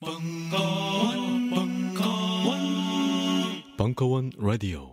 벙커원, 0.00 1.50
벙커원, 1.50 2.60
벙커원 3.76 4.30
라디오. 4.38 4.92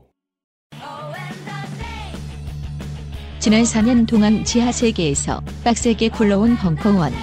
지난 3.37 3.61
4년 3.61 4.07
동안 4.07 4.43
지하 4.43 4.71
세계에서 4.71 5.43
빡세게 5.63 6.09
굴러온 6.09 6.57
벙커원. 6.57 7.13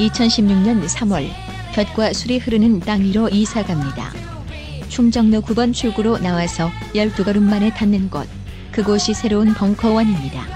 2016년 0.00 0.84
3월 0.84 1.28
볕과 1.76 2.12
술이 2.12 2.38
흐르는 2.38 2.80
땅 2.80 3.00
위로 3.02 3.28
이사 3.28 3.62
갑니다. 3.62 4.10
충정로 4.88 5.42
9번 5.42 5.72
출구로 5.72 6.18
나와서 6.18 6.70
12걸음 6.92 7.42
만에 7.42 7.70
닿는 7.70 8.10
곳. 8.10 8.26
그곳이 8.72 9.14
새로운 9.14 9.54
벙커원입니다. 9.54 10.55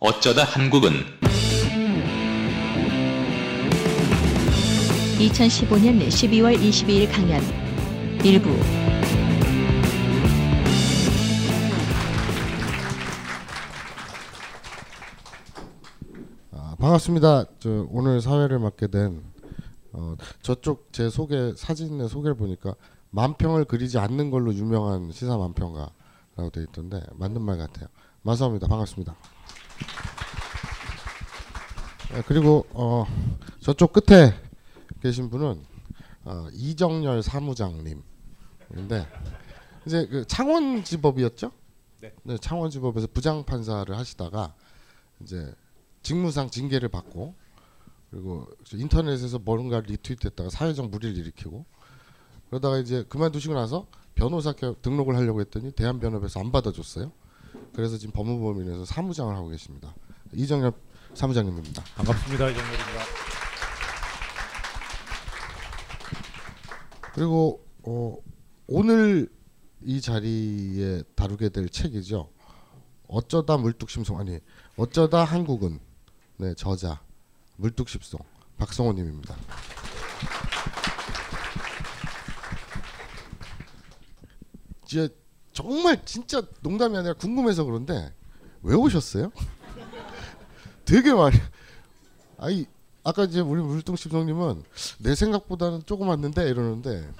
어쩌다 0.00 0.44
한국은 0.44 0.90
2015년 5.18 6.06
12월 6.06 6.56
22일 6.56 7.10
강연 7.10 7.42
일부 8.24 8.50
아, 16.52 16.76
반갑습니다. 16.78 17.46
저 17.58 17.86
오늘 17.90 18.20
사회를 18.20 18.60
맡게 18.60 18.86
된 18.86 19.24
어, 19.92 20.14
저쪽 20.42 20.92
제 20.92 21.10
소개 21.10 21.52
사진의 21.56 22.08
소개를 22.08 22.36
보니까 22.36 22.76
만평을 23.10 23.64
그리지 23.64 23.98
않는 23.98 24.30
걸로 24.30 24.54
유명한 24.54 25.10
시사 25.10 25.36
만평가라고 25.36 26.50
돼 26.52 26.62
있던데 26.68 27.02
맞는 27.14 27.42
말 27.42 27.58
같아요. 27.58 27.88
마사오입니다. 28.22 28.68
반갑습니다. 28.68 29.16
네, 32.12 32.22
그리고 32.26 32.66
어, 32.70 33.04
저쪽 33.60 33.92
끝에 33.92 34.34
계신 35.02 35.30
분은 35.30 35.62
어, 36.24 36.48
이정열 36.52 37.22
사무장님인데 37.22 38.02
이제 39.86 40.06
그 40.06 40.26
창원지법이었죠? 40.26 41.52
네. 42.00 42.36
창원지법에서 42.38 43.08
부장판사를 43.12 43.96
하시다가 43.96 44.54
이제 45.20 45.52
직무상 46.02 46.50
징계를 46.50 46.88
받고 46.88 47.34
그리고 48.10 48.46
인터넷에서 48.72 49.38
뭔가 49.38 49.80
리트윗했다가 49.80 50.50
사회적 50.50 50.90
무리를 50.90 51.16
일으키고 51.16 51.64
그러다가 52.48 52.78
이제 52.78 53.04
그만두시고 53.08 53.54
나서 53.54 53.86
변호사 54.14 54.52
등록을 54.52 55.16
하려고 55.16 55.40
했더니 55.40 55.72
대한변협에서 55.72 56.40
안 56.40 56.50
받아줬어요. 56.50 57.12
그래서 57.72 57.98
지금 57.98 58.12
법무법인에서 58.12 58.84
사무장을 58.84 59.34
하고 59.34 59.48
계십니다. 59.48 59.94
이정엽 60.32 60.76
사무장님입니다. 61.14 61.82
반갑습니다. 61.96 62.50
이정렬입니다. 62.50 63.02
그리고 67.14 67.64
어, 67.82 68.16
오늘 68.66 69.28
이 69.82 70.00
자리에 70.00 71.02
다루게 71.14 71.48
될 71.50 71.68
책이죠. 71.68 72.30
어쩌다 73.08 73.56
물뚝심송 73.56 74.18
아니 74.18 74.38
어쩌다 74.76 75.24
한국은 75.24 75.80
네 76.36 76.54
저자 76.54 77.00
물뚝심송 77.56 78.20
박성호님입니다. 78.58 79.36
이제 84.84 85.08
정말 85.58 86.00
진짜 86.04 86.40
농담이 86.60 86.96
아니라 86.96 87.14
궁금해서 87.14 87.64
그런데 87.64 88.12
왜 88.62 88.76
오셨어요? 88.76 89.32
되게 90.84 91.12
많이 91.12 91.36
아이 92.38 92.64
아까 93.02 93.24
이제 93.24 93.40
우리 93.40 93.60
물뚝심송님은 93.60 94.62
내 95.00 95.16
생각보다는 95.16 95.82
조금 95.84 96.10
왔는데 96.10 96.48
이러는데 96.48 97.10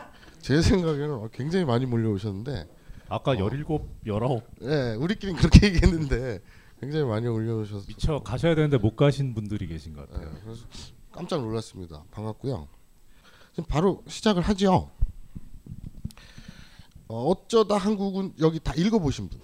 제 0.41 0.62
생각에는 0.62 1.31
굉장히 1.32 1.65
많이 1.65 1.84
몰려오셨는데 1.84 2.69
아까 3.09 3.37
17, 3.37 3.59
19 3.59 3.81
예, 4.62 4.94
우리끼리 4.94 5.32
그렇게 5.32 5.66
얘기했는데 5.66 6.41
굉장히 6.81 7.06
많이 7.06 7.26
올려오셔서 7.26 7.87
미처 7.88 8.20
가셔야 8.20 8.55
되는데 8.55 8.78
못 8.78 8.94
가신 8.94 9.34
분들이 9.34 9.66
계신 9.66 9.94
것 9.94 10.09
같아요. 10.09 10.31
예, 10.32 10.41
그래서 10.44 10.65
깜짝 11.10 11.41
놀랐습니다. 11.41 12.05
반갑고요. 12.12 12.69
지금 13.50 13.65
바로 13.65 14.05
시작을 14.06 14.43
하죠. 14.43 14.93
어, 17.08 17.30
어쩌다 17.30 17.76
한국은 17.76 18.34
여기 18.41 18.60
다 18.60 18.74
읽어보신 18.74 19.28
분 19.28 19.41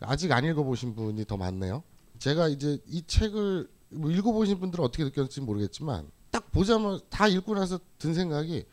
아직 0.00 0.30
안 0.32 0.44
읽어보신 0.44 0.94
분이 0.94 1.24
더 1.26 1.36
많네요. 1.36 1.82
제가 2.18 2.48
이제 2.48 2.78
이 2.86 3.02
책을 3.06 3.68
뭐 3.90 4.10
읽어보신 4.10 4.60
분들은 4.60 4.84
어떻게 4.84 5.04
느꼈을지 5.04 5.40
모르겠지만 5.40 6.10
딱 6.30 6.50
보자마자 6.50 7.04
다 7.08 7.28
읽고 7.28 7.54
나서 7.54 7.78
든 7.98 8.14
생각이 8.14 8.64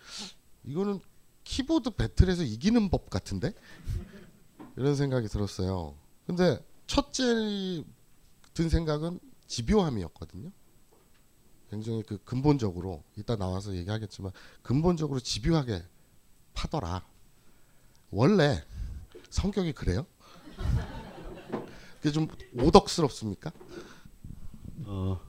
이거는 0.63 0.99
키보드 1.43 1.91
배틀에서 1.91 2.43
이기는 2.43 2.89
법 2.89 3.09
같은데 3.09 3.53
이런 4.77 4.95
생각이 4.95 5.27
들었어요. 5.27 5.95
근데 6.25 6.63
첫째 6.87 7.83
든 8.53 8.69
생각은 8.69 9.19
집요함이었거든요. 9.47 10.51
굉장히 11.69 12.03
그 12.03 12.17
근본적으로 12.23 13.03
이따 13.15 13.35
나와서 13.35 13.75
얘기하겠지만 13.75 14.31
근본적으로 14.61 15.19
집요하게 15.19 15.83
파더라. 16.53 17.03
원래 18.11 18.63
성격이 19.29 19.73
그래요? 19.73 20.05
그게 21.97 22.11
좀 22.11 22.27
오덕스럽습니까? 22.57 23.51
어, 24.85 25.19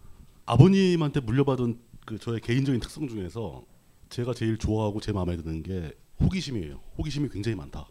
아버님한테 0.46 1.20
물려받은 1.20 1.78
그 2.06 2.18
저의 2.18 2.40
개인적인 2.40 2.80
특성 2.80 3.08
중에서 3.08 3.64
제가 4.08 4.34
제일 4.34 4.56
좋아하고 4.56 5.00
제 5.00 5.12
마음에 5.12 5.36
드는 5.36 5.62
게 5.62 5.96
호기심이에요. 6.20 6.80
호기심이 6.98 7.28
굉장히 7.28 7.56
많다. 7.56 7.86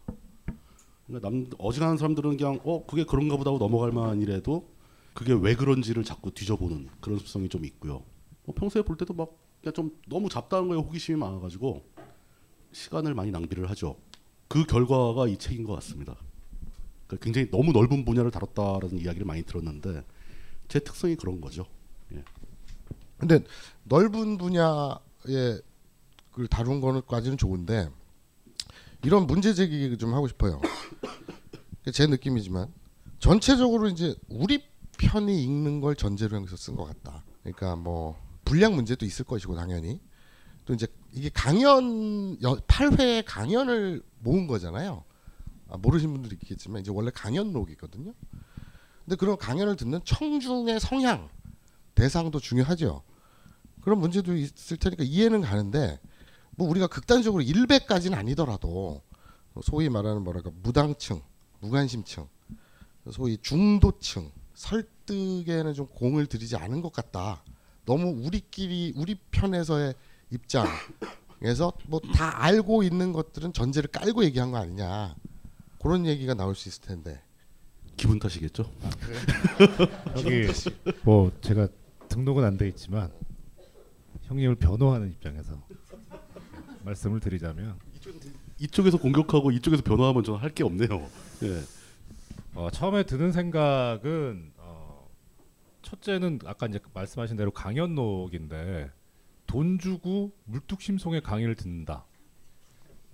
그러니까 1.08 1.30
남 1.30 1.50
어지간한 1.58 1.98
사람들은 1.98 2.38
그냥 2.38 2.60
어 2.64 2.86
그게 2.86 3.04
그런가 3.04 3.38
보다 3.38 3.50
하고 3.50 3.60
넘어갈 3.60 3.92
일에도 4.22 4.70
그게 5.14 5.34
왜 5.34 5.56
그런지를 5.56 6.04
자꾸 6.04 6.32
뒤져보는 6.32 6.90
그런 7.02 7.18
습성이 7.20 7.50
좀 7.50 7.66
있고요. 7.66 8.04
뭐 8.46 8.56
평소에 8.56 8.84
볼 8.84 8.98
때도 8.98 9.14
막 9.14 9.32
그냥 9.62 9.74
좀 9.74 9.98
너무 10.08 10.30
잡다한 10.30 10.68
거에 10.68 10.78
호기심이 10.78 11.18
많아가지고 11.18 11.84
시간을 12.72 13.14
많이 13.14 13.32
낭비를 13.32 13.70
하죠. 13.72 13.98
그 14.50 14.66
결과가 14.66 15.28
이 15.28 15.38
책인 15.38 15.64
것 15.64 15.74
같습니다. 15.76 16.18
그러니까 17.08 17.24
굉장히 17.24 17.50
너무 17.52 17.72
넓은 17.72 18.04
분야를 18.04 18.32
다뤘다라는 18.32 19.00
이야기를 19.00 19.26
많이 19.26 19.44
들었는데 19.44 20.04
제 20.68 20.80
특성이 20.80 21.16
그런 21.16 21.40
거죠. 21.40 21.66
예. 22.14 22.24
근데 23.18 23.44
넓은 23.84 24.38
분야의 24.38 25.62
그 26.32 26.48
다룬 26.50 26.82
거는까지는 26.82 27.38
좋은데 27.38 27.90
이런 29.04 29.28
문제 29.28 29.54
제기 29.54 29.96
좀 29.98 30.14
하고 30.14 30.28
싶어요. 30.28 30.60
제 31.94 32.08
느낌이지만 32.08 32.74
전체적으로 33.20 33.88
이제 33.88 34.16
우리 34.30 34.64
편이 34.98 35.44
읽는 35.44 35.80
걸 35.80 35.96
전제로 35.96 36.42
해서 36.42 36.56
쓴 36.58 36.76
것 36.76 36.86
같다. 36.86 37.24
그러니까 37.44 37.76
뭐 37.76 38.20
분량 38.46 38.76
문제도 38.76 39.06
있을 39.06 39.26
것이고 39.26 39.56
당연히 39.56 40.00
또 40.70 40.76
이제 40.76 40.86
이게 41.14 41.30
강연 41.30 42.38
8회 42.38 43.24
강연을 43.26 44.04
모은 44.20 44.46
거잖아요. 44.46 45.04
아, 45.68 45.78
모르신 45.78 46.14
분들이 46.14 46.38
있겠지만 46.44 46.82
이제 46.82 46.92
원래 46.94 47.10
강연록이거든요. 47.10 48.14
근데 49.04 49.16
그런 49.16 49.36
강연을 49.36 49.78
듣는 49.78 50.00
청중의 50.06 50.80
성향 50.80 51.28
대상도 51.96 52.40
중요하죠. 52.40 53.02
그런 53.82 54.00
문제도 54.00 54.36
있을 54.36 54.78
테니까 54.78 55.04
이해는 55.04 55.42
가는데 55.42 56.00
뭐 56.52 56.70
우리가 56.70 56.86
극단적으로 56.86 57.42
일배까지는 57.42 58.16
아니더라도 58.16 59.02
소위 59.64 59.90
말하는 59.90 60.24
뭐랄까 60.24 60.52
무당층, 60.62 61.20
무관심층, 61.62 62.28
소위 63.10 63.40
중도층 63.42 64.32
설득에는 64.54 65.74
좀 65.74 65.88
공을 65.88 66.28
들이지 66.28 66.58
않은 66.58 66.84
것 66.84 66.94
같다. 66.94 67.44
너무 67.86 68.24
우리끼리 68.24 68.94
우리 68.96 69.16
편에서의 69.16 69.96
입장에서 70.32 71.74
뭐 71.88 72.00
다 72.14 72.44
알고 72.44 72.84
있는 72.84 73.14
것들은 73.14 73.54
전제를 73.54 73.90
깔고 73.92 74.24
얘기한 74.26 74.52
거 74.52 74.58
아니냐 74.58 75.16
그런 75.82 76.06
얘기가 76.06 76.34
나올 76.34 76.56
수 76.56 76.70
있을 76.70 76.82
텐데 76.84 77.22
기분 77.98 78.20
탓이겠죠. 78.20 78.72
여기 80.18 80.48
뭐 81.04 81.32
제가 81.42 81.68
등록은 82.08 82.44
안 82.44 82.58
돼 82.58 82.68
있지만 82.70 83.12
형님을 84.24 84.56
변호하는 84.56 85.10
입장에서 85.12 85.62
말씀을 86.84 87.20
드리자면 87.20 87.78
이쪽에서 88.60 88.98
공격하고 88.98 89.52
이쪽에서 89.52 89.84
변화하면 89.84 90.24
저는 90.24 90.40
할 90.40 90.52
게 90.54 90.64
없네요. 90.64 91.10
예. 91.44 91.62
어, 92.56 92.70
처음에 92.72 93.04
드는 93.04 93.32
생각은 93.32 94.52
어, 94.58 95.08
첫째는 95.82 96.40
아까 96.46 96.68
이제 96.68 96.80
말씀하신 96.94 97.38
대로 97.38 97.52
강연록인데 97.52 98.92
돈 99.50 99.80
주고 99.80 100.32
물뚝심송의 100.46 101.22
강의를 101.22 101.56
듣는다. 101.56 102.06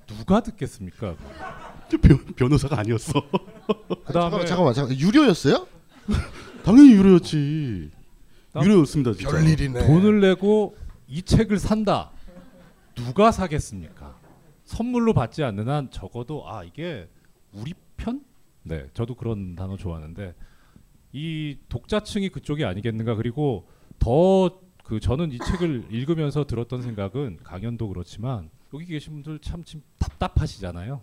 누가 0.05 0.41
듣겠습니까? 0.43 1.15
저 1.89 1.97
변, 1.97 2.17
변호사가 2.35 2.77
아니었어. 2.79 3.13
그다음에 4.05 4.45
잠깐만 4.45 4.45
잠깐만 4.45 4.73
잠깐 4.73 4.99
유료였어요? 4.99 5.65
당연히 6.65 6.91
유료였지. 6.91 7.89
나- 8.51 8.61
유료였습니다. 8.63 9.13
진짜. 9.13 9.29
별일이네. 9.31 9.87
돈을 9.87 10.19
내고 10.19 10.75
이 11.07 11.21
책을 11.21 11.57
산다. 11.57 12.11
누가 12.95 13.31
사겠습니까? 13.31 14.17
선물로 14.65 15.13
받지 15.13 15.41
않는 15.41 15.69
한 15.69 15.89
적어도 15.89 16.49
아 16.49 16.65
이게 16.65 17.07
우리 17.53 17.73
편? 17.95 18.25
네, 18.63 18.87
저도 18.93 19.15
그런 19.15 19.55
단어 19.55 19.77
좋아하는데 19.77 20.35
이 21.13 21.57
독자층이 21.69 22.27
그쪽이 22.29 22.65
아니겠는가 22.65 23.15
그리고 23.15 23.69
더 23.99 24.64
그 24.85 24.99
저는 24.99 25.31
이 25.31 25.39
책을 25.39 25.87
읽으면서 25.89 26.45
들었던 26.45 26.83
생각은 26.83 27.39
강연도 27.43 27.87
그렇지만 27.87 28.49
여기 28.73 28.85
계신 28.85 29.13
분들 29.13 29.39
참 29.39 29.63
지금 29.63 29.83
답답하시잖아요. 29.97 31.01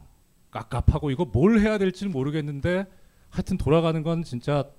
깝깝하고 0.52 1.10
이거 1.10 1.24
뭘 1.24 1.58
해야 1.58 1.78
될지 1.78 2.04
는 2.04 2.12
모르겠는데 2.12 2.86
하여튼 3.28 3.58
돌아가는 3.58 4.00
건 4.02 4.22
진짜 4.22 4.70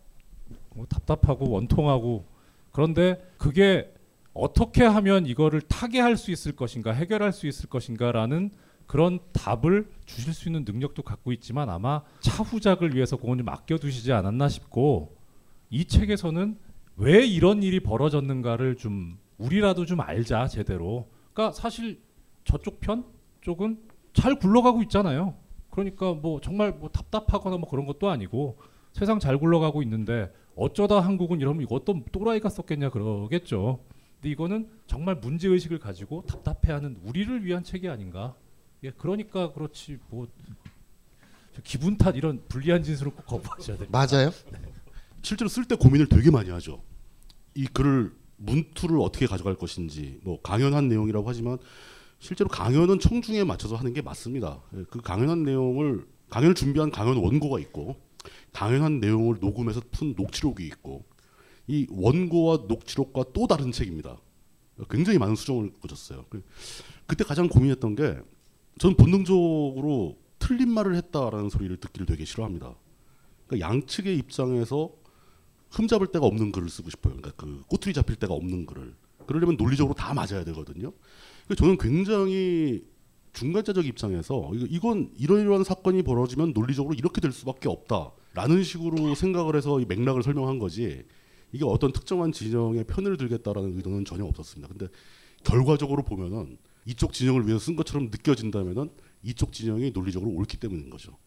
뭐 0.73 0.85
답답하고 0.85 1.49
원통하고 1.49 2.25
그런데 2.71 3.21
그게 3.37 3.93
어떻게 4.33 4.83
하면 4.83 5.25
이거를 5.25 5.61
타개할 5.61 6.15
수 6.15 6.31
있을 6.31 6.55
것인가 6.55 6.91
해결할 6.91 7.33
수 7.33 7.45
있을 7.45 7.69
것인가라는 7.69 8.51
그런 8.87 9.19
답을 9.33 9.89
주실 10.05 10.33
수 10.33 10.47
있는 10.47 10.63
능력도 10.65 11.03
갖고 11.03 11.33
있지만 11.33 11.69
아마 11.69 12.03
차후작을 12.21 12.95
위해서 12.95 13.17
그건 13.17 13.39
좀 13.39 13.49
아껴두시지 13.49 14.13
않았나 14.13 14.47
싶고 14.47 15.15
이 15.69 15.85
책에서는 15.85 16.57
왜 16.95 17.25
이런 17.25 17.63
일이 17.63 17.79
벌어졌는가를 17.79 18.75
좀 18.77 19.17
우리라도 19.37 19.85
좀 19.85 19.99
알자 20.01 20.47
제대로 20.47 21.09
그러니까 21.33 21.53
사실 21.53 22.01
저쪽 22.43 22.79
편 22.79 23.05
쪽은 23.41 23.79
잘 24.13 24.35
굴러가고 24.35 24.83
있잖아요 24.83 25.35
그러니까 25.69 26.13
뭐 26.13 26.39
정말 26.39 26.71
뭐 26.71 26.89
답답하거나 26.89 27.57
뭐 27.57 27.67
그런 27.67 27.85
것도 27.85 28.09
아니고 28.09 28.57
세상 28.91 29.19
잘 29.19 29.39
굴러가고 29.39 29.81
있는데 29.81 30.31
어쩌다 30.55 30.99
한국은 30.99 31.41
이러면 31.41 31.63
이거 31.63 31.75
어떤 31.75 32.03
또라이가 32.11 32.47
썼겠냐 32.49 32.91
그러겠죠. 32.91 33.83
근데 34.15 34.29
이거는 34.29 34.69
정말 34.85 35.15
문제 35.15 35.47
의식을 35.47 35.79
가지고 35.79 36.23
답답해하는 36.27 36.99
우리를 37.03 37.43
위한 37.43 37.63
책이 37.63 37.89
아닌가. 37.89 38.35
예, 38.83 38.91
그러니까 38.91 39.51
그렇지 39.51 39.97
뭐저 40.09 40.31
기분 41.63 41.97
탓 41.97 42.15
이런 42.15 42.43
불리한 42.47 42.83
짓으로 42.83 43.11
꼭 43.11 43.25
거부하셔야 43.25 43.77
됩니다. 43.77 43.97
맞아요? 43.97 44.29
실제로 45.23 45.47
쓸 45.49 45.65
때 45.65 45.75
고민을 45.75 46.07
되게 46.07 46.29
많이 46.29 46.49
하죠. 46.51 46.83
이 47.55 47.65
글을 47.65 48.13
문투를 48.37 48.99
어떻게 48.99 49.25
가져갈 49.25 49.55
것인지 49.55 50.19
뭐 50.23 50.41
강연한 50.41 50.89
내용이라고 50.89 51.27
하지만 51.27 51.57
실제로 52.19 52.49
강연은 52.49 52.99
청중에 52.99 53.43
맞춰서 53.43 53.75
하는 53.75 53.93
게 53.93 54.01
맞습니다. 54.01 54.61
예, 54.75 54.83
그 54.89 54.99
강연한 55.01 55.43
내용을 55.43 56.05
강연을 56.29 56.55
준비한 56.55 56.91
강연 56.91 57.17
원고가 57.17 57.59
있고 57.59 57.95
강연한 58.51 58.99
내용을 58.99 59.37
녹음해서 59.39 59.81
푼 59.91 60.13
녹취록이 60.17 60.65
있고 60.67 61.05
이 61.67 61.87
원고와 61.89 62.65
녹취록과 62.67 63.25
또 63.33 63.47
다른 63.47 63.71
책입니다. 63.71 64.17
굉장히 64.89 65.19
많은 65.19 65.35
수정을 65.35 65.71
거쳤어요. 65.79 66.25
그- 66.29 66.43
그때 67.07 67.23
가장 67.23 67.47
고민했던 67.47 67.95
게 67.95 68.17
저는 68.79 68.97
본능적으로 68.97 70.17
틀린 70.39 70.69
말을 70.71 70.95
했다라는 70.95 71.49
소리를 71.49 71.77
듣기를 71.77 72.05
되게 72.07 72.25
싫어합니다. 72.25 72.75
그러니까 73.47 73.69
양측의 73.69 74.17
입장에서 74.17 74.89
흠잡을 75.73 76.07
데가 76.07 76.25
없는 76.25 76.51
글을 76.51 76.69
쓰고 76.69 76.89
싶어요. 76.89 77.15
그러니까 77.15 77.31
그 77.35 77.61
꼬투리 77.67 77.93
잡힐 77.93 78.15
데가 78.15 78.33
없는 78.33 78.65
글을. 78.65 78.93
그러려면 79.25 79.57
논리적으로 79.57 79.95
다 79.95 80.13
맞아야 80.13 80.43
되거든요. 80.45 80.91
그래서 81.47 81.59
저는 81.59 81.77
굉장히 81.77 82.83
중간자적 83.33 83.85
입장에서 83.87 84.51
이건 84.69 85.11
이러이러한 85.17 85.63
사건이 85.63 86.03
벌어지면 86.03 86.53
논리적으로 86.53 86.93
이렇게 86.93 87.19
될 87.19 87.31
수밖에 87.31 87.67
없다라는 87.67 88.63
식으로 88.63 89.15
생각을 89.15 89.55
해서 89.55 89.79
이 89.79 89.85
맥락을 89.85 90.21
설명한 90.21 90.59
거지 90.59 91.03
이게 91.51 91.65
어떤 91.65 91.91
특정한 91.91 92.31
진영의 92.31 92.83
편을 92.85 93.17
들겠다라는 93.17 93.75
의도는 93.77 94.05
전혀 94.05 94.25
없었습니다. 94.25 94.67
근데 94.67 94.87
결과적으로 95.43 96.03
보면은 96.03 96.57
이쪽 96.85 97.13
진영을 97.13 97.47
위해서 97.47 97.59
쓴 97.65 97.75
것처럼 97.75 98.05
느껴진다면은 98.11 98.91
이쪽 99.23 99.51
진영이 99.53 99.91
논리적으로 99.91 100.29
옳기 100.31 100.57
때문인 100.57 100.89
거죠. 100.89 101.17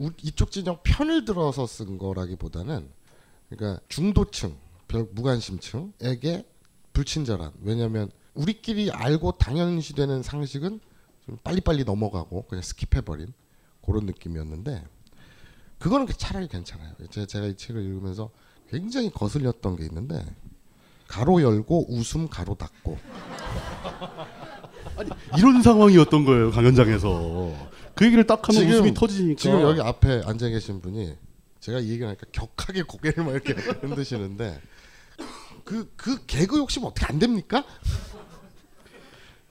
우- 0.00 0.10
이쪽 0.22 0.50
진영 0.50 0.78
편을 0.82 1.24
들어서 1.24 1.66
쓴 1.66 1.98
거라기보다는 1.98 2.88
그러니까 3.48 3.80
중도층, 3.88 4.56
별 4.88 5.06
무관심층에게 5.12 6.44
불친절한 6.92 7.52
왜냐하면 7.62 8.10
우리끼리 8.34 8.90
알고 8.90 9.32
당연시되는 9.32 10.22
상식은 10.22 10.80
좀 11.26 11.36
빨리빨리 11.44 11.84
넘어가고 11.84 12.42
그냥 12.46 12.62
skip해버린 12.62 13.32
그런 13.84 14.06
느낌이었는데 14.06 14.84
그거는 15.78 16.06
차라리 16.16 16.48
괜찮아요. 16.48 16.92
제- 17.10 17.26
제가 17.26 17.46
이 17.46 17.56
책을 17.56 17.82
읽으면서 17.82 18.30
굉장히 18.68 19.10
거슬렸던 19.10 19.76
게 19.76 19.84
있는데 19.84 20.24
괄호 21.06 21.40
열고 21.42 21.86
웃음 21.92 22.28
괄호 22.28 22.54
닫고. 22.54 22.98
이런 25.38 25.62
상황이었던 25.62 26.24
거예요 26.24 26.50
강연장에서. 26.50 27.68
그 27.94 28.04
얘기를 28.06 28.26
딱 28.26 28.46
하면 28.48 28.60
지금- 28.62 28.74
웃음이 28.74 28.94
터지니까. 28.94 29.40
지금 29.40 29.60
여기 29.62 29.80
앞에 29.80 30.22
앉아 30.24 30.48
계신 30.48 30.80
분이 30.80 31.14
제가 31.60 31.80
이 31.80 31.88
얘기를 31.90 32.06
하니까 32.06 32.26
격하게 32.32 32.82
고개를 32.82 33.24
막 33.24 33.32
이렇게 33.32 33.52
흔드시는데 33.82 34.60
그그 35.64 36.26
개그 36.26 36.58
욕심 36.58 36.84
어떻게 36.84 37.06
안 37.06 37.18
됩니까? 37.18 37.64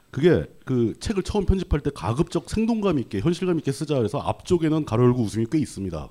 그게 0.10 0.46
그 0.66 0.96
책을 1.00 1.24
처음 1.24 1.46
편집할 1.46 1.82
때 1.82 1.92
가급적 1.94 2.50
생동감 2.50 2.98
있게 3.00 3.20
현실감 3.20 3.60
있게 3.60 3.72
쓰자 3.72 4.02
해서 4.02 4.20
앞쪽에는 4.20 4.86
가로 4.86 5.04
열고 5.04 5.22
웃음이 5.22 5.46
꽤 5.52 5.60
있습니다 5.60 6.10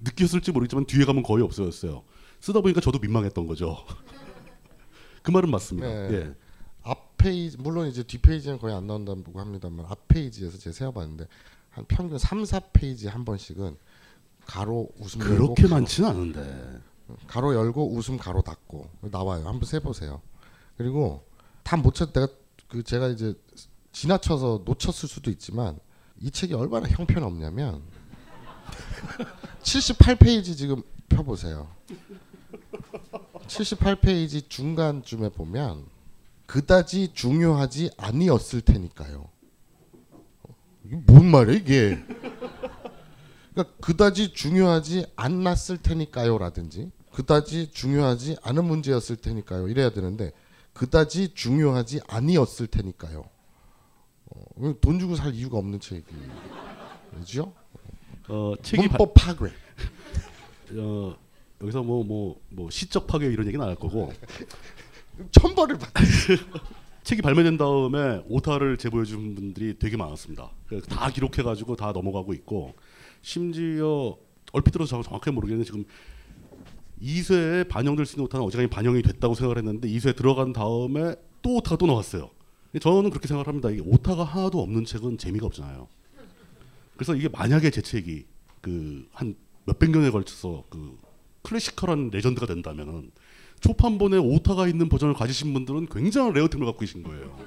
느꼈을지 0.00 0.52
모르겠지만 0.52 0.86
뒤에 0.86 1.04
가면 1.04 1.22
거의 1.22 1.44
없어졌어요 1.44 2.04
쓰다 2.40 2.60
보니까 2.60 2.80
저도 2.80 3.00
민망했던 3.00 3.46
거죠 3.46 3.84
그 5.22 5.30
말은 5.30 5.50
맞습니다 5.50 5.88
네. 5.88 6.14
예. 6.14 6.34
앞 6.82 7.18
페이지 7.18 7.58
물론 7.58 7.88
이제 7.88 8.02
뒷 8.02 8.22
페이지는 8.22 8.58
거의 8.58 8.74
안 8.74 8.86
나온다고 8.86 9.38
합니다만 9.38 9.84
앞 9.88 10.08
페이지에서 10.08 10.56
제가 10.56 10.72
세어봤는데 10.72 11.26
한 11.70 11.84
평균 11.86 12.18
3, 12.18 12.44
4 12.44 12.60
페이지 12.72 13.08
한 13.08 13.24
번씩은 13.24 13.76
괄호 14.46 14.88
웃음 14.98 15.20
그렇게 15.20 15.66
많지는 15.66 16.08
않은데 16.08 16.80
괄호 17.26 17.54
열고 17.54 17.94
웃음 17.94 18.16
괄호 18.16 18.42
닫고 18.42 18.88
나와요. 19.02 19.46
한번 19.46 19.64
세 19.64 19.78
보세요. 19.80 20.20
그리고 20.76 21.24
다못 21.62 21.94
쳤. 21.94 22.12
내가 22.12 22.28
그 22.68 22.82
제가 22.82 23.08
이제 23.08 23.34
지나쳐서 23.92 24.62
놓쳤을 24.64 25.08
수도 25.08 25.30
있지만 25.30 25.78
이 26.20 26.30
책이 26.30 26.54
얼마나 26.54 26.88
형편없냐면 26.88 27.82
78페이지 29.62 30.56
지금 30.56 30.82
펴보세요. 31.08 31.68
78페이지 33.46 34.48
중간쯤에 34.48 35.30
보면 35.30 35.84
그다지 36.46 37.12
중요하지 37.14 37.90
아니었을 37.96 38.62
테니까요. 38.62 39.28
이게 40.84 40.96
뭔 41.06 41.26
말이야 41.26 41.56
이게? 41.56 41.98
그러니까 43.54 43.76
그다지 43.80 44.32
중요하지 44.34 45.06
않았을 45.16 45.78
테니까요라든지 45.78 46.90
그다지 47.12 47.70
중요하지 47.70 48.36
않은 48.42 48.64
문제였을 48.64 49.16
테니까요 49.16 49.68
이래야 49.68 49.90
되는데 49.90 50.32
그다지 50.72 51.34
중요하지 51.34 52.00
아니었을 52.08 52.66
테니까요. 52.66 53.24
어, 54.26 54.74
돈 54.80 54.98
주고 54.98 55.14
살 55.14 55.32
이유가 55.34 55.58
없는 55.58 55.78
책이죠. 55.78 57.52
어, 58.28 58.54
책이 58.60 58.88
발- 58.88 58.98
문법 58.98 59.14
파괴. 59.14 59.52
어, 60.76 61.16
여기서 61.60 61.84
뭐뭐 61.84 62.40
뭐 62.50 62.70
시적 62.70 63.06
파괴 63.06 63.26
이런 63.26 63.46
얘기는 63.46 63.62
안 63.62 63.68
할 63.70 63.76
거고 63.76 64.12
천벌을 65.30 65.78
받. 65.78 65.92
책이 67.04 67.22
발매된 67.22 67.58
다음에 67.58 68.24
오타를 68.28 68.78
제보해 68.78 69.04
준 69.04 69.34
분들이 69.36 69.78
되게 69.78 69.96
많았습니다. 69.96 70.50
다 70.88 71.10
기록해 71.10 71.42
가지고 71.44 71.76
다 71.76 71.92
넘어가고 71.92 72.32
있고 72.34 72.74
심지어 73.24 74.16
얼핏 74.52 74.70
들어서 74.70 75.02
정확하게 75.02 75.30
모르겠는데 75.32 75.64
지금 75.64 75.84
2쇄에 77.02 77.68
반영될 77.68 78.06
수 78.06 78.14
있는 78.14 78.26
오타는 78.26 78.46
어지간히 78.46 78.68
반영이 78.68 79.02
됐다고 79.02 79.34
생각을 79.34 79.58
했는데 79.58 79.88
2쇄에 79.88 80.14
들어간 80.14 80.52
다음에 80.52 81.16
또 81.42 81.56
오타가 81.56 81.76
또 81.76 81.86
나왔어요. 81.86 82.30
저는 82.80 83.10
그렇게 83.10 83.26
생각을 83.26 83.48
합니다. 83.48 83.70
이게 83.70 83.82
오타가 83.84 84.24
하나도 84.24 84.60
없는 84.60 84.84
책은 84.84 85.18
재미가 85.18 85.46
없잖아요. 85.46 85.88
그래서 86.94 87.14
이게 87.14 87.28
만약에 87.28 87.70
제 87.70 87.80
책이 87.82 88.26
그 88.60 89.06
한 89.12 89.34
몇백 89.66 89.90
년에 89.90 90.10
걸쳐서 90.10 90.64
그 90.68 90.98
classical한 91.42 92.10
legend가 92.12 92.46
된다면은 92.46 93.10
초판본에 93.60 94.18
오타가 94.18 94.68
있는 94.68 94.88
버전을 94.88 95.14
가지신 95.14 95.52
분들은 95.54 95.86
굉장한 95.86 96.34
rare템을 96.34 96.66
갖고 96.66 96.80
계신 96.80 97.02
거예요. 97.02 97.38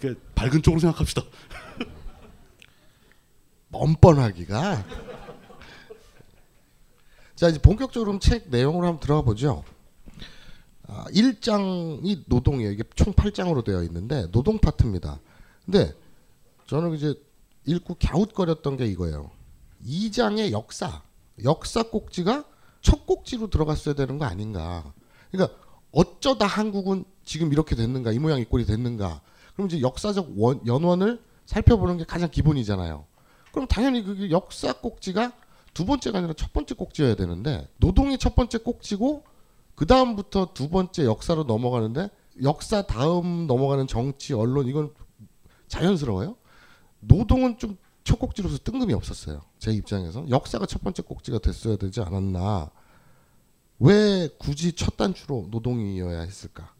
그 0.00 0.20
밝은 0.34 0.62
쪽으로 0.62 0.80
생각합시다. 0.80 1.22
뻔뻔하기가. 3.74 4.84
자 7.34 7.48
이제 7.48 7.58
본격적으로 7.60 8.16
책 8.20 8.48
내용으로 8.48 8.86
한번 8.86 9.00
들어가 9.00 9.22
보죠. 9.22 9.64
아, 10.86 11.04
1장이 11.10 12.24
노동이에요. 12.26 12.70
이게 12.70 12.84
총 12.94 13.12
8장으로 13.12 13.64
되어 13.64 13.82
있는데 13.84 14.30
노동 14.30 14.58
파트입니다. 14.58 15.18
근데 15.64 15.92
저는 16.66 16.94
이제 16.94 17.14
읽고 17.66 17.96
갸웃거렸던 18.00 18.76
게 18.76 18.86
이거예요. 18.86 19.30
2장의 19.84 20.52
역사, 20.52 21.02
역사 21.42 21.82
꼭지가 21.82 22.44
첫 22.80 23.06
꼭지로 23.06 23.48
들어갔어야 23.48 23.94
되는 23.94 24.18
거 24.18 24.26
아닌가. 24.26 24.92
그러니까 25.32 25.56
어쩌다 25.90 26.46
한국은 26.46 27.04
지금 27.24 27.52
이렇게 27.52 27.74
됐는가, 27.74 28.12
이 28.12 28.18
모양 28.18 28.38
이 28.38 28.44
꼴이 28.44 28.66
됐는가. 28.66 29.22
그럼 29.54 29.68
이제 29.68 29.80
역사적 29.80 30.32
원, 30.36 30.64
연원을 30.66 31.20
살펴보는 31.46 31.96
게 31.96 32.04
가장 32.04 32.30
기본이잖아요. 32.30 33.06
그럼 33.54 33.66
당연히 33.66 34.02
그게 34.02 34.30
역사 34.30 34.72
꼭지가 34.72 35.32
두 35.72 35.84
번째가 35.86 36.18
아니라 36.18 36.34
첫 36.34 36.52
번째 36.52 36.74
꼭지여야 36.74 37.14
되는데 37.14 37.68
노동이 37.78 38.18
첫 38.18 38.34
번째 38.34 38.58
꼭지고 38.58 39.24
그 39.74 39.86
다음부터 39.86 40.52
두 40.54 40.68
번째 40.68 41.04
역사로 41.04 41.44
넘어가는데 41.44 42.10
역사 42.42 42.82
다음 42.82 43.46
넘어가는 43.46 43.86
정치 43.86 44.34
언론 44.34 44.68
이건 44.68 44.92
자연스러워요. 45.68 46.36
노동은 47.00 47.58
좀 47.58 47.78
첫 48.04 48.18
꼭지로서 48.18 48.58
뜬금이 48.58 48.92
없었어요. 48.92 49.40
제 49.58 49.72
입장에서 49.72 50.28
역사가 50.28 50.66
첫 50.66 50.82
번째 50.82 51.02
꼭지가 51.02 51.38
됐어야 51.38 51.76
되지 51.76 52.02
않았나. 52.02 52.70
왜 53.78 54.28
굳이 54.38 54.72
첫 54.74 54.96
단추로 54.98 55.48
노동이어야 55.50 56.20
했을까? 56.20 56.74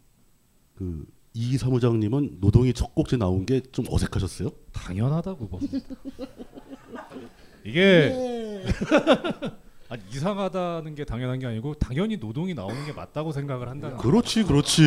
그 0.77 1.07
이 1.35 1.59
사무장님은 1.59 2.39
노동이 2.41 2.73
첫 2.73 2.95
곡지 2.95 3.17
나온 3.17 3.45
게 3.45 3.61
좀 3.73 3.85
어색하셨어요? 3.91 4.51
당연하다고 4.73 5.49
봅니다. 5.49 5.79
이게 7.65 8.63
아니, 9.89 10.03
이상하다는 10.13 10.95
게 10.95 11.05
당연한 11.05 11.39
게 11.39 11.47
아니고 11.47 11.75
당연히 11.75 12.17
노동이 12.17 12.55
나오는 12.55 12.85
게 12.87 12.93
맞다고 12.93 13.33
생각을 13.33 13.69
한다는. 13.69 13.97
그렇지, 13.99 14.45
그렇지. 14.45 14.83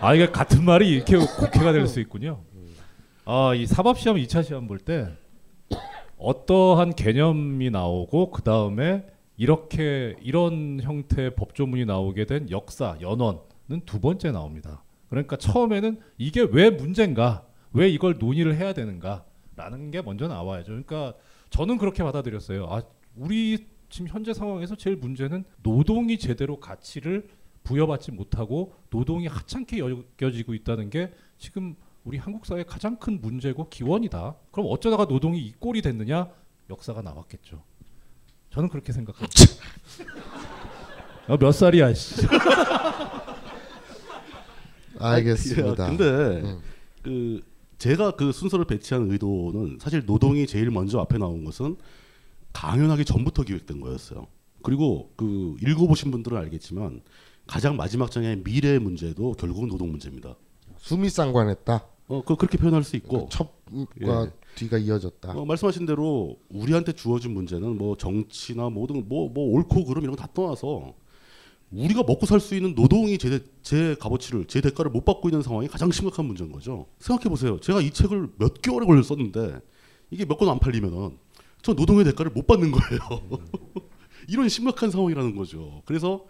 아 0.00 0.14
이게 0.14 0.26
같은 0.30 0.64
말이 0.64 0.88
이렇게 0.88 1.16
곡해가 1.16 1.72
될 1.72 1.86
수 1.86 2.00
있군요. 2.00 2.42
아이 3.24 3.66
사법 3.66 3.98
시험 3.98 4.16
2차 4.16 4.42
시험 4.44 4.66
볼 4.66 4.78
때 4.78 5.08
어떠한 6.18 6.94
개념이 6.94 7.68
나오고 7.70 8.30
그 8.30 8.42
다음에 8.42 9.04
이렇게 9.36 10.16
이런 10.22 10.80
형태의 10.82 11.34
법조문이 11.36 11.84
나오게 11.84 12.24
된 12.24 12.50
역사 12.50 12.96
연원은 13.02 13.82
두 13.84 14.00
번째 14.00 14.30
나옵니다. 14.32 14.82
그러니까 15.08 15.36
처음에는 15.36 16.00
이게 16.18 16.42
왜 16.50 16.70
문제인가, 16.70 17.46
왜 17.72 17.88
이걸 17.88 18.16
논의를 18.18 18.56
해야 18.56 18.72
되는가라는 18.72 19.90
게 19.90 20.02
먼저 20.02 20.28
나와야죠. 20.28 20.66
그러니까 20.66 21.14
저는 21.50 21.78
그렇게 21.78 22.02
받아들였어요. 22.02 22.66
아 22.70 22.82
우리 23.14 23.66
지금 23.88 24.08
현재 24.08 24.32
상황에서 24.32 24.74
제일 24.76 24.96
문제는 24.96 25.44
노동이 25.62 26.18
제대로 26.18 26.58
가치를 26.58 27.28
부여받지 27.62 28.12
못하고 28.12 28.74
노동이 28.90 29.26
하찮게 29.26 29.78
여겨지고 29.78 30.54
있다는 30.54 30.90
게 30.90 31.12
지금 31.38 31.76
우리 32.04 32.18
한국 32.18 32.46
사회의 32.46 32.64
가장 32.64 32.96
큰 32.96 33.20
문제고 33.20 33.68
기원이다. 33.68 34.36
그럼 34.52 34.68
어쩌다가 34.70 35.06
노동이 35.06 35.40
이 35.40 35.52
꼴이 35.58 35.82
됐느냐? 35.82 36.30
역사가 36.70 37.02
나왔겠죠. 37.02 37.62
저는 38.50 38.68
그렇게 38.68 38.92
생각합니다. 38.92 39.34
어, 41.28 41.36
몇 41.36 41.50
살이야? 41.50 41.92
씨. 41.94 42.22
알겠습니다. 44.98 45.84
야, 45.84 45.88
근데 45.88 46.04
음. 46.42 46.60
그 47.02 47.42
제가 47.78 48.12
그 48.12 48.32
순서를 48.32 48.64
배치한 48.64 49.10
의도는 49.10 49.78
사실 49.80 50.04
노동이 50.06 50.46
제일 50.46 50.70
먼저 50.70 50.98
앞에 51.00 51.18
나온 51.18 51.44
것은 51.44 51.76
강연하기 52.52 53.04
전부터 53.04 53.42
기획된 53.44 53.80
거였어요. 53.80 54.26
그리고 54.62 55.12
그 55.16 55.56
읽어보신 55.62 56.10
분들은 56.10 56.36
알겠지만 56.38 57.02
가장 57.46 57.76
마지막 57.76 58.10
장의 58.10 58.42
미래 58.42 58.78
문제도 58.78 59.32
결국은 59.32 59.68
노동 59.68 59.90
문제입니다. 59.90 60.34
숨이 60.78 61.08
쌍관했다. 61.10 61.86
어, 62.08 62.22
그 62.24 62.36
그렇게 62.36 62.56
표현할 62.56 62.82
수 62.84 62.96
있고 62.96 63.28
첫과 63.30 64.26
예. 64.26 64.30
뒤가 64.54 64.78
이어졌다. 64.78 65.32
어, 65.32 65.44
말씀하신 65.44 65.86
대로 65.86 66.36
우리한테 66.48 66.92
주어진 66.92 67.32
문제는 67.34 67.76
뭐 67.76 67.96
정치나 67.96 68.70
모든 68.70 69.06
뭐 69.08 69.28
뭐 69.28 69.52
옳고 69.54 69.84
그름 69.84 70.04
이런 70.04 70.16
거 70.16 70.22
다 70.22 70.28
떠나서 70.32 70.94
우리가 71.84 72.02
먹고 72.04 72.26
살 72.26 72.40
수 72.40 72.54
있는 72.54 72.74
노동이 72.74 73.18
제, 73.18 73.44
제 73.62 73.94
값어치를 74.00 74.46
제 74.46 74.60
대가를 74.60 74.90
못 74.90 75.04
받고 75.04 75.28
있는 75.28 75.42
상황이 75.42 75.68
가장 75.68 75.90
심각한 75.90 76.24
문제인 76.24 76.50
거죠. 76.52 76.86
생각해 77.00 77.28
보세요. 77.28 77.60
제가 77.60 77.80
이 77.80 77.90
책을 77.90 78.30
몇 78.38 78.62
개월에 78.62 78.86
걸려 78.86 79.02
썼는데 79.02 79.60
이게 80.10 80.24
몇 80.24 80.38
권 80.38 80.48
안 80.48 80.58
팔리면은 80.58 81.18
저 81.62 81.72
노동의 81.74 82.04
대가를 82.04 82.30
못 82.32 82.46
받는 82.46 82.70
거예요. 82.70 83.00
이런 84.28 84.48
심각한 84.48 84.90
상황이라는 84.90 85.36
거죠. 85.36 85.82
그래서 85.84 86.24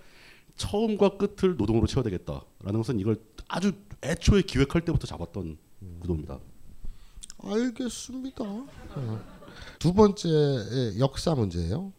처음과 0.56 1.16
끝을 1.18 1.56
노동으로 1.56 1.86
채워야 1.86 2.04
되겠다라는 2.04 2.80
것은 2.80 2.98
이걸 2.98 3.16
아주 3.48 3.72
애초에 4.02 4.42
기획할 4.42 4.84
때부터 4.84 5.06
잡았던 5.06 5.58
구도입니다. 6.00 6.38
알겠습니다. 7.42 8.44
어. 8.44 9.20
두 9.78 9.92
번째 9.92 10.28
역사 10.98 11.34
문제예요. 11.34 11.92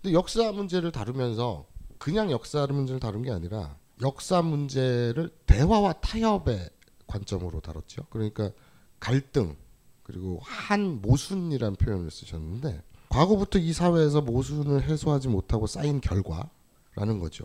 근데 0.00 0.14
역사 0.14 0.50
문제를 0.52 0.90
다루면서 0.90 1.66
그냥 2.02 2.32
역사 2.32 2.66
문제를 2.66 2.98
다룬 2.98 3.22
게 3.22 3.30
아니라 3.30 3.76
역사 4.00 4.42
문제를 4.42 5.30
대화와 5.46 5.92
타협의 6.00 6.68
관점으로 7.06 7.60
다뤘죠. 7.60 8.06
그러니까 8.10 8.50
갈등 8.98 9.54
그리고 10.02 10.40
한 10.42 11.00
모순이라는 11.00 11.76
표현을 11.76 12.10
쓰셨는데 12.10 12.82
과거부터 13.08 13.60
이 13.60 13.72
사회에서 13.72 14.20
모순을 14.20 14.82
해소하지 14.82 15.28
못하고 15.28 15.68
쌓인 15.68 16.00
결과라는 16.00 17.20
거죠. 17.20 17.44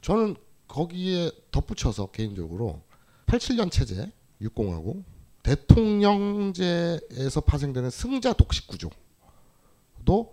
저는 0.00 0.36
거기에 0.68 1.30
덧붙여서 1.50 2.12
개인적으로 2.12 2.80
87년 3.26 3.70
체제 3.70 4.10
6공하고 4.40 5.04
대통령제에서 5.42 7.42
파생되는 7.42 7.90
승자 7.90 8.32
독식 8.32 8.68
구조도 8.68 10.32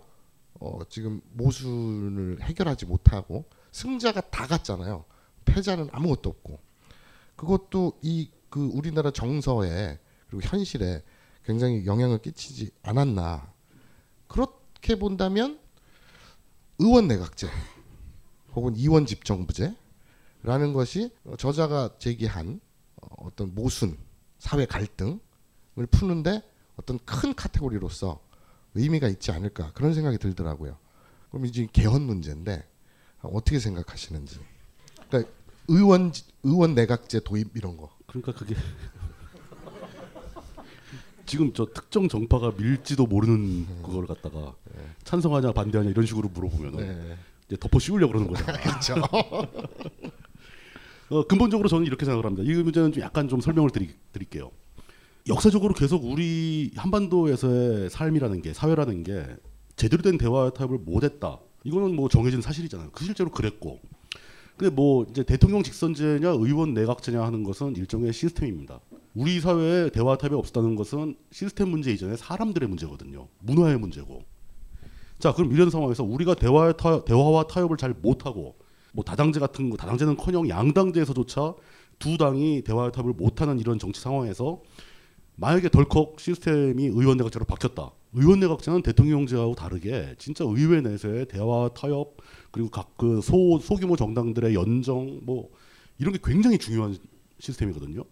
어, 0.60 0.80
지금 0.88 1.20
모순을 1.32 2.42
해결하지 2.42 2.86
못하고 2.86 3.44
승자가 3.72 4.20
다 4.30 4.46
갔잖아요. 4.46 5.04
패자는 5.44 5.88
아무것도 5.92 6.30
없고 6.30 6.58
그것도 7.36 7.98
이 8.02 8.30
그 8.54 8.70
우리나라 8.72 9.10
정서에 9.10 9.98
그리고 10.28 10.46
현실에 10.46 11.02
굉장히 11.44 11.86
영향을 11.86 12.18
끼치지 12.18 12.70
않았나 12.84 13.52
그렇게 14.28 14.96
본다면 14.96 15.58
의원 16.78 17.08
내각제 17.08 17.48
혹은 18.54 18.76
이원 18.76 19.06
집정부제라는 19.06 19.74
것이 20.72 21.10
저자가 21.36 21.96
제기한 21.98 22.60
어, 23.02 23.26
어떤 23.26 23.52
모순 23.56 23.98
사회 24.38 24.66
갈등을 24.66 25.18
푸는데 25.90 26.40
어떤 26.76 27.00
큰 27.04 27.34
카테고리로서 27.34 28.20
의미가 28.74 29.08
있지 29.08 29.30
않을까 29.32 29.72
그런 29.72 29.94
생각이 29.94 30.18
들더라고요. 30.18 30.76
그럼 31.30 31.46
이제 31.46 31.66
개헌 31.72 32.02
문제인데 32.02 32.64
어떻게 33.22 33.58
생각하시는지. 33.58 34.38
그러니까 35.08 35.30
의원 35.68 36.12
의원 36.42 36.74
내각제 36.74 37.20
도입 37.20 37.56
이런 37.56 37.76
거. 37.76 37.90
그러니까 38.06 38.32
그게 38.32 38.54
지금 41.26 41.52
저 41.54 41.66
특정 41.66 42.08
정파가 42.08 42.52
밀지도 42.56 43.06
모르는 43.06 43.66
그걸 43.82 44.06
갖다가 44.06 44.54
찬성하냐 45.04 45.52
반대하냐 45.52 45.90
이런 45.90 46.04
식으로 46.06 46.28
물어보면 46.28 46.76
네. 46.76 47.16
이제 47.46 47.56
덮어 47.56 47.78
씌우려고 47.78 48.12
그러는 48.12 48.32
거잖아. 48.32 48.58
그렇죠. 48.60 48.94
어, 51.10 51.26
근본적으로 51.26 51.68
저는 51.68 51.86
이렇게 51.86 52.04
생각을 52.04 52.24
합니다. 52.24 52.42
이 52.44 52.62
문제는 52.62 52.92
좀 52.92 53.02
약간 53.02 53.28
좀 53.28 53.40
설명을 53.40 53.70
드리, 53.70 53.94
드릴게요. 54.12 54.50
역사적으로 55.26 55.72
계속 55.72 56.04
우리 56.04 56.70
한반도에서의 56.76 57.88
삶이라는 57.88 58.42
게 58.42 58.52
사회라는 58.52 59.04
게 59.04 59.24
제대로 59.74 60.02
된 60.02 60.18
대화 60.18 60.50
타협을 60.50 60.78
못했다. 60.78 61.38
이거는 61.64 61.96
뭐 61.96 62.10
정해진 62.10 62.42
사실이잖아요. 62.42 62.90
그 62.92 63.04
실제로 63.04 63.30
그랬고. 63.30 63.80
근데 64.56 64.72
뭐 64.72 65.06
이제 65.08 65.22
대통령 65.24 65.62
직선제냐 65.62 66.28
의원 66.28 66.74
내각제냐 66.74 67.22
하는 67.22 67.42
것은 67.42 67.74
일종의 67.74 68.12
시스템입니다. 68.12 68.80
우리 69.14 69.40
사회에 69.40 69.90
대화 69.90 70.18
타협이 70.18 70.36
없었다는 70.36 70.76
것은 70.76 71.16
시스템 71.32 71.70
문제 71.70 71.90
이전에 71.90 72.16
사람들의 72.16 72.68
문제거든요. 72.68 73.28
문화의 73.40 73.78
문제고. 73.78 74.24
자, 75.18 75.32
그럼 75.32 75.52
이런 75.52 75.70
상황에서 75.70 76.04
우리가 76.04 76.34
대화 76.34 76.72
타, 76.72 77.02
대화와 77.02 77.46
타협을 77.46 77.78
잘 77.78 77.94
못하고 78.00 78.56
뭐 78.92 79.02
다당제 79.02 79.40
같은 79.40 79.70
거 79.70 79.78
다당제는커녕 79.78 80.50
양당제에서조차 80.50 81.54
두 81.98 82.18
당이 82.18 82.62
대화 82.62 82.92
타협을 82.92 83.14
못하는 83.14 83.58
이런 83.58 83.78
정치 83.78 84.02
상황에서 84.02 84.60
만약에 85.36 85.68
덜컥 85.68 86.20
시스템이 86.20 86.86
의원 86.86 87.16
내 87.16 87.24
각제로 87.24 87.44
바뀌었다. 87.44 87.90
의원 88.12 88.40
내 88.40 88.46
각제는 88.46 88.82
대통령제하고 88.82 89.54
다르게 89.54 90.14
진짜 90.18 90.44
의회 90.46 90.80
내에서의 90.80 91.26
대화 91.26 91.68
타협 91.74 92.16
그리고 92.52 92.70
각그소 92.70 93.58
소규모 93.60 93.96
정당들의 93.96 94.54
연정 94.54 95.20
뭐 95.24 95.50
이런 95.98 96.12
게 96.12 96.20
굉장히 96.22 96.58
중요한 96.58 96.96
시스템이거든요. 97.40 98.04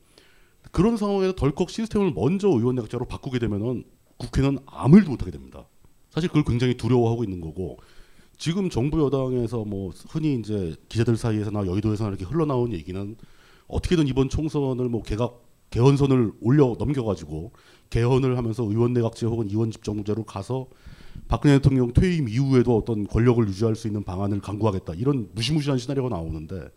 그런 0.73 0.97
상황에서 0.97 1.35
덜컥 1.35 1.71
시스템을 1.71 2.13
먼저 2.13 2.49
의원 2.49 2.75
내 2.75 2.83
각제로 2.83 3.05
바꾸게 3.05 3.39
되면은 3.39 3.85
국회는 4.17 4.59
아무 4.67 4.97
일도 4.97 5.11
못하게 5.11 5.31
됩니다. 5.31 5.67
사실 6.11 6.29
그걸 6.29 6.45
굉장히 6.45 6.77
두려워하고 6.77 7.25
있는 7.25 7.41
거고 7.41 7.79
지금 8.37 8.71
정부 8.71 9.01
여당에서 9.01 9.65
뭐 9.65 9.93
흔히 10.09 10.35
이제 10.35 10.75
기자들 10.89 11.17
사이에서나 11.17 11.67
여의도에서나 11.67 12.11
이렇게 12.11 12.25
흘러나온 12.25 12.73
얘기는 12.73 13.17
어떻게든 13.69 14.09
이번 14.09 14.29
총선을 14.29 14.89
뭐 14.89 15.03
개각 15.03 15.52
개헌선을 15.73 16.33
올려 16.41 16.77
넘겨가지고 16.79 17.53
개헌을 17.91 18.37
하면서 18.39 18.63
의원 18.63 18.93
내각제 18.93 19.27
혹은 19.27 19.49
의원 19.49 19.71
집정제로 19.71 20.25
가서 20.25 20.69
박근혜 21.29 21.57
대통령 21.57 21.93
퇴임 21.93 22.29
이후에도 22.29 22.77
어떤 22.77 23.07
권력을 23.07 23.47
유지할 23.49 23.75
수 23.75 23.87
있는 23.87 24.05
방안을 24.05 24.41
강구하겠다. 24.41 24.95
이런 24.95 25.29
무시무시한 25.35 25.79
시나리오가 25.79 26.11
나오는데 26.11 26.69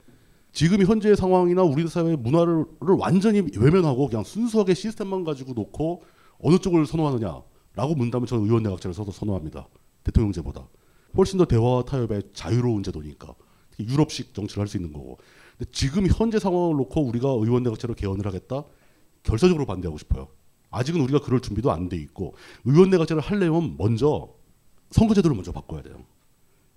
지금 0.51 0.81
현재의 0.85 1.17
상황이나 1.17 1.63
우리 1.63 1.87
사회의 1.87 2.15
문화를 2.15 2.65
완전히 2.97 3.43
외면하고 3.57 4.07
그냥 4.07 4.23
순수하게 4.23 4.73
시스템만 4.73 5.25
가지고 5.25 5.53
놓고 5.53 6.03
어느 6.39 6.57
쪽을 6.57 6.85
선호하느냐라고 6.85 7.95
묻는다면 7.95 8.25
저는 8.27 8.45
의원 8.45 8.63
내각제를 8.63 8.93
서도 8.93 9.11
선호합니다. 9.11 9.67
대통령제보다. 10.03 10.67
훨씬 11.17 11.37
더 11.37 11.45
대화와 11.45 11.83
타협의 11.83 12.23
자유로운 12.33 12.83
제도니까. 12.83 13.35
유럽식 13.79 14.33
정치를 14.33 14.61
할 14.61 14.67
수 14.67 14.77
있는 14.77 14.93
거고. 14.93 15.17
근데 15.57 15.69
지금 15.73 16.07
현재 16.07 16.39
상황을 16.39 16.77
놓고 16.77 17.01
우리가 17.01 17.27
의원 17.29 17.63
내각제로 17.63 17.93
개헌을 17.93 18.25
하겠다 18.25 18.63
결사적으로 19.25 19.65
반대하고 19.65 19.97
싶어요. 19.97 20.27
아직은 20.71 21.01
우리가 21.01 21.19
그럴 21.19 21.39
준비도 21.41 21.71
안 21.71 21.89
돼 21.89 21.97
있고 21.97 22.35
의원 22.63 22.89
내각제를 22.89 23.21
하려면 23.21 23.75
먼저 23.77 24.29
선거제도를 24.91 25.35
먼저 25.35 25.51
바꿔야 25.51 25.81
돼요. 25.81 25.97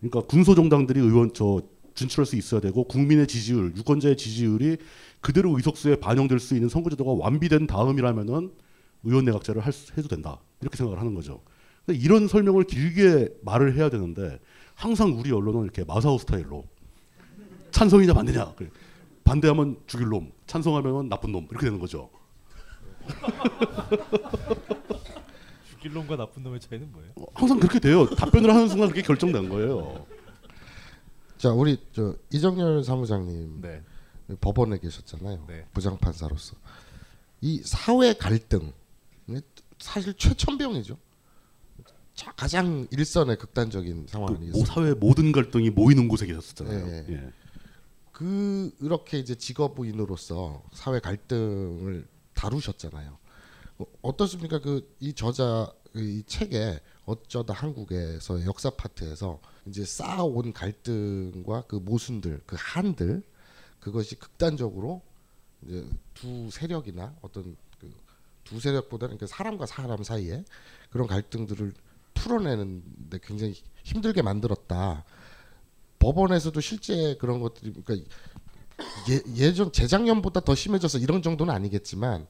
그러니까 0.01 0.23
군소 0.23 0.55
정당들이 0.55 1.01
의원 1.01 1.33
저 1.35 1.61
진출할 1.95 2.27
수 2.27 2.37
있어야 2.37 2.61
되고 2.61 2.85
국민의 2.85 3.27
지지율, 3.27 3.75
유권자의 3.77 4.17
지지율이 4.17 4.77
그대로 5.21 5.57
의석수에 5.57 5.97
반영될 5.97 6.39
수 6.39 6.55
있는 6.55 6.69
선거제도가 6.69 7.13
완비된 7.13 7.67
다음이라면은 7.67 8.53
의원 9.05 9.25
내각제를 9.25 9.63
할 9.65 9.73
수- 9.73 9.93
해도 9.99 10.07
된다 10.09 10.39
이렇게 10.61 10.77
생각을 10.77 11.01
하는 11.01 11.15
거죠. 11.15 11.43
이런 11.89 12.29
설명을 12.29 12.65
길게 12.65 13.31
말을 13.43 13.77
해야 13.77 13.89
되는데 13.91 14.39
항상 14.75 15.19
우리 15.19 15.33
언론은 15.33 15.65
이렇게 15.65 15.83
마사오 15.85 16.19
스타일로 16.19 16.65
찬성이냐 17.73 18.15
반대냐. 18.15 18.55
반대하면 19.25 19.77
죽일 19.87 20.09
놈, 20.09 20.31
찬성하면 20.47 21.09
나쁜 21.09 21.33
놈 21.33 21.47
이렇게 21.51 21.67
되는 21.67 21.79
거죠. 21.81 22.11
죽일 25.71 25.93
놈과 25.93 26.17
나쁜 26.17 26.43
놈의 26.43 26.61
차이는 26.61 26.91
뭐예요? 26.93 27.13
항상 27.35 27.59
그렇게 27.59 27.79
돼요. 27.79 28.07
답변을 28.07 28.55
하는 28.55 28.69
순간 28.69 28.89
그게 28.89 29.03
결정된 29.03 29.49
거예요. 29.49 30.07
자 31.37 31.51
우리 31.51 31.79
저 31.93 32.17
이정열 32.33 32.83
사무장님 32.83 33.61
네. 33.61 33.83
법원에 34.41 34.79
계셨잖아요. 34.79 35.45
네. 35.47 35.67
부장판사로서 35.73 36.57
이 37.41 37.63
사회 37.65 38.13
갈등 38.13 38.73
사실 39.79 40.15
최천병이죠. 40.15 40.99
자, 42.15 42.33
가장 42.33 42.89
일선의 42.91 43.39
극단적인 43.39 44.07
상황 44.09 44.27
그 44.27 44.35
아니겠습니까? 44.35 44.59
모 44.59 44.65
사회 44.67 44.93
모든 44.93 45.31
갈등이 45.31 45.71
모이는 45.71 46.09
곳에 46.09 46.27
계셨잖아요. 46.27 46.87
예, 46.89 47.07
예. 47.11 47.31
그렇게 48.11 49.21
이제 49.21 49.37
직업인으로서 49.37 50.65
사회 50.73 50.99
갈등을 50.99 52.09
다루셨잖아요. 52.39 53.19
어, 53.79 53.85
어떻습니까? 54.03 54.61
그 54.61 54.89
이 55.01 55.13
저자 55.13 55.73
그이 55.93 56.23
책에 56.25 56.81
어쩌다 57.07 57.55
한국에서 57.55 58.45
역사 58.45 58.71
파트에서 58.71 59.41
이제 59.67 59.85
쌓아온 59.85 60.53
갈등과 60.53 61.63
그 61.67 61.77
모순들, 61.77 62.43
그 62.47 62.57
한들 62.59 63.23
그것이 63.81 64.17
극단적으로 64.17 65.03
이제 65.67 65.89
두 66.15 66.51
세력이나 66.51 67.17
어떤 67.23 67.57
그 67.81 67.91
두 68.45 68.59
세력보다는 68.61 69.19
그 69.19 69.27
사람과 69.27 69.67
사람 69.67 70.03
사이에 70.03 70.43
그런 70.91 71.07
갈등들을 71.07 71.75
풀어내는데 72.15 73.19
굉장히 73.23 73.55
힘들게 73.85 74.23
만들었다. 74.23 75.05
법원에서도 75.99 76.59
실제 76.61 77.15
그런 77.17 77.41
것들이 77.41 77.73
그러니까 77.85 78.09
예, 79.11 79.21
예전 79.37 79.73
재작년보다 79.73 80.41
더 80.41 80.55
심해져서 80.55 80.99
이런 80.99 81.23
정도는 81.23 81.53
아니겠지만 81.53 82.27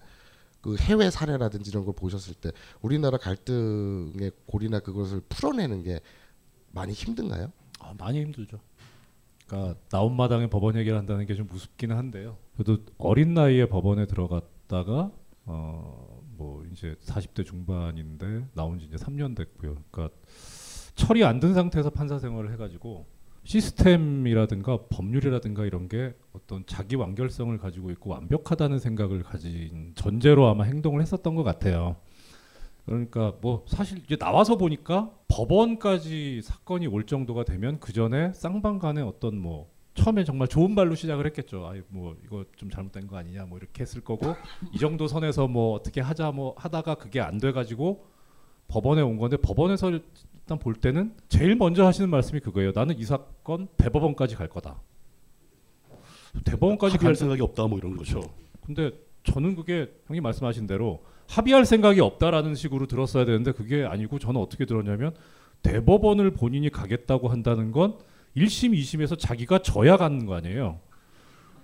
그 0.61 0.77
해외 0.77 1.11
사례라든지 1.11 1.71
이런 1.71 1.85
걸 1.85 1.95
보셨을 1.95 2.35
때 2.35 2.51
우리나라 2.81 3.19
갈등의 3.19 4.33
골이나 4.47 4.81
그것을 4.81 5.21
풀어내는 5.29 5.83
게 5.83 6.01
많이 6.73 6.93
힘든가요? 6.93 7.53
아, 7.81 7.95
많이 7.99 8.21
힘들죠. 8.21 8.59
그러니까 9.47 9.79
나온 9.89 10.15
마당에 10.17 10.49
법원 10.49 10.77
얘기를 10.77 10.99
한다는 10.99 11.27
게 11.27 11.35
좀 11.35 11.47
무섭기는 11.47 11.97
한데요. 11.97 12.37
그래도 12.55 12.79
어린 12.99 13.35
나이에 13.35 13.67
법원에 13.69 14.07
들어갔다가 14.07 15.11
어 15.47 16.09
뭐 16.39 16.65
이제 16.73 16.95
40대 17.05 17.45
중반인데 17.45 18.47
나온 18.55 18.79
지 18.79 18.85
이제 18.87 18.95
3년 18.97 19.35
됐고요. 19.37 19.77
그러니까 19.91 20.17
철이 20.95 21.25
안 21.25 21.41
든 21.41 21.53
상태에서 21.53 21.91
판사 21.91 22.21
생활을 22.21 22.53
해가지고 22.53 23.07
시스템이라든가 23.49 24.79
법률이라든가 24.91 25.65
이런 25.65 25.89
게 25.89 26.15
어떤 26.35 26.67
자기 26.67 26.97
완결성을 26.97 27.57
가지고 27.57 27.91
있고 27.93 28.11
완벽하다는 28.11 28.79
생각을 28.79 29.23
가진 29.23 29.93
전제로 29.95 30.49
아마 30.49 30.65
행동을 30.65 31.01
했었던 31.01 31.35
것 31.35 31.45
같아요. 31.45 31.97
그러니까 32.85 33.33
뭐 33.41 33.65
사실 33.67 33.99
이제 34.05 34.17
나와서 34.17 34.59
보니까 34.59 35.11
법원까지 35.29 36.43
사건이 36.43 36.89
올 36.89 37.07
정도가 37.07 37.45
되면 37.45 37.81
그 37.81 37.95
전에 37.95 38.35
쌍방간에 38.35 39.01
어떤 39.01 39.39
뭐 39.39 39.71
처음에 39.95 40.25
정말 40.25 40.47
좋은 40.49 40.75
말로 40.75 40.95
시작을 40.95 41.25
했겠죠. 41.27 41.67
아이 41.69 41.81
뭐 41.89 42.17
이거 42.27 42.45
좀 42.57 42.69
잘못된 42.69 43.07
거 43.07 43.17
아니냐 43.17 43.47
뭐 43.47 43.57
이렇게 43.57 43.81
했을 43.81 44.03
거고 44.03 44.35
이 44.75 44.79
정도 44.79 45.09
선에서 45.09 45.49
뭐 45.49 45.73
어떻게 45.73 46.03
하자 46.03 46.33
뭐 46.33 46.55
하다가 46.59 46.97
그게 46.97 47.21
안 47.23 47.39
돼 47.39 47.53
가지고 47.53 48.05
법원에 48.69 49.01
온 49.01 49.17
건데 49.17 49.39
법원에서 49.39 49.99
일단 50.49 50.59
볼 50.59 50.73
때는 50.75 51.13
제일 51.29 51.57
먼저 51.57 51.85
하시는 51.85 52.09
말씀이 52.09 52.41
그거예요. 52.41 52.73
나는 52.75 52.99
이 52.99 53.05
사건 53.05 53.69
대법원까지 53.77 54.35
갈 54.35 54.49
거다. 54.49 54.81
대법원까지 56.43 56.97
갈 56.97 57.15
생각이 57.15 57.43
없다 57.43 57.67
뭐 57.67 57.77
이런 57.77 57.99
거죠. 57.99 58.23
근데 58.65 58.93
저는 59.25 59.57
그게 59.57 59.93
형님 60.07 60.23
말씀하신 60.23 60.67
대로 60.67 61.05
합의할 61.29 61.67
생각이 61.67 62.01
없다라는 62.01 62.55
식으로 62.55 62.87
들었어야 62.87 63.27
되는데 63.27 63.53
그게 63.53 63.85
아니고 63.85 64.19
저는 64.19 64.41
어떻게 64.41 64.65
들었냐면 64.65 65.15
대법원을 65.61 66.31
본인이 66.31 66.71
가겠다고 66.71 67.29
한다는 67.29 67.71
건 67.71 67.99
1심, 68.35 68.73
2심에서 68.73 69.19
자기가 69.19 69.59
져야 69.59 69.99
가는 69.99 70.25
거 70.25 70.35
아니에요. 70.35 70.81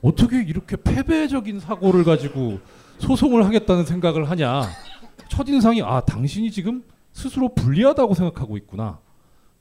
어떻게 0.03 0.43
이렇게 0.43 0.77
패배적인 0.77 1.59
사고를 1.61 2.05
가지고 2.05 2.59
소송을 2.99 3.47
하겠다는 3.47 3.87
생각을 3.87 4.29
하냐. 4.29 4.69
첫인상이 5.31 5.81
아, 5.81 6.03
당신이 6.03 6.51
지금 6.51 6.85
스스로 7.15 7.55
불리하다고 7.55 8.13
생각하고 8.13 8.59
있구나. 8.59 9.01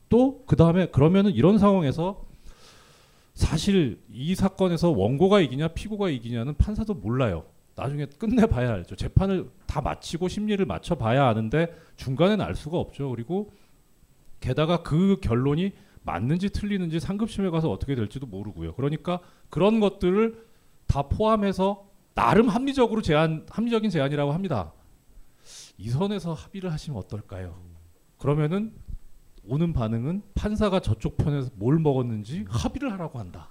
또 0.10 0.44
그 0.46 0.56
다음에 0.56 0.88
그러면은 0.88 1.32
이런 1.32 1.58
상황에서 1.58 2.26
사실 3.34 4.00
이 4.12 4.36
사건에서 4.36 4.92
원고가 4.92 5.40
이기냐 5.40 5.70
피고가 5.70 6.10
이기냐는 6.10 6.56
판사도 6.56 6.94
몰라요. 6.96 7.46
나중에 7.76 8.06
끝내 8.06 8.46
봐야 8.46 8.74
알죠. 8.74 8.96
재판을 8.96 9.50
다 9.66 9.82
마치고 9.82 10.28
심리를 10.28 10.64
맞춰 10.66 10.96
봐야 10.96 11.26
아는데 11.28 11.74
중간에는 11.96 12.46
알 12.46 12.54
수가 12.54 12.78
없죠. 12.78 13.10
그리고 13.10 13.52
게다가 14.40 14.84
그 14.84 15.18
결론이 15.22 15.72
맞는지 16.04 16.50
틀리는지 16.50 17.00
상급심에 17.00 17.50
가서 17.50 17.72
어떻게 17.72 17.96
될지도 17.96 18.28
모르고요. 18.28 18.76
그러니까 18.76 19.20
그런 19.50 19.80
것들을 19.80 20.46
다 20.86 21.04
포함해서 21.04 21.88
나름 22.14 22.50
합리적으로 22.50 23.02
제안 23.02 23.46
합리적인 23.50 23.90
제안이라고 23.90 24.34
합니다. 24.34 24.74
이 25.78 25.90
선에서 25.90 26.34
합의를 26.34 26.72
하시면 26.72 26.98
어떨까요? 27.00 27.60
그러면은 28.18 28.74
오는 29.46 29.74
반응은 29.74 30.22
판사가 30.36 30.80
저쪽 30.80 31.18
편에서 31.18 31.50
뭘 31.56 31.80
먹었는지 31.80 32.46
합의를 32.48 32.92
하라고 32.94 33.20
한다. 33.20 33.50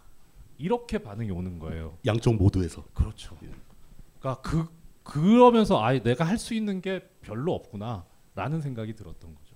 이렇게 0.59 0.99
반응이 0.99 1.31
오는 1.31 1.59
거예요. 1.59 1.99
양쪽 2.07 2.37
모두에서. 2.37 2.85
그렇죠. 2.95 3.37
그러니까 4.21 4.41
그 4.43 4.67
그러면서 5.03 5.83
아 5.83 5.93
내가 5.99 6.25
할 6.25 6.39
수 6.39 6.55
있는 6.55 6.81
게 6.81 7.01
별로 7.21 7.55
없구나라는 7.55 8.61
생각이 8.63 8.95
들었던 8.95 9.35
거죠. 9.35 9.55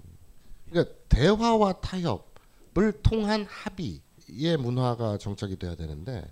그러니까 0.68 0.94
대화와 1.08 1.80
타협을 1.80 2.92
통한 3.02 3.46
합의의 3.48 4.56
문화가 4.58 5.16
정착이 5.18 5.56
돼야 5.56 5.76
되는데 5.76 6.28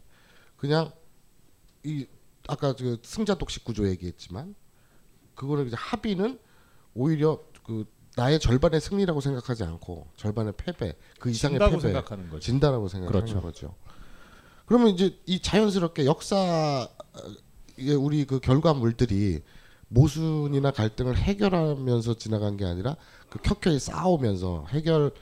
그냥 0.57 0.91
이 1.85 2.07
아까 2.49 2.75
그 2.75 2.99
승자 3.03 3.37
독식 3.37 3.65
구조 3.65 3.89
얘기했지만 3.89 4.55
그거를 5.35 5.67
이제 5.67 5.77
합의는 5.79 6.39
오히려 6.95 7.41
그 7.65 7.87
나의 8.17 8.39
절반의 8.39 8.81
승리라고 8.81 9.21
생각하지 9.21 9.65
않고 9.65 10.07
절반의 10.17 10.55
패배 10.57 10.95
그 11.19 11.31
이상의 11.31 11.59
진다고 11.59 11.71
패배 11.73 11.83
생각하는 11.83 12.31
거죠. 12.31 12.41
진다라고 12.41 12.89
생각하는 12.89 13.21
그렇죠. 13.21 13.41
거죠. 13.41 13.75
그러면 14.67 14.89
이제 14.89 15.19
이 15.27 15.41
자연스럽게 15.41 16.07
역사 16.07 16.89
에 17.79 17.93
우리 17.93 18.25
그 18.25 18.39
결과물들이 18.39 19.43
모순이나 19.89 20.71
갈등을 20.71 21.17
해결하면서 21.17 22.15
지나간 22.15 22.57
게 22.57 22.65
아니라 22.65 22.97
그 23.29 23.41
켜켜이 23.41 23.79
싸우면서 23.79 24.67
해결 24.71 25.13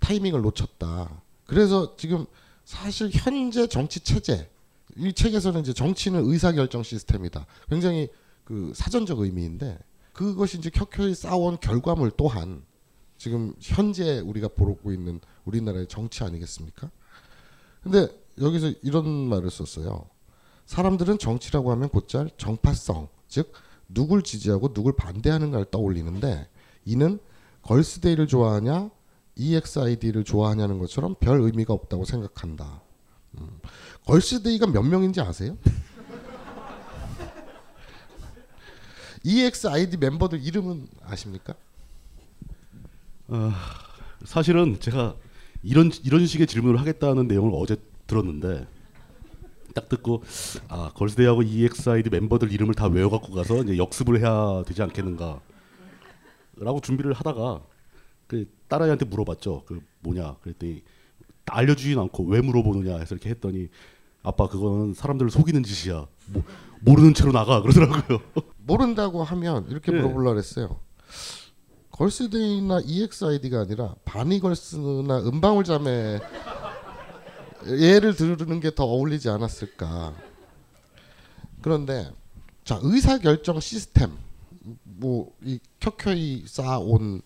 타이밍을 0.00 0.42
놓쳤다. 0.42 1.22
그래서 1.46 1.96
지금 1.96 2.26
사실 2.64 3.10
현재 3.12 3.66
정치 3.66 4.00
체제 4.00 4.50
이 4.96 5.12
책에서는 5.12 5.60
이제 5.60 5.72
정치는 5.72 6.24
의사결정 6.26 6.82
시스템이다. 6.82 7.46
굉장히 7.68 8.08
그 8.44 8.72
사전적 8.74 9.20
의미인데 9.20 9.78
그것이 10.12 10.58
이제 10.58 10.70
켜켜이 10.70 11.14
싸운 11.14 11.58
결과물 11.58 12.12
또한 12.16 12.64
지금 13.16 13.54
현재 13.60 14.20
우리가 14.20 14.48
보고 14.48 14.92
있는 14.92 15.20
우리나라의 15.44 15.86
정치 15.88 16.24
아니겠습니까? 16.24 16.90
근데 17.82 18.08
여기서 18.40 18.72
이런 18.82 19.06
말을 19.06 19.50
썼어요. 19.50 20.06
사람들은 20.66 21.18
정치라고 21.18 21.70
하면 21.72 21.88
곧잘 21.88 22.30
정파성, 22.36 23.08
즉 23.28 23.52
누굴 23.88 24.22
지지하고 24.22 24.72
누굴 24.72 24.96
반대하는가를 24.96 25.66
떠올리는데 25.70 26.48
이는 26.84 27.18
걸스데이를 27.62 28.26
좋아하냐 28.26 28.90
EXID를 29.36 30.24
좋아하냐는 30.24 30.78
것처럼 30.78 31.16
별 31.18 31.40
의미가 31.40 31.74
없다고 31.74 32.04
생각한다. 32.04 32.82
음. 33.38 33.58
걸스데이가 34.06 34.68
몇 34.68 34.82
명인지 34.82 35.20
아세요? 35.20 35.56
EXID 39.24 39.96
멤버들 39.96 40.42
이름은 40.44 40.86
아십니까? 41.02 41.54
어, 43.28 43.52
사실은 44.24 44.78
제가 44.80 45.16
이런 45.62 45.90
이런 46.04 46.26
식의 46.26 46.46
질문을 46.46 46.78
하겠다는 46.78 47.26
내용을 47.26 47.52
어제 47.54 47.76
들었는데 48.06 48.66
딱 49.74 49.88
듣고 49.88 50.22
아 50.68 50.92
걸스데이하고 50.94 51.42
EXID 51.42 52.10
멤버들 52.10 52.52
이름을 52.52 52.74
다 52.74 52.86
외워갖고 52.86 53.32
가서 53.32 53.62
이제 53.62 53.78
역습을 53.78 54.20
해야 54.20 54.62
되지 54.66 54.82
않겠는가라고 54.82 55.40
준비를 56.82 57.14
하다가 57.14 57.62
그 58.26 58.46
딸아이한테 58.68 59.06
물어봤죠. 59.06 59.64
그 59.66 59.80
뭐냐 60.00 60.36
그랬더니 60.42 60.82
알려주진 61.46 61.98
않고 61.98 62.24
왜 62.24 62.40
물어보느냐 62.40 62.98
해서 62.98 63.14
이렇게 63.14 63.30
했더니 63.30 63.68
아빠 64.24 64.48
그거는 64.48 64.94
사람들을 64.94 65.30
속이는 65.30 65.62
짓이야. 65.62 66.06
뭐, 66.28 66.42
모르는 66.80 67.14
채로 67.14 67.30
나가 67.30 67.60
그러더라고요. 67.62 68.18
모른다고 68.66 69.22
하면 69.22 69.66
이렇게 69.68 69.92
네. 69.92 69.98
물어보려 69.98 70.30
그랬어요. 70.30 70.80
걸스데이나 71.90 72.80
EXID가 72.84 73.60
아니라 73.60 73.94
바니걸스나 74.04 75.18
은방울자매 75.26 76.20
예를 77.66 78.14
들으는 78.16 78.60
게 78.60 78.70
더 78.74 78.84
어울리지 78.84 79.28
않았을까. 79.28 80.14
그런데 81.62 82.10
자 82.64 82.78
의사 82.82 83.18
결정 83.18 83.60
시스템 83.60 84.10
뭐 84.82 85.30
이 85.42 85.60
켜켜이 85.80 86.44
쌓아온 86.46 87.20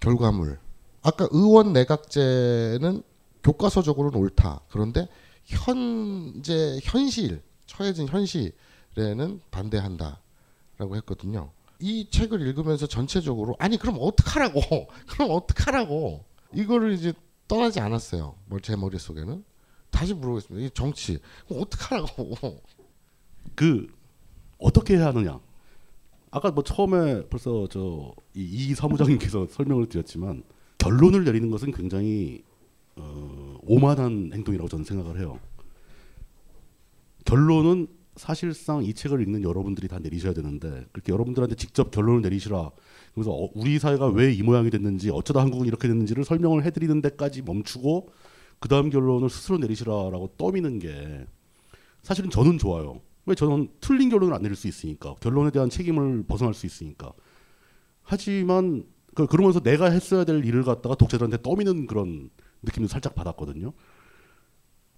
결과물 0.00 0.58
아까 1.02 1.28
의원 1.30 1.72
내각제는 1.72 3.02
교과서적으로는 3.44 4.18
옳다. 4.18 4.60
그런데 4.70 5.08
현재 5.46 6.78
현실 6.82 7.42
처해진 7.66 8.08
현실에는 8.08 9.40
반대한다라고 9.50 10.96
했거든요. 10.96 11.50
이 11.78 12.08
책을 12.10 12.40
읽으면서 12.40 12.86
전체적으로 12.86 13.54
아니 13.58 13.76
그럼 13.76 13.96
어떡하라고 14.00 14.60
그럼 15.08 15.30
어떡하라고 15.30 16.24
이거를 16.54 16.92
이제 16.92 17.12
떠나지 17.48 17.80
않았어요. 17.80 18.34
뭐제 18.46 18.76
머릿속에는 18.76 19.44
다시 19.90 20.14
물어보겠습니다. 20.14 20.66
이 20.66 20.70
정치 20.70 21.18
그럼 21.46 21.62
어떡하라고 21.62 22.36
그 23.54 23.86
어떻게 24.58 24.96
해야 24.96 25.06
하느냐. 25.06 25.38
아까 26.30 26.50
뭐 26.50 26.64
처음에 26.64 27.26
벌써 27.28 27.66
저이 27.68 28.12
이 28.34 28.74
사무장님께서 28.74 29.46
설명을 29.50 29.88
드렸지만 29.88 30.42
결론을 30.78 31.24
내리는 31.24 31.50
것은 31.50 31.72
굉장히 31.72 32.42
어, 32.96 33.58
오만한 33.62 34.30
행동이라고 34.32 34.68
저는 34.68 34.84
생각을 34.84 35.18
해요. 35.18 35.38
결론은 37.24 37.88
사실상 38.16 38.82
이 38.82 38.94
책을 38.94 39.20
읽는 39.22 39.42
여러분들이 39.42 39.88
다 39.88 39.98
내리셔야 39.98 40.32
되는데 40.32 40.86
그렇게 40.92 41.12
여러분들한테 41.12 41.54
직접 41.56 41.90
결론을 41.90 42.22
내리시라. 42.22 42.70
그래서 43.14 43.30
어, 43.32 43.50
우리 43.54 43.78
사회가 43.78 44.06
왜 44.08 44.32
이 44.32 44.42
모양이 44.42 44.70
됐는지 44.70 45.10
어쩌다 45.10 45.40
한국은 45.40 45.66
이렇게 45.66 45.86
됐는지를 45.88 46.24
설명을 46.24 46.64
해드리는 46.64 47.02
데까지 47.02 47.42
멈추고 47.42 48.08
그 48.58 48.68
다음 48.68 48.88
결론을 48.88 49.28
스스로 49.28 49.58
내리시라라고 49.58 50.34
떠미는 50.38 50.78
게 50.78 51.26
사실은 52.02 52.30
저는 52.30 52.58
좋아요. 52.58 53.00
왜 53.26 53.34
저는 53.34 53.68
틀린 53.80 54.08
결론을 54.08 54.32
안 54.34 54.42
내릴 54.42 54.56
수 54.56 54.68
있으니까 54.68 55.14
결론에 55.20 55.50
대한 55.50 55.68
책임을 55.68 56.24
벗어날 56.26 56.54
수 56.54 56.64
있으니까. 56.64 57.12
하지만 58.02 58.84
그 59.14 59.26
그러면서 59.26 59.60
내가 59.60 59.90
했어야 59.90 60.24
될 60.24 60.44
일을 60.44 60.62
갖다가 60.62 60.94
독자들한테 60.94 61.42
떠미는 61.42 61.86
그런 61.86 62.30
느낌도 62.66 62.88
살짝 62.88 63.14
받았거든요. 63.14 63.72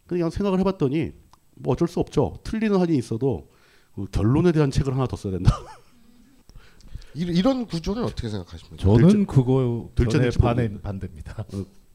그냥 0.07 0.31
생각을 0.31 0.59
해봤더니 0.61 1.13
뭐 1.57 1.73
어쩔 1.75 1.87
수 1.87 2.01
없죠. 2.01 2.39
틀리는 2.45 2.79
한이 2.81 2.97
있어도 2.97 3.51
그 3.95 4.07
결론에 4.07 4.53
대한 4.53 4.71
책을 4.71 4.95
하나 4.95 5.07
더 5.07 5.17
써야 5.17 5.33
된다. 5.33 5.51
이- 7.15 7.23
이런 7.23 7.67
구조는 7.67 8.05
어떻게 8.05 8.29
생각하십니까? 8.29 8.77
저는 8.83 9.27
그거 9.27 9.91
들째 9.95 10.31
전에 10.31 10.31
모르겠네. 10.55 10.81
반대입니다. 10.83 11.45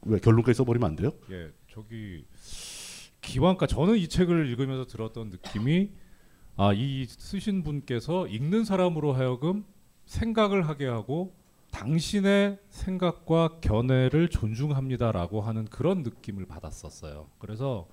왜 0.06 0.18
결론까지 0.18 0.56
써버리면 0.58 0.88
안 0.90 0.96
돼요? 0.96 1.12
예, 1.30 1.50
저기 1.72 2.24
기왕까 3.22 3.66
저는 3.66 3.96
이 3.96 4.06
책을 4.08 4.48
읽으면서 4.50 4.86
들었던 4.86 5.30
느낌이 5.30 5.90
아 6.56 6.72
이 6.72 7.06
쓰신 7.08 7.62
분께서 7.64 8.28
읽는 8.28 8.64
사람으로 8.64 9.12
하여금 9.14 9.64
생각을 10.06 10.68
하게 10.68 10.86
하고 10.86 11.34
당신의 11.74 12.58
생각과 12.68 13.58
견해를 13.60 14.28
존중합니다라고 14.30 15.40
하는 15.40 15.64
그런 15.64 16.04
느낌을 16.04 16.46
받았었어요. 16.46 17.26
그래서 17.38 17.88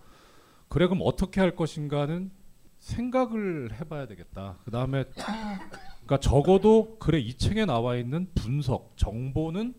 그래 0.70 0.86
그럼 0.86 1.02
어떻게 1.04 1.42
할 1.42 1.56
것인가는 1.56 2.30
생각을 2.78 3.74
해봐야 3.80 4.06
되겠다. 4.06 4.60
그 4.64 4.70
다음에 4.72 5.06
그러니까 5.16 6.20
적어도 6.20 6.98
그래 7.00 7.18
이 7.20 7.34
책에 7.34 7.66
나와 7.66 7.96
있는 7.96 8.30
분석 8.36 8.94
정보는 8.98 9.74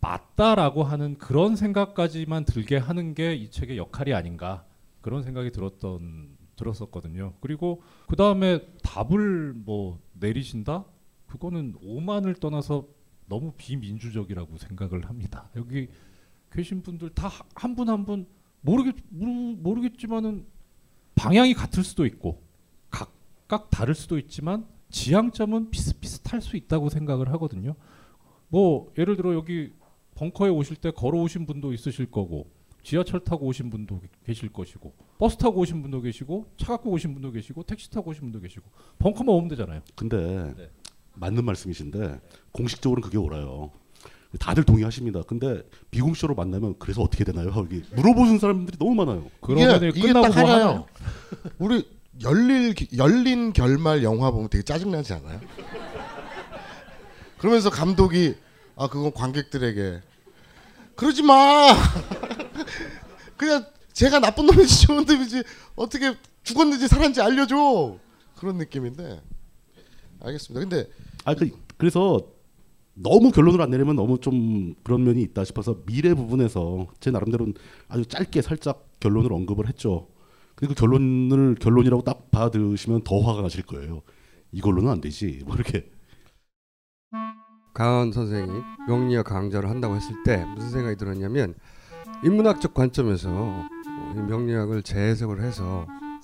맞다라고 0.00 0.84
하는 0.84 1.18
그런 1.18 1.56
생각까지만 1.56 2.44
들게 2.44 2.76
하는 2.76 3.14
게 3.14 3.34
이 3.34 3.50
책의 3.50 3.76
역할이 3.76 4.14
아닌가 4.14 4.64
그런 5.00 5.24
생각이 5.24 5.50
들었던 5.50 6.36
들었었거든요. 6.54 7.34
그리고 7.40 7.82
그 8.06 8.14
다음에 8.14 8.60
답을 8.84 9.52
뭐 9.54 9.98
내리신다? 10.12 10.84
그거는 11.26 11.74
오만을 11.82 12.34
떠나서 12.36 12.86
너무 13.28 13.52
비민주적이라고 13.56 14.56
생각을 14.58 15.08
합니다. 15.08 15.50
여기 15.56 15.88
계신 16.50 16.82
분들 16.82 17.10
다 17.14 17.28
한 17.54 17.74
분 17.76 17.88
한 17.88 18.04
분 18.04 18.26
모르겠 18.60 18.94
모르, 19.10 19.30
모르겠지만은 19.30 20.46
방향이 21.14 21.54
같을 21.54 21.84
수도 21.84 22.06
있고 22.06 22.42
각각 22.90 23.70
다를 23.70 23.94
수도 23.94 24.18
있지만 24.18 24.66
지향점은 24.90 25.70
비슷비슷할 25.70 26.40
수 26.40 26.56
있다고 26.56 26.88
생각을 26.88 27.30
하거든요. 27.34 27.74
뭐 28.48 28.92
예를 28.96 29.16
들어 29.16 29.34
여기 29.34 29.72
벙커에 30.14 30.48
오실 30.50 30.76
때 30.76 30.90
걸어오신 30.90 31.46
분도 31.46 31.72
있으실 31.72 32.10
거고 32.10 32.50
지하철 32.82 33.20
타고 33.20 33.46
오신 33.46 33.68
분도 33.70 34.00
계실 34.24 34.48
것이고 34.50 34.94
버스 35.18 35.36
타고 35.36 35.60
오신 35.60 35.82
분도 35.82 36.00
계시고 36.00 36.46
차 36.56 36.68
갖고 36.68 36.90
오신 36.90 37.12
분도 37.12 37.30
계시고 37.30 37.62
택시 37.64 37.90
타고 37.90 38.10
오신 38.10 38.22
분도 38.22 38.40
계시고 38.40 38.70
벙커만 38.98 39.34
오면 39.34 39.48
되잖아요. 39.48 39.82
근데 39.94 40.54
네. 40.56 40.70
맞는 41.20 41.44
말씀이신데 41.44 42.20
공식적으로는 42.52 43.02
그게 43.02 43.18
옳아요. 43.18 43.70
다들 44.38 44.64
동의하십니다. 44.64 45.22
근데 45.22 45.62
비공식적으로 45.90 46.34
만나면 46.34 46.74
그래서 46.78 47.02
어떻게 47.02 47.24
되나요? 47.24 47.50
여기 47.56 47.82
물어보는 47.94 48.38
사람들이 48.38 48.76
너무 48.78 48.94
많아요. 48.94 49.30
그러면 49.40 49.76
이게, 49.76 49.88
이게 49.88 50.00
끝나고 50.08 50.26
뭐 50.26 50.36
하나요. 50.36 50.54
하나요? 50.64 50.86
우리 51.58 51.88
열릴 52.22 52.74
열린 52.96 53.52
결말 53.52 54.02
영화 54.02 54.30
보면 54.30 54.50
되게 54.50 54.62
짜증나지 54.62 55.14
않아요? 55.14 55.40
그러면서 57.38 57.70
감독이 57.70 58.34
아 58.76 58.88
그건 58.88 59.12
관객들에게 59.12 60.02
그러지 60.94 61.22
마. 61.22 61.74
그냥 63.36 63.64
제가 63.92 64.18
나쁜 64.18 64.46
놈인지 64.46 64.86
좋은 64.86 65.04
놈인지 65.04 65.42
어떻게 65.74 66.14
죽었는지 66.42 66.86
살았는지 66.86 67.22
알려줘. 67.22 67.96
그런 68.36 68.58
느낌인데 68.58 69.22
알겠습니다. 70.20 70.60
근데 70.60 70.90
아, 71.24 71.34
그, 71.34 71.50
그래서 71.76 72.32
너무 72.94 73.30
결론을 73.30 73.60
안 73.60 73.70
내리면 73.70 73.96
너무 73.96 74.18
좀 74.18 74.74
그런 74.82 75.04
면이 75.04 75.22
있다 75.22 75.44
싶어서 75.44 75.76
미래 75.86 76.14
부분에서 76.14 76.88
제 77.00 77.10
나름대로는 77.10 77.54
아주 77.88 78.04
짧게 78.06 78.42
살짝 78.42 78.88
결론을 79.00 79.32
언급을 79.32 79.68
했죠. 79.68 80.08
근데 80.56 80.74
그 80.74 80.80
결론을 80.80 81.54
결론이라고 81.56 82.02
딱 82.02 82.30
받아들으시면 82.32 83.02
더 83.04 83.20
화가 83.20 83.42
나실 83.42 83.62
거예요. 83.62 84.02
이걸로는 84.50 84.90
안 84.90 85.00
되지. 85.00 85.42
뭐 85.46 85.54
이렇게. 85.54 85.90
강원 87.74 88.10
선생이 88.10 88.50
명리학 88.88 89.26
강좌를 89.26 89.70
한다고 89.70 89.94
했을 89.94 90.16
때 90.24 90.44
무슨 90.56 90.70
생각이 90.70 90.96
들었냐면 90.96 91.54
인문학적 92.24 92.74
관점에서 92.74 93.68
명리학을 94.28 94.82
재해석을 94.82 95.42
해서 95.42 95.86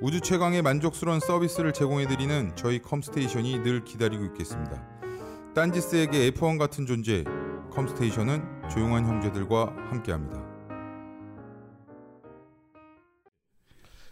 우주 0.00 0.20
최강의 0.20 0.62
만족스러운 0.62 1.18
서비스를 1.18 1.72
제공해드리는 1.72 2.54
저희 2.56 2.80
컴스테이션이 2.80 3.58
늘 3.62 3.84
기다리고 3.84 4.24
있겠습니다. 4.26 4.86
딴지스에게 5.54 6.30
F1 6.30 6.58
같은 6.58 6.86
존재, 6.86 7.24
컴스테이션은 7.72 8.68
조용한 8.70 9.06
형제들과 9.06 9.66
함께합니다. 9.90 10.46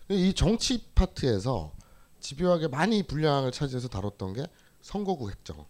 이 0.08 0.32
정치 0.34 0.84
파트에서 0.94 1.72
집요하게 2.20 2.68
많이 2.68 3.02
분량을 3.04 3.52
차지해서 3.52 3.88
다뤘던 3.88 4.32
게 4.32 4.46
선거구 4.80 5.30
획정. 5.30 5.64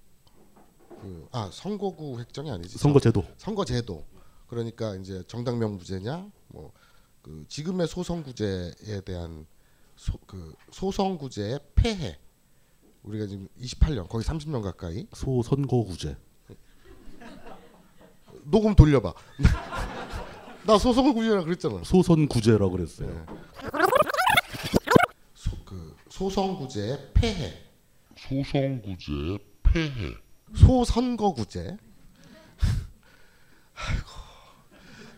그, 1.00 1.28
아 1.32 1.50
선거구 1.52 2.18
획정이 2.20 2.50
아니지. 2.50 2.78
선거제도. 2.78 3.22
선거제도. 3.36 4.04
그러니까 4.46 4.94
이제 4.94 5.22
정당명부제냐, 5.26 6.30
뭐 6.48 6.72
그 7.26 7.44
지금의 7.48 7.88
소선구제에 7.88 9.00
대한 9.04 9.46
소, 9.96 10.18
그 10.26 10.54
소선구제의 10.70 11.60
폐해. 11.74 12.18
우리가 13.02 13.26
지금 13.26 13.48
28년 13.60 14.08
거의 14.08 14.24
30년 14.24 14.62
가까이 14.62 15.06
소선거구제. 15.12 16.16
녹음 18.44 18.74
돌려봐. 18.74 19.14
나 20.66 20.78
소선구제라 20.78 21.44
그랬잖아. 21.44 21.82
소선구제라고 21.84 22.70
그랬어요. 22.72 23.08
네. 23.08 23.24
소, 25.34 25.56
그 25.64 25.96
소선구제의 26.08 27.12
폐해. 27.14 27.62
소선구제의 28.16 29.38
폐해. 29.62 30.14
소선거구제. 30.54 31.76
아이고. 33.74 34.08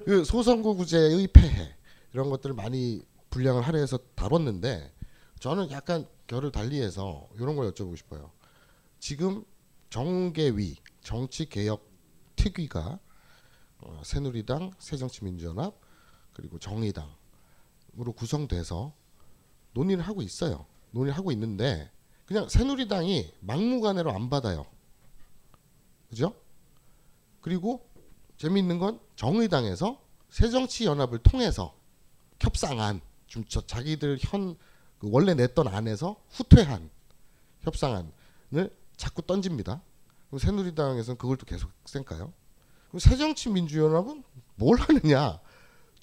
그 0.04 0.24
소선거구제의 0.24 1.28
폐해 1.28 1.74
이런 2.12 2.30
것들을 2.30 2.54
많이 2.54 3.02
분량을 3.30 3.62
할애해서 3.62 3.98
다뤘는데 4.14 4.92
저는 5.40 5.70
약간 5.70 6.06
결을 6.26 6.50
달리해서 6.52 7.28
이런 7.36 7.56
걸 7.56 7.72
여쭤보고 7.72 7.96
싶어요. 7.96 8.30
지금 8.98 9.44
정계위 9.90 10.76
정치개혁 11.02 11.88
특위가 12.36 12.98
어, 13.80 14.00
새누리당, 14.04 14.72
새정치민주연합 14.78 15.78
그리고 16.32 16.58
정의당으로 16.58 18.12
구성돼서 18.16 18.92
논의를 19.72 20.02
하고 20.02 20.22
있어요. 20.22 20.66
논의를 20.90 21.16
하고 21.16 21.32
있는데 21.32 21.90
그냥 22.26 22.48
새누리당이 22.48 23.32
막무가내로 23.40 24.12
안 24.12 24.28
받아요. 24.28 24.66
그죠? 26.10 26.34
그리고 27.40 27.88
재미있는 28.36 28.78
건 28.78 29.00
정의당에서 29.16 30.02
새정치연합을 30.30 31.18
통해서 31.20 31.74
협상안 32.40 33.00
좀저 33.28 33.66
자기들 33.66 34.18
현 34.20 34.56
그 34.98 35.08
원래 35.10 35.34
냈던 35.34 35.68
안에서 35.68 36.16
후퇴한 36.30 36.90
협상안을 37.62 38.70
자꾸 38.96 39.22
던집니다. 39.22 39.80
그럼 40.28 40.38
새누리당에서는 40.40 41.18
그걸 41.18 41.36
또 41.36 41.46
계속 41.46 41.70
쌩까요? 41.84 42.32
그럼 42.88 43.00
새정치민주연합은 43.00 44.24
뭘 44.56 44.78
하느냐? 44.78 45.40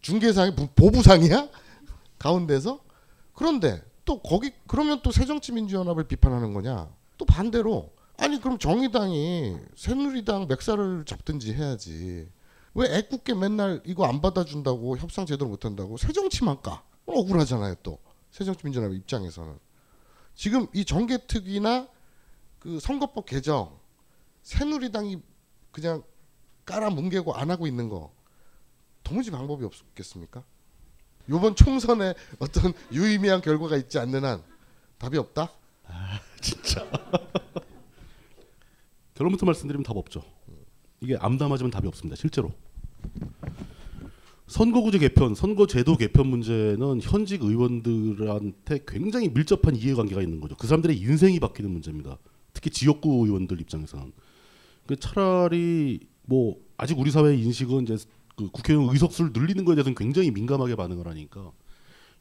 중개상이 0.01 0.55
보부상이야? 0.75 1.49
가운데서 2.19 2.79
그런데 3.33 3.83
또 4.05 4.21
거기 4.21 4.51
그러면 4.67 5.01
또 5.03 5.11
새정치민주연합을 5.11 6.05
비판하는 6.05 6.53
거냐? 6.53 6.89
또 7.17 7.25
반대로 7.25 7.93
아니 8.17 8.39
그럼 8.39 8.57
정의당이 8.57 9.57
새누리당 9.75 10.47
맥살을 10.47 11.03
잡든지 11.05 11.53
해야지. 11.53 12.29
왜 12.75 12.97
애꿎게 12.97 13.33
맨날 13.33 13.81
이거 13.85 14.05
안 14.05 14.21
받아준다고 14.21 14.97
협상 14.97 15.25
제대로 15.25 15.49
못한다고 15.49 15.97
새정치만 15.97 16.61
까 16.61 16.83
억울하잖아요 17.05 17.75
또 17.83 17.99
새정치민주연합 18.31 18.93
입장에서는 18.93 19.57
지금 20.33 20.67
이 20.73 20.83
정개특위나 20.85 21.87
그 22.59 22.79
선거법 22.79 23.25
개정 23.25 23.79
새누리당이 24.43 25.21
그냥 25.71 26.03
깔아 26.65 26.89
뭉개고 26.89 27.33
안 27.33 27.51
하고 27.51 27.67
있는 27.67 27.89
거 27.89 28.13
도무지 29.03 29.31
방법이 29.31 29.63
없겠습니까? 29.65 30.43
이번 31.29 31.55
총선에 31.55 32.13
어떤 32.39 32.73
유의미한 32.91 33.41
결과가 33.41 33.77
있지 33.77 33.97
않는 33.99 34.23
한 34.25 34.43
답이 34.97 35.17
없다. 35.17 35.51
아 35.85 36.19
진짜. 36.41 36.85
결론부터 39.13 39.45
말씀드리면 39.45 39.83
답 39.83 39.95
없죠. 39.97 40.23
이게 41.01 41.17
암담하지만 41.17 41.71
답이 41.71 41.87
없습니다. 41.87 42.15
실제로. 42.15 42.51
선거구제 44.47 44.99
개편, 44.99 45.33
선거제도 45.33 45.97
개편 45.97 46.27
문제는 46.27 47.01
현직 47.01 47.41
의원들한테 47.41 48.81
굉장히 48.87 49.29
밀접한 49.29 49.75
이해관계가 49.75 50.21
있는 50.21 50.39
거죠. 50.39 50.55
그 50.55 50.67
사람들의 50.67 50.97
인생이 50.97 51.39
바뀌는 51.39 51.71
문제입니다. 51.71 52.17
특히 52.53 52.69
지역구 52.69 53.25
의원들 53.25 53.59
입장에서는. 53.61 54.11
그 54.85 54.95
차라리 54.97 55.99
뭐 56.23 56.57
아직 56.77 56.97
우리 56.99 57.09
사회의 57.09 57.41
인식은 57.41 57.83
이제 57.83 57.97
그 58.35 58.49
국회의원 58.51 58.89
의석수를 58.89 59.31
늘리는 59.33 59.65
거에 59.65 59.75
대해서는 59.75 59.95
굉장히 59.95 60.29
민감하게 60.29 60.75
반응을 60.75 61.07
하니까 61.07 61.51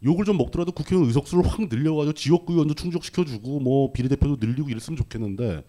욕을 0.02 0.24
좀 0.24 0.38
먹더라도 0.38 0.72
국회의원 0.72 1.08
의석수를 1.08 1.46
확 1.46 1.60
늘려가지고 1.68 2.12
지역구 2.14 2.52
의원도 2.54 2.74
충족시켜주고 2.74 3.60
뭐 3.60 3.92
비례대표도 3.92 4.44
늘리고 4.44 4.70
이랬으면 4.70 4.96
좋겠는데 4.96 5.64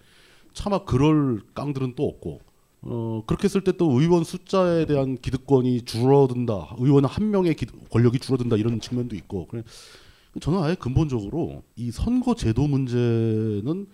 차마 0.53 0.83
그럴 0.85 1.41
깡들은 1.53 1.95
또 1.95 2.07
없고 2.07 2.41
어, 2.81 3.23
그렇게 3.25 3.45
했을 3.45 3.61
때 3.63 3.71
또 3.73 3.99
의원 3.99 4.23
숫자에 4.23 4.85
대한 4.85 5.17
기득권이 5.17 5.81
줄어든다. 5.83 6.75
의원 6.79 7.05
한 7.05 7.31
명의 7.31 7.55
기득, 7.55 7.89
권력이 7.89 8.19
줄어든다 8.19 8.57
이런 8.57 8.79
측면도 8.79 9.15
있고. 9.15 9.47
그래 9.47 9.63
저는 10.39 10.61
아예 10.61 10.75
근본적으로 10.75 11.63
이 11.75 11.91
선거 11.91 12.35
제도 12.35 12.67
문제는 12.67 13.87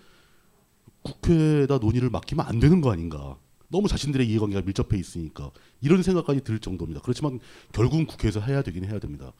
국회에다 1.03 1.77
논의를 1.77 2.09
맡기면 2.09 2.45
안 2.45 2.59
되는 2.59 2.81
거 2.81 2.91
아닌가. 2.91 3.37
너무 3.69 3.87
자신들의 3.87 4.27
이해관계가 4.27 4.63
밀접해 4.65 4.99
있으니까 4.99 5.51
이런 5.79 6.03
생각까지 6.03 6.41
들 6.43 6.59
정도입니다. 6.59 7.01
그렇지만 7.01 7.39
결국은 7.71 8.05
국회에서 8.05 8.41
해야 8.41 8.61
되긴 8.61 8.83
해야 8.85 8.99
됩니다. 8.99 9.31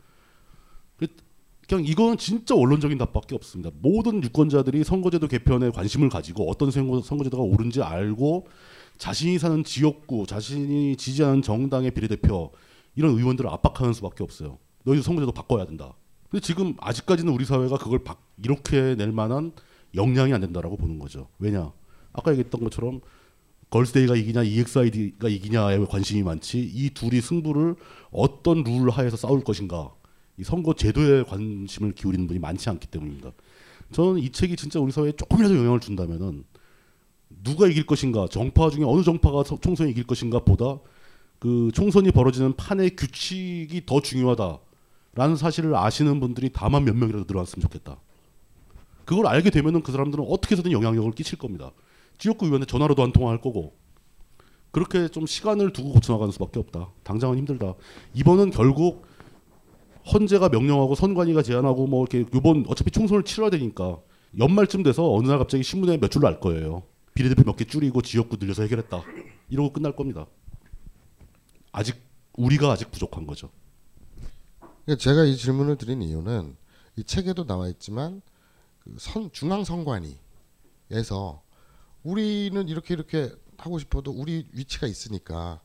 그냥 1.67 1.85
이건 1.85 2.17
진짜 2.17 2.55
원론적인 2.55 2.97
답밖에 2.97 3.35
없습니다. 3.35 3.71
모든 3.81 4.23
유권자들이 4.23 4.83
선거제도 4.83 5.27
개편에 5.27 5.69
관심을 5.71 6.09
가지고 6.09 6.49
어떤 6.49 6.71
선거, 6.71 7.01
선거제도가 7.01 7.43
옳은지 7.43 7.81
알고 7.81 8.47
자신이 9.01 9.39
사는 9.39 9.63
지역구, 9.63 10.27
자신이 10.27 10.95
지지하는 10.95 11.41
정당의 11.41 11.89
비례대표 11.89 12.51
이런 12.93 13.17
의원들을 13.17 13.49
압박하는 13.49 13.93
수밖에 13.93 14.23
없어요. 14.23 14.59
너희도 14.83 15.01
선거제도 15.01 15.31
바꿔야 15.31 15.65
된다. 15.65 15.95
근데 16.29 16.39
지금 16.39 16.75
아직까지는 16.79 17.33
우리 17.33 17.43
사회가 17.43 17.79
그걸 17.79 18.03
바, 18.03 18.15
이렇게 18.43 18.93
낼 18.93 19.11
만한 19.11 19.53
역량이 19.95 20.33
안 20.33 20.41
된다라고 20.41 20.77
보는 20.77 20.99
거죠. 20.99 21.29
왜냐? 21.39 21.73
아까 22.13 22.29
얘기했던 22.29 22.63
것처럼 22.63 23.01
걸스데이가 23.71 24.15
이기냐 24.17 24.43
EXID가 24.43 25.29
이기냐에 25.29 25.79
관심이 25.85 26.21
많지 26.21 26.59
이 26.59 26.91
둘이 26.91 27.21
승부를 27.21 27.77
어떤 28.11 28.63
룰 28.63 28.91
하에서 28.91 29.17
싸울 29.17 29.43
것인가 29.43 29.95
이 30.37 30.43
선거 30.43 30.75
제도에 30.75 31.23
관심을 31.23 31.93
기울이는 31.93 32.27
분이 32.27 32.37
많지 32.37 32.69
않기 32.69 32.85
때문입니다. 32.85 33.31
저는 33.93 34.19
이 34.19 34.29
책이 34.29 34.57
진짜 34.57 34.79
우리 34.79 34.91
사회에 34.91 35.13
조금이라도 35.13 35.57
영향을 35.57 35.79
준다면은 35.79 36.43
누가 37.43 37.67
이길 37.67 37.85
것인가 37.85 38.27
정파 38.29 38.69
중에 38.69 38.83
어느 38.85 39.03
정파가 39.03 39.43
총선에 39.43 39.89
이길 39.89 40.05
것인가 40.05 40.39
보다 40.39 40.79
그 41.39 41.71
총선이 41.73 42.11
벌어지는 42.11 42.55
판의 42.55 42.95
규칙이 42.95 43.85
더 43.85 43.99
중요하다라는 43.99 45.35
사실을 45.37 45.75
아시는 45.75 46.19
분들이 46.19 46.51
다만 46.53 46.85
몇 46.85 46.95
명이라도 46.95 47.25
들어왔으면 47.25 47.61
좋겠다. 47.63 47.97
그걸 49.05 49.25
알게 49.25 49.49
되면은 49.49 49.81
그 49.81 49.91
사람들은 49.91 50.23
어떻게 50.27 50.53
해서든 50.53 50.71
영향력을 50.71 51.11
끼칠 51.13 51.39
겁니다. 51.39 51.71
지역구 52.19 52.45
의원에 52.45 52.65
전화로도 52.65 53.01
한 53.01 53.11
통화할 53.11 53.41
거고 53.41 53.73
그렇게 54.69 55.07
좀 55.07 55.25
시간을 55.25 55.73
두고 55.73 55.93
고쳐나가는 55.93 56.31
수밖에 56.31 56.59
없다. 56.59 56.89
당장은 57.03 57.37
힘들다. 57.39 57.73
이번은 58.13 58.51
결국 58.51 59.05
헌재가 60.13 60.49
명령하고 60.49 60.95
선관위가 60.95 61.41
제안하고 61.41 61.87
뭐 61.87 62.05
이렇게 62.09 62.29
이번 62.35 62.65
어차피 62.67 62.91
총선을 62.91 63.23
치러야 63.23 63.49
되니까 63.49 63.99
연말쯤 64.37 64.83
돼서 64.83 65.11
어느 65.11 65.27
날 65.27 65.39
갑자기 65.39 65.63
신문에 65.63 65.97
몇 65.97 66.09
줄로 66.09 66.27
알 66.27 66.39
거예요. 66.39 66.83
비례대표 67.13 67.43
몇 67.43 67.57
개 67.57 67.65
줄이고 67.65 68.01
지역구 68.01 68.37
늘려서 68.37 68.63
해결했다. 68.63 69.03
이러고 69.49 69.73
끝날 69.73 69.95
겁니다. 69.95 70.25
아직 71.71 72.01
우리가 72.33 72.71
아직 72.71 72.91
부족한 72.91 73.27
거죠. 73.27 73.49
그러니까 74.85 74.95
제가 75.01 75.25
이 75.25 75.35
질문을 75.35 75.77
드린 75.77 76.01
이유는 76.01 76.55
이 76.97 77.03
책에도 77.03 77.45
나와 77.45 77.67
있지만 77.69 78.21
그 78.79 78.95
선, 78.99 79.31
중앙 79.31 79.63
선관위에서 79.63 81.43
우리는 82.03 82.67
이렇게 82.67 82.93
이렇게 82.93 83.31
하고 83.57 83.77
싶어도 83.77 84.11
우리 84.11 84.47
위치가 84.53 84.87
있으니까 84.87 85.61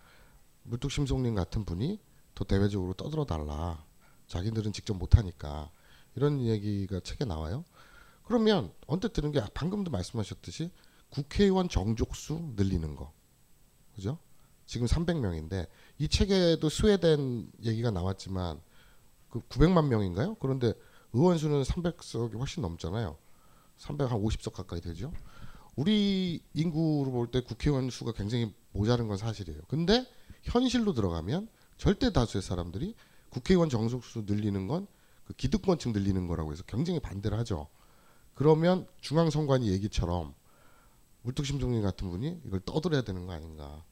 물뚝심송님 0.65 1.35
같은 1.35 1.65
분이 1.65 1.99
더 2.35 2.45
대외적으로 2.45 2.93
떠들어 2.93 3.25
달라. 3.25 3.85
자기들은 4.27 4.73
직접 4.73 4.95
못하니까 4.95 5.71
이런 6.17 6.41
얘기가 6.41 7.01
책에 7.01 7.25
나와요. 7.25 7.65
그러면 8.25 8.73
언뜻 8.87 9.13
드는 9.13 9.31
게 9.33 9.41
방금도 9.55 9.91
말씀하셨듯이 9.91 10.71
국회의원 11.17 11.69
정족수 11.69 12.53
늘리는 12.57 12.95
거, 12.95 13.13
그죠? 13.95 14.19
지금 14.67 14.87
300명인데 14.87 15.67
이 15.99 16.09
책에도 16.09 16.69
스웨덴 16.69 17.51
얘기가 17.63 17.91
나왔지만 17.91 18.61
그 19.31 19.41
900만 19.41 19.87
명인가요? 19.87 20.35
그런데 20.37 20.75
의원 21.13 21.39
수는 21.39 21.63
300석이 21.63 22.39
훨씬 22.39 22.63
넘잖아요. 22.63 23.17
350석 23.79 24.53
가까이 24.53 24.81
되죠. 24.81 25.13
우리 25.75 26.41
인구로 26.55 27.11
볼 27.11 27.31
때 27.31 27.41
국회의원 27.41 27.89
수가 27.91 28.13
굉장히 28.13 28.53
모자른 28.73 29.09
건 29.09 29.17
사실이에요. 29.17 29.63
근데 29.69 30.07
현실로 30.43 30.93
들어가면 30.93 31.49
절대 31.79 32.13
다수의 32.13 32.43
사람들이 32.43 32.95
국회의원 33.31 33.69
정석수 33.71 34.25
늘리는 34.27 34.67
건 34.67 34.87
그 35.27 35.35
기득권층 35.35 35.93
늘리는 35.93 36.27
거라고 36.29 36.53
해서 36.53 36.63
굉장히 36.67 37.01
반대를 37.01 37.37
하죠. 37.41 37.67
그러면 38.35 38.87
중앙선관위 39.01 39.71
얘기처럼 39.73 40.35
물뚝심송님 41.27 41.83
같은 41.83 42.09
분이 42.09 42.41
이걸 42.47 42.61
떠들어야 42.65 43.03
되는 43.03 43.27
거 43.27 43.33
아닌가. 43.33 43.83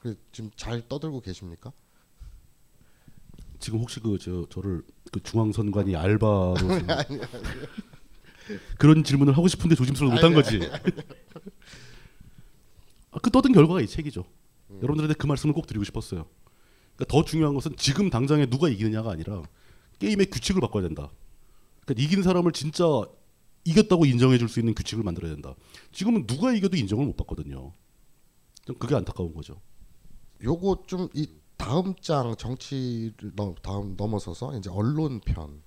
그래 0.00 0.14
지금 0.32 0.50
잘 0.56 0.88
떠들고 0.88 1.20
계십니까? 1.20 1.70
지금 3.58 3.78
혹시 3.78 4.00
그 4.00 4.18
저 4.18 4.46
저를 4.48 4.82
그 5.12 5.22
중앙선관위 5.22 5.94
알바로 5.94 6.56
아니, 6.56 6.90
아니. 6.90 7.20
그런 8.78 9.04
질문을 9.04 9.36
하고 9.36 9.46
싶은데 9.48 9.74
조심스러워 9.76 10.14
못한 10.14 10.32
거지. 10.34 10.60
아, 13.10 13.18
그 13.20 13.30
떠든 13.30 13.52
결과가 13.52 13.82
이 13.82 13.86
책이죠. 13.86 14.24
음. 14.70 14.76
여러분들한테 14.78 15.14
그 15.14 15.26
말씀을 15.26 15.54
꼭 15.54 15.66
드리고 15.66 15.84
싶었어요. 15.84 16.26
그러니까 16.96 17.04
더 17.14 17.22
중요한 17.24 17.54
것은 17.54 17.76
지금 17.76 18.08
당장에 18.08 18.46
누가 18.46 18.68
이기느냐가 18.70 19.10
아니라 19.12 19.42
게임의 19.98 20.26
규칙을 20.30 20.60
바꿔야 20.62 20.82
된다. 20.82 21.10
그러니까 21.84 22.02
이긴 22.02 22.22
사람을 22.22 22.52
진짜 22.52 22.84
이겼다고 23.64 24.06
인정해 24.06 24.38
줄 24.38 24.48
수 24.48 24.60
있는 24.60 24.74
규칙을 24.74 25.04
만들어야 25.04 25.32
된다. 25.32 25.54
지금은 25.92 26.26
누가 26.26 26.52
이겨도 26.52 26.76
인정을 26.76 27.06
못 27.06 27.16
받거든요. 27.16 27.72
좀 28.66 28.76
그게 28.78 28.94
안타까운 28.94 29.32
거죠. 29.34 29.60
요거 30.42 30.84
좀 30.86 31.08
이 31.14 31.28
다음 31.56 31.94
장 32.00 32.34
정치를 32.36 33.32
넘, 33.36 33.54
다음 33.62 33.94
넘어서서 33.96 34.56
이제 34.58 34.68
언론 34.68 35.20
편 35.20 35.62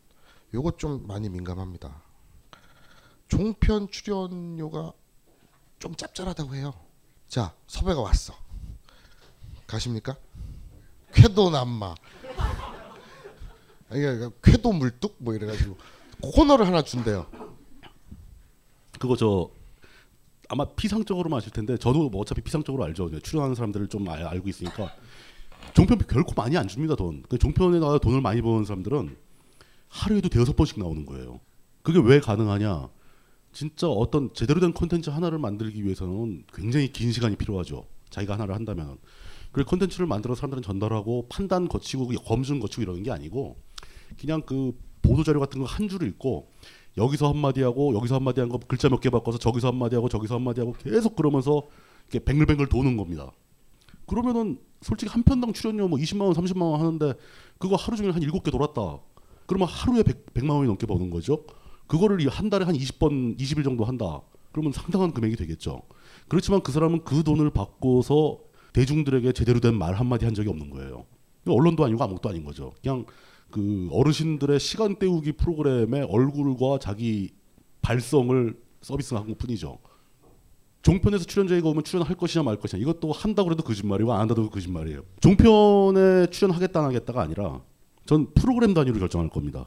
요거 0.54 0.72
좀 0.78 1.08
많이 1.08 1.30
민감합니다. 1.30 2.02
종편 3.30 3.90
출연료가 3.90 4.92
좀 5.80 5.96
짭짤하다고 5.96 6.56
해요. 6.56 6.74
자 7.30 7.56
섭외가 7.68 8.02
왔어. 8.02 8.34
가십니까? 9.68 10.18
쾌도 11.14 11.50
남마. 11.50 11.96
그러니까 13.90 14.32
쾌도 14.44 14.74
물뚝 14.74 15.16
뭐 15.20 15.34
이래가지고 15.34 15.78
코너를 16.22 16.68
하나 16.68 16.82
준대요. 16.82 17.26
그거 19.00 19.16
저 19.16 19.50
아마 20.50 20.66
피상적으로만 20.66 21.38
아실 21.38 21.52
텐데 21.52 21.78
저도 21.78 22.10
뭐 22.10 22.22
어차피 22.22 22.42
피상적으로 22.42 22.84
알죠. 22.84 23.20
출연하는 23.20 23.56
사람들을 23.56 23.88
좀 23.88 24.08
알, 24.10 24.24
알고 24.24 24.48
있으니까 24.50 24.94
종편 25.74 25.98
결코 25.98 26.34
많이 26.36 26.58
안 26.58 26.68
줍니다 26.68 26.96
돈. 26.96 27.24
그 27.28 27.38
종편에 27.38 27.80
나와 27.80 27.98
돈을 27.98 28.22
많이 28.22 28.42
버는 28.42 28.66
사람들은 28.66 29.16
하루에도 29.90 30.30
대여섯 30.30 30.56
번씩 30.56 30.80
나오는 30.80 31.06
거예요. 31.06 31.40
그게 31.82 32.00
왜 32.00 32.20
가능하냐? 32.20 32.90
진짜 33.52 33.88
어떤 33.88 34.34
제대로 34.34 34.60
된 34.60 34.74
콘텐츠 34.74 35.10
하나를 35.10 35.40
만들기 35.40 35.84
위해서는 35.84 36.44
굉장히 36.54 36.92
긴 36.92 37.12
시간이 37.12 37.38
필요하죠. 37.38 37.86
자기가 38.10 38.34
하나를 38.34 38.54
한다면. 38.54 38.98
그리고 39.52 39.70
콘텐츠를 39.70 40.06
만들어 40.06 40.36
사람들은 40.36 40.62
전달하고 40.64 41.28
판단 41.30 41.68
거치고 41.70 42.10
검증 42.26 42.60
거치고 42.60 42.82
이러는 42.82 43.04
게 43.04 43.12
아니고 43.12 43.56
그냥 44.20 44.42
그 44.42 44.78
보도 45.02 45.24
자료 45.24 45.40
같은 45.40 45.62
거 45.62 45.66
한 45.66 45.88
줄을 45.88 46.08
읽고 46.10 46.52
여기서 46.98 47.30
한마디 47.30 47.62
하고 47.62 47.94
여기서 47.96 48.16
한마디 48.16 48.40
한 48.40 48.50
거 48.50 48.58
글자 48.68 48.90
몇 48.90 49.02
개 49.02 49.10
바꿔서 49.10 49.38
저기서 49.38 49.68
한마디 49.70 49.96
하고 49.96 50.08
저기서 50.10 50.36
한마디 50.36 50.62
하고 50.62 50.74
계속 50.74 51.16
그러면서 51.16 51.64
이렇게 52.10 52.24
뱅글뱅글 52.24 52.68
도는 52.68 52.98
겁니다. 52.98 53.32
그러면은 54.08 54.60
솔직히 54.82 55.12
한 55.12 55.24
편당 55.24 55.52
출연료 55.54 55.88
뭐 55.88 55.98
20만 56.00 56.22
원, 56.22 56.34
30만 56.34 56.62
원 56.62 56.80
하는데 56.80 57.14
그거 57.58 57.76
하루 57.76 57.98
종일 57.98 58.14
한 58.14 58.22
7개 58.22 58.52
돌았다. 58.52 59.00
그러면 59.48 59.68
하루에 59.68 60.04
100, 60.04 60.34
100만 60.34 60.52
원이 60.52 60.68
넘게 60.68 60.86
버는 60.86 61.10
거죠. 61.10 61.44
그거를 61.88 62.22
이한 62.22 62.50
달에 62.50 62.66
한 62.66 62.76
20번, 62.76 63.38
20일 63.40 63.64
정도 63.64 63.84
한다. 63.84 64.22
그러면 64.52 64.72
상당한 64.72 65.12
금액이 65.12 65.36
되겠죠. 65.36 65.82
그렇지만 66.28 66.62
그 66.62 66.72
사람은 66.72 67.04
그 67.04 67.24
돈을 67.24 67.50
받고서 67.50 68.40
대중들에게 68.74 69.32
제대로 69.34 69.60
된 69.60 69.76
말 69.76 69.94
한마디 69.96 70.26
한 70.26 70.34
적이 70.34 70.50
없는 70.50 70.70
거예요. 70.70 71.06
언론도 71.48 71.84
아니고 71.86 72.04
아무것도 72.04 72.30
아닌 72.30 72.44
거죠. 72.44 72.74
그냥 72.82 73.06
그 73.56 73.88
어르신들의 73.90 74.60
시간 74.60 74.98
때우기 74.98 75.32
프로그램의 75.32 76.08
얼굴과 76.10 76.78
자기 76.82 77.30
발성을 77.82 78.54
서비스한 78.82 79.26
것 79.26 79.38
뿐이죠. 79.38 79.80
종편에서 80.82 81.24
출연자가 81.24 81.70
오면 81.70 81.86
출연할 81.86 82.18
것이냐 82.18 82.44
말 82.44 82.58
것이냐 82.58 82.82
이것도 82.82 83.14
한다고 83.14 83.52
해도 83.52 83.64
거짓말이고 83.64 84.12
안 84.12 84.20
한다고 84.20 84.42
해도 84.42 84.50
거짓말이에요. 84.50 85.04
종편에 85.22 86.28
출연하겠다 86.32 86.80
안 86.82 86.86
하겠다가 86.88 87.22
아니라 87.22 87.62
전 88.06 88.28
프로그램 88.34 88.74
단위로 88.74 89.00
결정할 89.00 89.30
겁니다. 89.30 89.66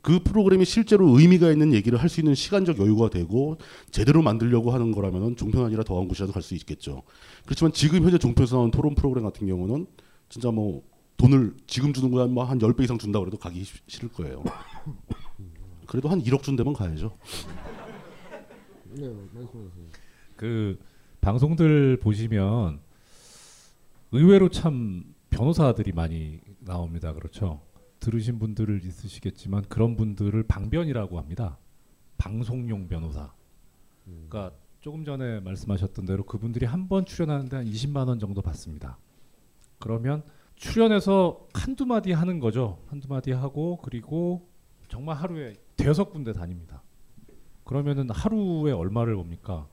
그 0.00 0.20
프로그램이 0.22 0.64
실제로 0.64 1.18
의미가 1.18 1.50
있는 1.50 1.72
얘기를 1.72 2.00
할 2.00 2.08
수 2.08 2.20
있는 2.20 2.36
시간적 2.36 2.78
여유가 2.78 3.10
되고 3.10 3.58
제대로 3.90 4.22
만들려고 4.22 4.70
하는 4.70 4.92
거라면 4.92 5.34
종편 5.34 5.64
아니라 5.64 5.82
더한 5.82 6.06
곳이라도 6.06 6.32
갈 6.32 6.42
수 6.42 6.54
있겠죠. 6.54 7.02
그렇지만 7.44 7.72
지금 7.72 8.04
현재 8.04 8.18
종편에서 8.18 8.56
나온 8.56 8.70
토론 8.70 8.94
프로그램 8.94 9.24
같은 9.24 9.48
경우는 9.48 9.86
진짜 10.28 10.52
뭐 10.52 10.84
돈을 11.16 11.54
지금 11.66 11.92
주는 11.92 12.10
거야 12.10 12.26
뭐한 12.26 12.58
10배 12.58 12.82
이상 12.84 12.98
준다 12.98 13.18
그래도 13.20 13.36
가기 13.38 13.64
싫- 13.64 13.80
싫을 13.86 14.08
거예요. 14.10 14.42
그래도 15.86 16.08
한 16.08 16.20
1억 16.22 16.42
준다면 16.42 16.72
가야죠. 16.72 17.16
네, 18.90 19.08
말씀하세요. 19.32 19.84
그 20.36 20.78
방송들 21.20 21.98
보시면 22.00 22.80
의외로 24.12 24.48
참 24.48 25.14
변호사들이 25.30 25.92
많이 25.92 26.40
나옵니다. 26.60 27.12
그렇죠? 27.12 27.60
들으신 28.00 28.38
분들을 28.38 28.84
있으시겠지만 28.84 29.64
그런 29.68 29.96
분들을 29.96 30.42
방변이라고 30.44 31.18
합니다. 31.18 31.58
방송용 32.18 32.86
변호사. 32.88 33.32
그러니까 34.04 34.52
조금 34.80 35.04
전에 35.04 35.40
말씀하셨던 35.40 36.04
대로 36.04 36.24
그분들이 36.24 36.66
한 36.66 36.88
번 36.88 37.06
출연하는데 37.06 37.56
한 37.56 37.64
20만 37.66 38.06
원 38.08 38.18
정도 38.18 38.42
받습니다. 38.42 38.98
그러면 39.78 40.22
출연해서 40.68 41.46
한두 41.52 41.84
마디 41.84 42.12
하는 42.12 42.38
거죠. 42.40 42.78
한두 42.88 43.06
마디 43.08 43.32
하고 43.32 43.76
그리고 43.82 44.48
정말 44.88 45.16
하루에 45.16 45.52
대여섯 45.76 46.10
군데 46.10 46.32
다닙니다. 46.32 46.82
그러면은 47.64 48.08
하루에 48.10 48.72
얼마를 48.72 49.14
봅니까? 49.14 49.66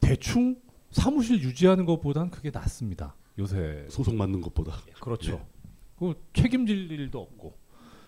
대충 0.00 0.56
사무실 0.90 1.42
유지하는 1.42 1.84
것보단 1.84 2.30
그게 2.30 2.50
낫습니다. 2.50 3.14
요새 3.38 3.84
소송 3.90 4.16
맞는 4.16 4.40
것보다. 4.40 4.72
그렇죠. 5.00 5.44
그 5.98 6.14
책임질 6.32 6.90
일도 6.92 7.20
없고. 7.20 7.54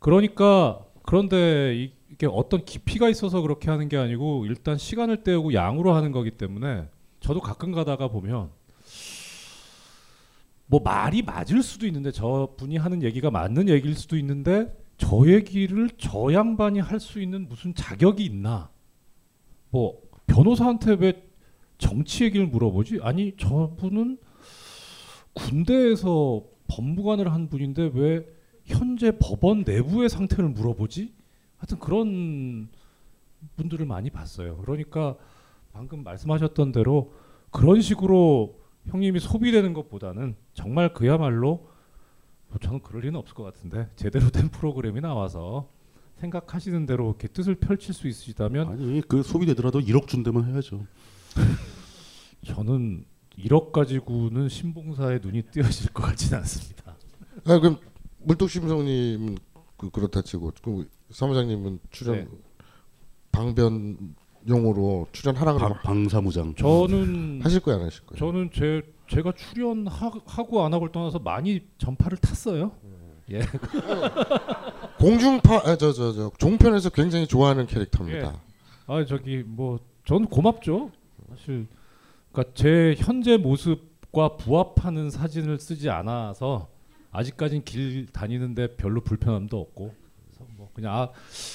그러니까 0.01 0.81
그런데 1.03 1.75
이- 1.77 1.93
이게 2.11 2.27
어떤 2.27 2.65
깊이가 2.65 3.09
있어서 3.11 3.43
그렇게 3.43 3.71
하는 3.71 3.89
게 3.89 3.97
아니고 3.99 4.47
일단 4.47 4.79
시간을 4.79 5.23
때우고 5.25 5.53
양으로 5.53 5.93
하는 5.93 6.11
거기 6.11 6.31
때문에 6.31 6.89
저도 7.21 7.41
가끔 7.41 7.73
가다가 7.73 8.09
보면 8.09 8.51
뭐 10.71 10.79
말이 10.81 11.21
맞을 11.23 11.65
수도 11.65 11.85
있는데 11.89 12.13
저 12.13 12.55
분이 12.57 12.77
하는 12.77 13.03
얘기가 13.03 13.29
맞는 13.33 13.69
얘기일 13.69 13.97
수도 13.97 14.17
있는데 14.17 14.73
저 14.97 15.27
얘기를 15.27 15.91
저 15.99 16.33
양반이 16.33 16.79
할 16.79 17.01
수 17.01 17.21
있는 17.21 17.49
무슨 17.49 17.75
자격이 17.75 18.25
있나? 18.25 18.71
뭐 19.71 20.01
변호사한테 20.29 20.95
왜 20.95 21.29
정치 21.77 22.23
얘기를 22.23 22.47
물어보지? 22.47 23.01
아니 23.03 23.37
저분은 23.37 24.19
군대에서 25.33 26.45
법무관을 26.69 27.33
한 27.33 27.49
분인데 27.49 27.91
왜 27.95 28.25
현재 28.65 29.11
법원 29.19 29.65
내부의 29.67 30.09
상태를 30.09 30.51
물어보지? 30.51 31.13
하여튼 31.57 31.79
그런 31.81 32.69
분들을 33.57 33.85
많이 33.87 34.11
봤어요. 34.11 34.57
그러니까 34.59 35.17
방금 35.73 36.05
말씀하셨던 36.05 36.71
대로 36.71 37.13
그런 37.51 37.81
식으로 37.81 38.61
형님이 38.89 39.21
소비되는 39.21 39.73
것보다는 39.73 40.37
정말 40.55 40.93
그야말로 40.93 41.69
뭐 42.49 42.59
저는 42.61 42.81
그럴 42.81 43.03
리는 43.03 43.19
없을 43.19 43.35
것 43.35 43.45
같은데 43.45 43.89
제대로 43.97 44.31
된 44.31 44.49
프로그램이 44.51 45.01
나와서 45.01 45.69
생각하시는 46.19 46.87
대로 46.87 47.09
이렇게 47.09 47.29
뜻을 47.29 47.55
펼칠 47.55 47.95
수 47.95 48.09
있으시다면 48.09 48.69
아니 48.69 49.03
그 49.07 49.23
소비되더라도 49.23 49.81
1억 49.81 50.07
준다면 50.07 50.53
해야죠. 50.53 50.87
저는 52.45 53.05
1억 53.39 53.73
가지고는 53.73 54.49
신봉사의 54.49 55.21
눈이 55.23 55.45
뜨여질 55.51 55.93
것 55.93 56.03
같지는 56.03 56.39
않습니다. 56.41 56.97
아, 57.45 57.59
그럼 57.59 57.79
물뚝심성님은 58.19 59.39
그 59.77 59.91
그렇다 59.91 60.21
치고 60.21 60.53
그 60.63 60.91
사무장님은 61.11 61.81
출연 61.91 62.17
네. 62.17 62.29
방변 63.33 64.15
용으로 64.49 65.07
출연하라 65.13 65.55
그러면 65.55 65.79
방, 65.83 66.03
방사무장. 66.05 66.55
저는 66.55 67.41
하실 67.43 67.61
거예요, 67.61 67.81
안 67.81 67.87
하실 67.87 68.05
거예요? 68.07 68.19
저는 68.19 68.51
제 68.53 68.83
제가 69.09 69.33
출연하고 69.33 70.65
안 70.65 70.73
하고를 70.73 70.93
떠나서 70.93 71.19
많이 71.19 71.61
전파를 71.79 72.19
탔어요. 72.19 72.73
예. 73.33 73.41
공중파 74.99 75.57
아, 75.65 75.77
저저 75.77 76.13
저 76.13 76.31
종편에서 76.39 76.91
굉장히 76.91 77.27
좋아하는 77.27 77.65
예. 77.65 77.75
캐릭터입니다. 77.75 78.41
아 78.87 79.05
저기 79.05 79.43
뭐 79.47 79.79
저는 80.05 80.27
고맙죠. 80.27 80.91
사실 81.31 81.67
그러니까 82.33 82.53
제 82.55 82.95
현재 82.99 83.37
모습과 83.37 84.37
부합하는 84.37 85.11
사진을 85.11 85.59
쓰지 85.59 85.91
않아서 85.91 86.69
아직까진 87.13 87.65
길 87.65 88.07
다니는데 88.13 88.77
별로 88.77 89.01
불편함도 89.01 89.59
없고 89.59 89.95
그냥 90.81 90.95
아 90.97 91.09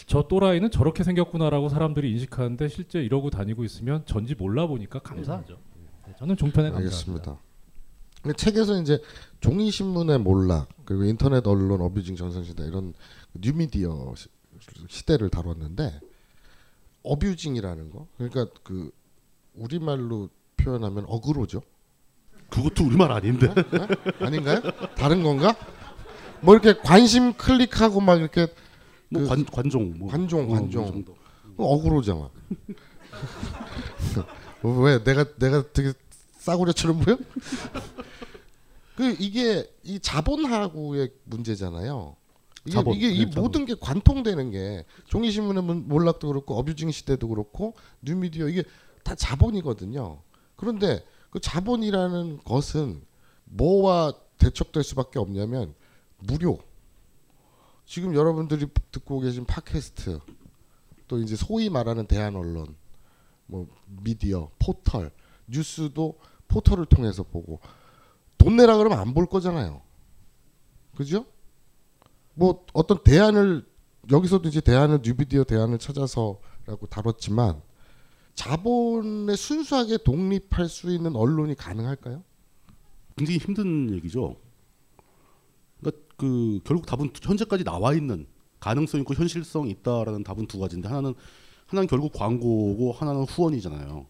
저 0.07 0.23
또라이는 0.27 0.71
저렇게 0.71 1.03
생겼구나라고 1.03 1.69
사람들이 1.69 2.11
인식하는데 2.11 2.67
실제 2.69 3.01
이러고 3.03 3.29
다니고 3.29 3.63
있으면 3.63 4.05
전지 4.05 4.35
몰라 4.35 4.67
보니까 4.67 4.99
감사하죠. 4.99 5.57
네, 6.07 6.13
저는 6.19 6.37
종편에 6.37 6.69
감사합니다. 6.69 6.77
알겠습니다. 6.95 7.39
근데 8.21 8.35
책에서 8.37 8.81
이제 8.81 8.99
종이 9.39 9.69
신문의 9.71 10.19
몰락 10.19 10.69
그리고 10.85 11.03
인터넷 11.03 11.45
언론 11.47 11.81
어뷰징 11.81 12.15
전성시대 12.15 12.65
이런 12.65 12.93
뉴미디어 13.33 14.13
시, 14.15 14.27
시대를 14.89 15.29
다뤘는데 15.29 15.99
어뷰징이라는 17.03 17.91
거 17.91 18.07
그러니까 18.17 18.47
그 18.63 18.91
우리말로 19.55 20.29
표현하면 20.57 21.05
어그로죠. 21.07 21.61
그것도 22.49 22.85
우리말 22.85 23.11
아닌데. 23.11 23.53
네? 23.53 23.87
아닌가요? 24.25 24.61
다른 24.95 25.23
건가? 25.23 25.55
뭐 26.41 26.55
이렇게 26.55 26.73
관심 26.79 27.33
클릭하고 27.33 28.01
막 28.01 28.19
이렇게 28.19 28.47
뭐 29.19 29.23
그 29.23 29.29
관, 29.29 29.45
관종 29.45 29.93
뭐. 29.97 30.09
관종 30.09 30.39
어, 30.41 30.43
뭐 30.45 30.55
관종 30.59 30.85
정도. 30.87 31.15
그거 31.51 31.63
억울하잖아. 31.65 32.29
왜 34.63 35.03
내가 35.03 35.25
내가 35.37 35.63
되게 35.71 35.93
싸구려처럼 36.39 36.99
보여? 36.99 37.17
그 38.95 39.15
이게 39.19 39.69
이 39.83 39.99
자본하고의 39.99 41.11
문제잖아요. 41.25 42.15
이게, 42.65 42.73
자본, 42.73 42.95
이게 42.95 43.09
이 43.11 43.25
네, 43.25 43.29
자본. 43.29 43.43
모든 43.43 43.65
게 43.65 43.75
관통되는 43.79 44.51
게 44.51 44.85
종이 45.07 45.31
신문의 45.31 45.63
문- 45.63 45.87
몰락도 45.87 46.27
그렇고 46.27 46.55
어뷰징 46.57 46.91
시대도 46.91 47.27
그렇고 47.27 47.73
뉴미디어 48.01 48.47
이게 48.49 48.63
다 49.03 49.13
자본이거든요. 49.15 50.19
그런데 50.55 51.03
그 51.29 51.39
자본이라는 51.39 52.39
것은 52.43 53.01
뭐와 53.45 54.13
대척될 54.37 54.83
수밖에 54.83 55.19
없냐면 55.19 55.73
무료. 56.17 56.59
지금 57.85 58.15
여러분들이 58.15 58.67
듣고 58.91 59.19
계신 59.19 59.45
팟캐스트 59.45 60.19
또 61.07 61.19
이제 61.19 61.35
소위 61.35 61.69
말하는 61.69 62.07
대한 62.07 62.35
언론 62.35 62.75
뭐 63.45 63.67
미디어 64.03 64.49
포털 64.59 65.11
뉴스도 65.47 66.17
포털을 66.47 66.85
통해서 66.85 67.23
보고 67.23 67.59
돈 68.37 68.55
내라 68.57 68.77
그러면 68.77 68.99
안 68.99 69.13
볼 69.13 69.25
거잖아요. 69.27 69.81
그죠? 70.95 71.25
뭐 72.33 72.65
어떤 72.73 73.03
대안을 73.03 73.65
여기서도 74.11 74.49
이제 74.49 74.61
대안을 74.61 74.99
뉴비디오 75.03 75.43
대안을 75.43 75.77
찾아서라고 75.79 76.87
다뤘지만 76.89 77.61
자본에 78.33 79.35
순수하게 79.35 79.97
독립할 80.03 80.67
수 80.67 80.91
있는 80.91 81.15
언론이 81.15 81.55
가능할까요? 81.55 82.23
굉장히 83.15 83.39
힘든 83.39 83.93
얘기죠. 83.93 84.35
그 86.17 86.59
결국 86.63 86.85
답은 86.85 87.09
현재까지 87.21 87.63
나와 87.63 87.93
있는 87.93 88.25
가능성 88.59 88.99
있고 89.01 89.13
현실성 89.13 89.67
있다라는 89.69 90.23
답은 90.23 90.47
두 90.47 90.59
가지인데 90.59 90.87
하나는 90.87 91.13
하나는 91.67 91.87
결국 91.87 92.13
광고고 92.13 92.91
하나는 92.91 93.23
후원이잖아요. 93.23 94.05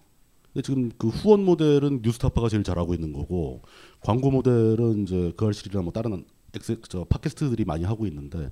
근데 0.53 0.61
지금 0.61 0.89
그 0.97 1.07
후원 1.09 1.43
모델은 1.43 2.01
뉴스타파가 2.03 2.49
제일 2.49 2.63
잘하고 2.63 2.93
있는 2.93 3.11
거고 3.13 3.61
광고 4.01 4.31
모델은 4.31 5.03
이제 5.03 5.33
그 5.35 5.45
알실이나 5.45 5.81
뭐 5.81 5.91
다른 5.91 6.25
엑스 6.53 6.79
저 6.87 7.03
podcast들이 7.05 7.65
많이 7.65 7.83
하고 7.83 8.07
있는데 8.07 8.51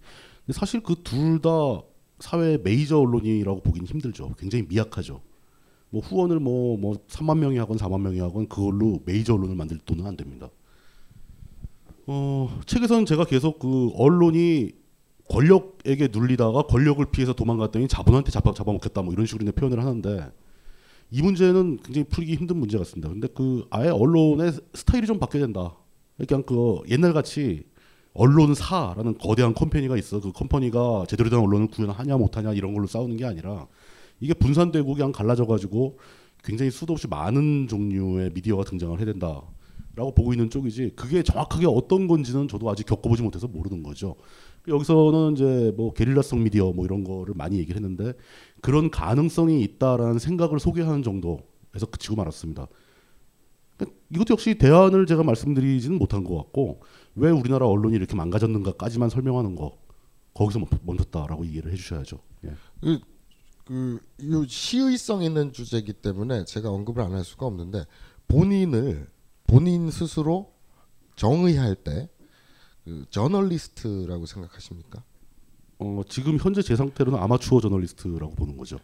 사실 0.51 0.81
그 0.81 0.95
둘 1.03 1.39
다 1.41 1.49
사회 2.19 2.57
메이저 2.57 2.99
언론이라고 2.99 3.61
보기는 3.61 3.85
힘들죠. 3.87 4.33
굉장히 4.37 4.65
미약하죠. 4.67 5.21
뭐 5.89 6.01
후원을 6.01 6.39
뭐뭐 6.39 7.05
3만 7.07 7.37
명이 7.37 7.57
하건 7.57 7.77
4만 7.77 8.01
명이 8.01 8.19
하건 8.19 8.47
그걸로 8.47 8.99
메이저 9.05 9.33
언론을 9.35 9.55
만들 9.55 9.77
돈은 9.79 10.05
안 10.05 10.15
됩니다. 10.17 10.49
어, 12.07 12.59
책에서는 12.65 13.05
제가 13.05 13.25
계속 13.25 13.59
그 13.59 13.91
언론이 13.95 14.71
권력에게 15.29 16.09
눌리다가 16.11 16.63
권력을 16.63 17.03
피해서 17.11 17.33
도망갔더니 17.33 17.87
자본한테 17.87 18.31
잡아 18.31 18.53
잡아먹겠다 18.53 19.01
뭐 19.01 19.13
이런 19.13 19.25
식으로 19.25 19.49
표현을 19.53 19.79
하는데 19.79 20.31
이 21.11 21.21
문제는 21.21 21.77
굉장히 21.83 22.07
풀기 22.07 22.35
힘든 22.35 22.57
문제 22.57 22.77
같습니다. 22.77 23.09
근데 23.09 23.27
그 23.27 23.65
아예 23.69 23.89
언론의 23.89 24.51
스타일이 24.73 25.07
좀 25.07 25.19
바뀌어야 25.19 25.45
된다. 25.45 25.75
그냥 26.17 26.43
그 26.43 26.81
옛날 26.89 27.13
같이 27.13 27.63
언론사라는 28.13 29.17
거대한 29.17 29.53
company가 29.53 29.97
있어. 29.97 30.19
그 30.19 30.31
company가 30.31 31.05
제대로 31.07 31.29
된 31.29 31.39
언론을 31.39 31.67
구현하냐 31.67 32.17
못하냐 32.17 32.53
이런 32.53 32.73
걸로 32.73 32.87
싸우는 32.87 33.17
게 33.17 33.25
아니라 33.25 33.67
이게 34.19 34.33
분산되고 34.33 34.93
그냥 34.93 35.11
갈라져 35.11 35.45
가지고 35.45 35.99
굉장히 36.43 36.71
수도 36.71 36.93
없이 36.93 37.07
많은 37.07 37.67
종류의 37.67 38.31
미디어가 38.33 38.63
등장을 38.63 38.97
해야 38.97 39.05
된다 39.05 39.41
라고 39.95 40.13
보고 40.13 40.33
있는 40.33 40.49
쪽이지 40.49 40.93
그게 40.95 41.21
정확하게 41.21 41.67
어떤 41.67 42.07
건지는 42.07 42.47
저도 42.47 42.69
아직 42.69 42.85
겪어보지 42.87 43.21
못해서 43.21 43.47
모르는 43.47 43.83
거죠. 43.83 44.15
여기서는 44.67 45.33
이제 45.33 45.73
뭐 45.77 45.93
게릴라성 45.93 46.43
미디어 46.43 46.71
뭐 46.71 46.85
이런 46.85 47.03
거를 47.03 47.33
많이 47.35 47.57
얘기를 47.59 47.75
했는데 47.81 48.13
그런 48.61 48.89
가능성이 48.89 49.61
있다라는 49.61 50.17
생각을 50.19 50.59
소개하는 50.59 51.03
정도에서 51.03 51.85
그치고 51.91 52.15
말았습니다. 52.15 52.67
그러니까 53.77 53.99
이것도 54.09 54.33
역시 54.33 54.55
대안을 54.55 55.05
제가 55.05 55.21
말씀드리지는 55.23 55.97
못한 55.99 56.23
것 56.23 56.37
같고 56.37 56.81
왜 57.15 57.29
우리나라 57.29 57.67
언론이 57.67 57.95
이렇게 57.95 58.15
망가졌는가까지만 58.15 59.09
설명하는 59.09 59.55
거 59.55 59.77
거기서 60.33 60.59
멈- 60.59 60.67
멈췄다라고 60.83 61.43
이해를 61.43 61.71
해주셔야죠. 61.71 62.17
예. 62.45 62.53
그, 62.81 62.99
그, 63.65 63.99
이 64.19 64.45
시의성 64.47 65.21
있는 65.23 65.53
주제이기 65.53 65.93
때문에 65.93 66.45
제가 66.45 66.69
언급을 66.71 67.03
안 67.03 67.11
할 67.13 67.23
수가 67.23 67.45
없는데 67.45 67.83
본인을 68.27 69.07
본인 69.53 69.91
스스로 69.91 70.51
정의할 71.15 71.75
때 71.75 72.09
그 72.85 73.05
저널리스트라고 73.09 74.25
생각하십니까? 74.25 75.03
어, 75.79 76.01
지금 76.09 76.37
현재 76.37 76.61
제 76.61 76.75
상태로는 76.75 77.19
아마추어 77.19 77.61
저널리스트라고 77.61 78.35
보는 78.35 78.57
거죠. 78.57 78.77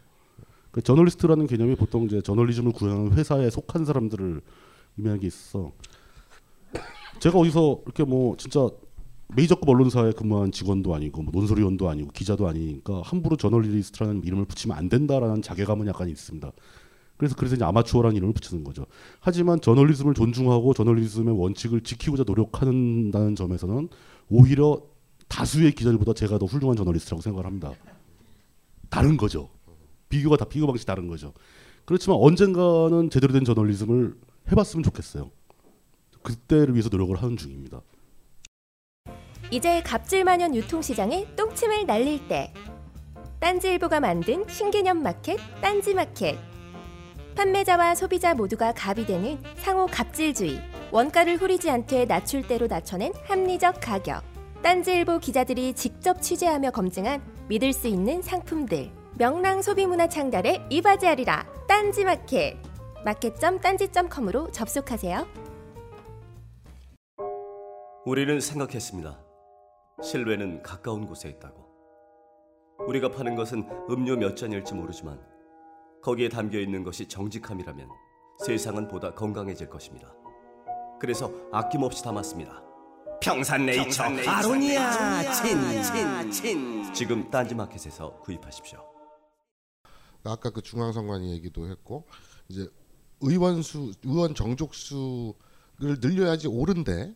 그 0.72 0.82
저널리스트라는 0.82 1.47
개념이 1.47 1.76
보통 1.76 2.05
이제 2.05 2.22
저널리즘을 2.22 2.72
구현하는 2.72 3.13
회사에 3.13 3.49
속한 3.49 3.86
사람들을 3.86 4.41
의미하는 4.97 5.20
게 5.20 5.28
있어. 5.28 5.72
제가 7.20 7.38
어디서 7.39 7.82
이렇게 7.86 8.03
뭐 8.03 8.38
진짜 8.38 8.70
메이저급 9.36 9.67
언론사에 9.67 10.13
근무한 10.13 10.51
직원도 10.51 10.95
아니고 10.95 11.22
뭐 11.24 11.32
논설위원도 11.34 11.89
아니고 11.89 12.11
기자도 12.11 12.47
아니니까 12.47 13.01
함부로 13.03 13.36
저널리스트라는 13.36 14.24
이름을 14.24 14.45
붙이면 14.45 14.78
안 14.78 14.89
된다라는 14.89 15.41
자괴감은 15.41 15.88
약간 15.88 16.07
있습니다. 16.09 16.51
그래서 17.20 17.36
그래서 17.36 17.55
이제 17.55 17.65
아마추어라는 17.65 18.15
이름을 18.15 18.34
붙이는 18.34 18.63
거죠. 18.63 18.86
하지만 19.20 19.59
저널리즘을 19.59 20.13
존중하고 20.13 20.74
저널리즘의 20.74 21.38
원칙을 21.38 21.82
지키고자 21.82 22.24
노력한다는 22.26 23.36
점에서는 23.36 23.89
오히려 24.30 24.82
다수의 25.28 25.74
기자들보다 25.74 26.13
제가 26.13 26.38
더 26.39 26.45
훌륭한 26.45 26.78
저널리스트라고 26.78 27.22
생각을 27.22 27.45
합니다. 27.45 27.74
다른 28.89 29.17
거죠. 29.17 29.49
비교가 30.07 30.38
다 30.38 30.45
비교 30.45 30.65
방식 30.65 30.86
다른 30.86 31.09
거죠. 31.09 31.34
그렇지만 31.84 32.17
언젠가는 32.22 33.09
제대로 33.09 33.34
된 33.34 33.43
저널리즘을 33.43 34.15
해봤으면 34.53 34.84
좋겠어요. 34.84 35.30
그때를 36.24 36.74
위해서 36.74 36.88
노력을 36.88 37.13
하는 37.22 37.36
중입니다. 37.36 37.82
이제 39.51 39.82
갑질만연 39.82 40.55
유통시장에 40.55 41.36
똥침을 41.36 41.86
날릴 41.86 42.30
때 42.30 42.53
딴지일보가 43.41 43.99
만든 43.99 44.47
신개념 44.47 45.03
마켓 45.03 45.38
딴지마켓 45.61 46.49
판매자와 47.39 47.95
소비자 47.95 48.33
모두가 48.33 48.73
갑이 48.73 49.05
되는 49.05 49.41
상호 49.55 49.85
갑질주의 49.85 50.59
원가를 50.91 51.37
후리지 51.37 51.69
않게 51.69 52.03
낮출대로 52.03 52.67
낮춰낸 52.67 53.13
합리적 53.23 53.75
가격 53.79 54.23
딴지일보 54.61 55.19
기자들이 55.19 55.73
직접 55.73 56.21
취재하며 56.21 56.71
검증한 56.71 57.21
믿을 57.47 57.71
수 57.71 57.87
있는 57.87 58.21
상품들 58.21 58.91
명랑 59.17 59.61
소비문화 59.61 60.09
창달에 60.09 60.67
이바지하리라 60.69 61.47
딴지마켓 61.65 62.57
마켓.딴지.com으로 63.05 64.51
접속하세요 64.51 65.25
우리는 68.05 68.37
생각했습니다. 68.41 69.17
실외는 70.03 70.61
가까운 70.61 71.05
곳에 71.05 71.29
있다고. 71.29 71.69
우리가 72.85 73.11
파는 73.11 73.35
것은 73.35 73.63
음료 73.89 74.17
몇 74.17 74.35
잔일지 74.35 74.73
모르지만 74.73 75.28
거기에 76.02 76.30
담겨 76.30 76.60
있는 76.60 76.84
것이 76.84 77.08
정직함이라면 77.08 77.89
세상은 78.45 78.88
보다 78.88 79.14
건강해질 79.14 79.70
것입니다. 79.70 80.14
그래서 81.00 81.32
아낌없이 81.52 82.04
담았습니다. 82.04 82.64
평산네이처, 83.22 83.84
평산네이처. 83.84 84.32
아로니아. 84.32 85.34
친, 85.34 86.32
친, 86.32 86.93
지금 86.93 87.30
딴지마켓에서 87.30 88.20
구입하십시오. 88.20 88.80
아까 90.24 90.50
그 90.52 90.62
중앙선관위 90.62 91.32
얘기도 91.32 91.68
했고 91.70 92.08
이제 92.47 92.68
의원 93.22 93.62
수 93.62 93.91
의원 94.04 94.36
정족 94.36 94.74
수를 94.74 95.97
늘려야지 96.02 96.47
옳은데 96.47 97.14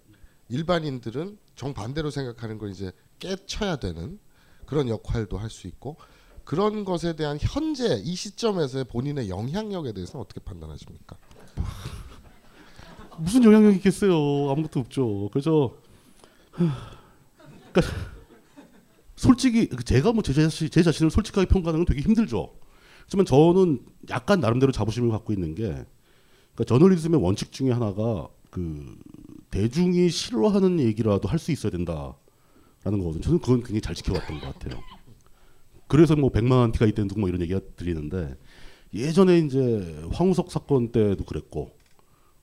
일반인들은 0.50 1.38
정 1.56 1.74
반대로 1.74 2.10
생각하는 2.10 2.58
걸 2.58 2.70
이제 2.70 2.92
깨쳐야 3.20 3.78
되는 3.78 4.20
그런 4.66 4.90
역할도 4.90 5.38
할 5.38 5.50
수 5.50 5.68
있고 5.68 5.98
그런 6.44 6.84
것에 6.86 7.16
대한 7.16 7.38
현재 7.39 8.02
이 8.04 8.16
시점에서의 8.16 8.86
본인의 8.86 9.30
영향력에 9.30 9.94
대해서는 9.94 10.24
어떻게 10.24 10.39
판단하십니까? 10.41 11.18
무슨 13.18 13.44
영향력이 13.44 13.78
있겠어요? 13.78 14.14
아무것도 14.52 14.80
없죠. 14.82 15.30
그래서 15.32 15.76
그러니까 16.52 17.82
솔직히 19.16 19.70
제가 19.86 20.12
뭐제 20.12 20.34
자신, 20.34 20.70
제 20.70 20.84
자신을 20.84 21.12
솔직하게 21.12 21.48
평가하는 21.48 21.86
건 21.86 21.86
되게 21.86 22.02
힘들죠. 22.02 22.54
하지만 23.04 23.26
저는 23.26 23.86
약간 24.10 24.39
나름대로 24.39 24.72
자부심을 24.72 25.10
갖고 25.12 25.34
있는 25.34 25.56
게 25.56 25.64
그러니까 25.64 26.64
저널리즘의 26.68 27.22
원칙 27.22 27.52
중에 27.52 27.72
하나가 27.72 28.28
그 28.50 28.98
대중이 29.52 30.10
싫어하는 30.10 30.80
얘기라도 30.80 31.28
할 31.28 31.39
수 31.39 31.52
있어야 31.52 31.72
된다라는 31.72 32.16
거거든요. 32.84 33.22
저는 33.22 33.39
그건 33.39 33.58
굉장히 33.60 33.82
잘 33.82 33.96
지켜왔던 33.96 34.39
것 34.39 34.60
같아요. 34.60 34.82
그래서 35.94 36.16
뭐 36.16 36.32
백만 36.32 36.72
티가 36.72 36.88
이때 36.88 37.04
누구 37.04 37.20
뭐 37.20 37.30
이런 37.30 37.39
얘기가 37.41 37.60
들리는데 37.76 38.36
예전에 38.96 39.38
이제 39.38 40.04
황우석 40.12 40.52
사건 40.52 40.91
때도 40.91 41.24
그랬고 41.24 41.78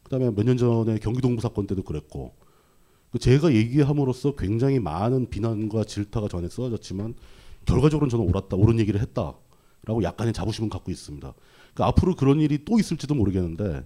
그다음에 0.04 0.30
몇 0.30 0.44
년 0.44 0.56
전에 0.56 0.98
경기동부 0.98 1.42
사건 1.42 1.66
때도 1.66 1.82
그랬고 1.82 2.36
그 3.10 3.18
제가 3.18 3.52
얘기함으로써 3.52 4.36
굉장히 4.36 4.78
많은 4.78 5.30
비난과 5.30 5.82
질타가 5.82 6.28
전에 6.28 6.48
쏟아졌지만 6.48 7.14
결과적으로는 7.64 8.08
저는 8.08 8.24
옳았다 8.24 8.56
옳은 8.56 8.78
얘기를 8.78 9.00
했다라고 9.00 10.04
약간의 10.04 10.32
자부심은 10.32 10.70
갖고 10.70 10.92
있습니다. 10.92 11.34
그러니까 11.74 11.86
앞으로 11.88 12.14
그런 12.14 12.38
일이 12.38 12.64
또 12.64 12.78
있을지도 12.78 13.16
모르겠는데 13.16 13.84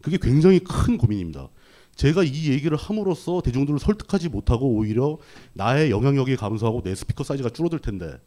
그게 0.00 0.16
굉장히 0.16 0.60
큰 0.60 0.96
고민입니다. 0.96 1.48
제가 1.96 2.22
이 2.22 2.50
얘기를 2.52 2.76
함으로써 2.76 3.40
대중들을 3.40 3.80
설득하지 3.80 4.28
못하고 4.28 4.68
오히려 4.68 5.18
나의 5.54 5.90
영향력이 5.90 6.36
감소하고 6.36 6.82
내 6.82 6.94
스피커 6.94 7.24
사이즈가 7.24 7.50
줄어들 7.50 7.80
텐데 7.80 8.20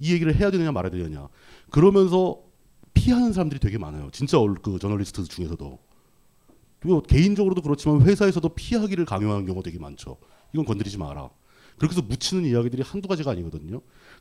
이 0.00 0.12
얘기를 0.12 0.34
해야 0.34 0.50
되느냐 0.50 0.72
말아야 0.72 0.90
되느냐 0.90 1.28
그러면서 1.70 2.40
피하는 2.94 3.32
사람들이 3.32 3.60
되게 3.60 3.78
많아요. 3.78 4.08
진짜 4.12 4.38
그 4.62 4.78
저널리스트 4.78 5.24
중에서도 5.24 5.78
그리고 6.80 7.02
개인적으로도 7.02 7.62
그렇지만 7.62 8.02
회사에서도 8.02 8.48
피하기를 8.50 9.04
강요하는 9.04 9.46
경우가 9.46 9.62
되게 9.64 9.78
많죠. 9.78 10.16
이건 10.52 10.64
건드리지 10.64 10.98
마라. 10.98 11.30
그렇게 11.76 11.92
해서 11.94 12.02
묻히는 12.02 12.44
이야기들이 12.44 12.82
한두 12.82 13.06
가지가 13.08 13.30
아니거든요. 13.32 13.80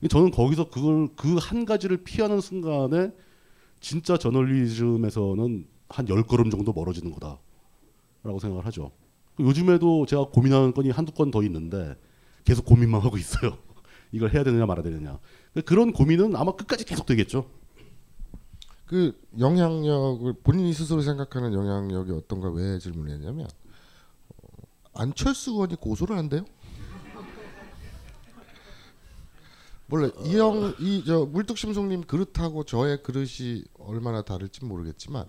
저는 0.10 0.32
거기서 0.32 0.70
그걸 0.70 1.08
그 1.16 1.38
한 1.38 1.66
가지를 1.66 1.98
피하는 2.04 2.40
순간에 2.42 3.12
진짜 3.80 4.18
저널리즘에서는 4.18 5.68
한 5.90 6.08
열 6.10 6.24
걸음 6.24 6.50
정도 6.50 6.74
멀어지는 6.74 7.12
거다라고 7.12 8.40
생각을 8.42 8.66
하죠. 8.66 8.92
요즘에도 9.40 10.06
제가 10.06 10.26
고민하는 10.26 10.74
건이 10.74 10.90
한두 10.90 11.12
건 11.14 11.32
더 11.32 11.44
있는데 11.44 11.96
계속 12.44 12.66
고민만 12.66 13.02
하고 13.02 13.18
있어요. 13.18 13.58
이걸 14.12 14.34
해야 14.34 14.44
되느냐 14.44 14.66
말아야 14.66 14.84
되느냐. 14.84 15.20
그런 15.66 15.94
고민은 15.94 16.36
아마 16.36 16.52
끝까지 16.54 16.86
계속 16.86 17.06
되겠죠. 17.06 17.50
그 18.86 19.20
영향력을 19.38 20.34
본인이 20.44 20.74
스스로 20.74 21.02
생각하는 21.02 21.54
영향력이 21.54 22.12
어떤가 22.12 22.50
왜 22.50 22.80
질문했냐면 22.80 23.48
어, 24.30 24.48
안철수 24.94 25.52
의원이 25.52 25.76
고소를 25.76 26.18
한대요. 26.18 26.46
몰라 29.88 30.10
이형 30.26 30.76
이저 30.80 31.26
물뚝심송님 31.26 32.04
그릇하고 32.04 32.66
저의 32.66 33.02
그릇이 33.04 33.64
얼마나 33.80 34.22
다를지 34.22 34.66
모르겠지만 34.66 35.28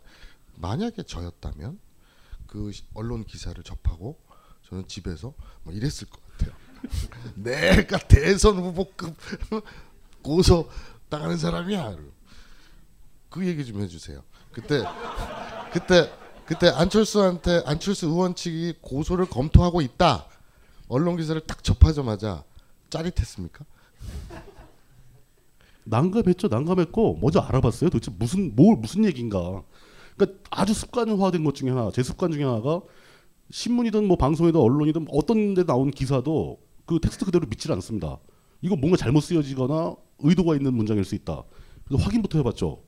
만약에 0.57 1.05
저였다면 1.05 1.79
그 2.47 2.73
언론 2.95 3.25
기사를 3.25 3.61
접하고 3.63 4.19
저는 4.69 4.89
집에서 4.89 5.33
뭐 5.63 5.73
이랬을 5.73 6.09
것 6.11 6.21
같아요. 6.31 6.53
내가 7.35 7.99
대선 7.99 8.57
후보급 8.59 9.17
고소 10.23 10.69
당하는 11.09 11.37
사람이야. 11.37 11.97
그 13.31 13.47
얘기 13.47 13.65
좀 13.65 13.81
해주세요. 13.81 14.23
그때 14.53 14.85
그때 15.73 16.11
그때 16.47 16.69
안철수한테 16.69 17.63
안철수 17.67 18.07
의원 18.07 18.35
측이 18.35 18.77
고소를 18.81 19.27
검토하고 19.27 19.83
있다. 19.83 20.27
언론 20.89 21.17
기사를 21.17 21.41
딱 21.47 21.63
접하자마자 21.63 22.43
짜릿했습니까? 22.91 23.65
난감했죠. 25.85 26.49
난감했고 26.49 27.19
먼저 27.21 27.41
알아봤어요. 27.41 27.91
도대체 27.91 28.11
무슨 28.19 28.55
뭘 28.57 28.77
무슨 28.77 29.05
얘기인가. 29.05 29.63
그러니까 30.17 30.41
아주 30.51 30.75
습관화된 30.75 31.45
것 31.45 31.55
중에 31.55 31.71
하나, 31.71 31.91
제 31.93 32.03
습관 32.03 32.33
중에 32.33 32.45
하나가 32.45 32.81
신문이든 33.51 34.07
뭐 34.07 34.17
방송이든 34.17 34.61
언론이든 34.61 35.07
어떤 35.11 35.55
데 35.55 35.65
나온 35.65 35.91
기사도 35.91 36.59
그 36.87 36.99
텍스트 37.01 37.25
그대로 37.25 37.47
믿질 37.47 37.73
않습니다. 37.73 38.19
이거 38.61 38.77
뭔가 38.77 38.97
잘못 38.97 39.21
쓰여지거나 39.21 39.97
의도가 40.21 40.57
있는 40.57 40.75
문장일 40.75 41.05
수 41.05 41.15
있다. 41.15 41.43
그래서 41.85 42.03
확인부터 42.03 42.39
해봤죠. 42.39 42.83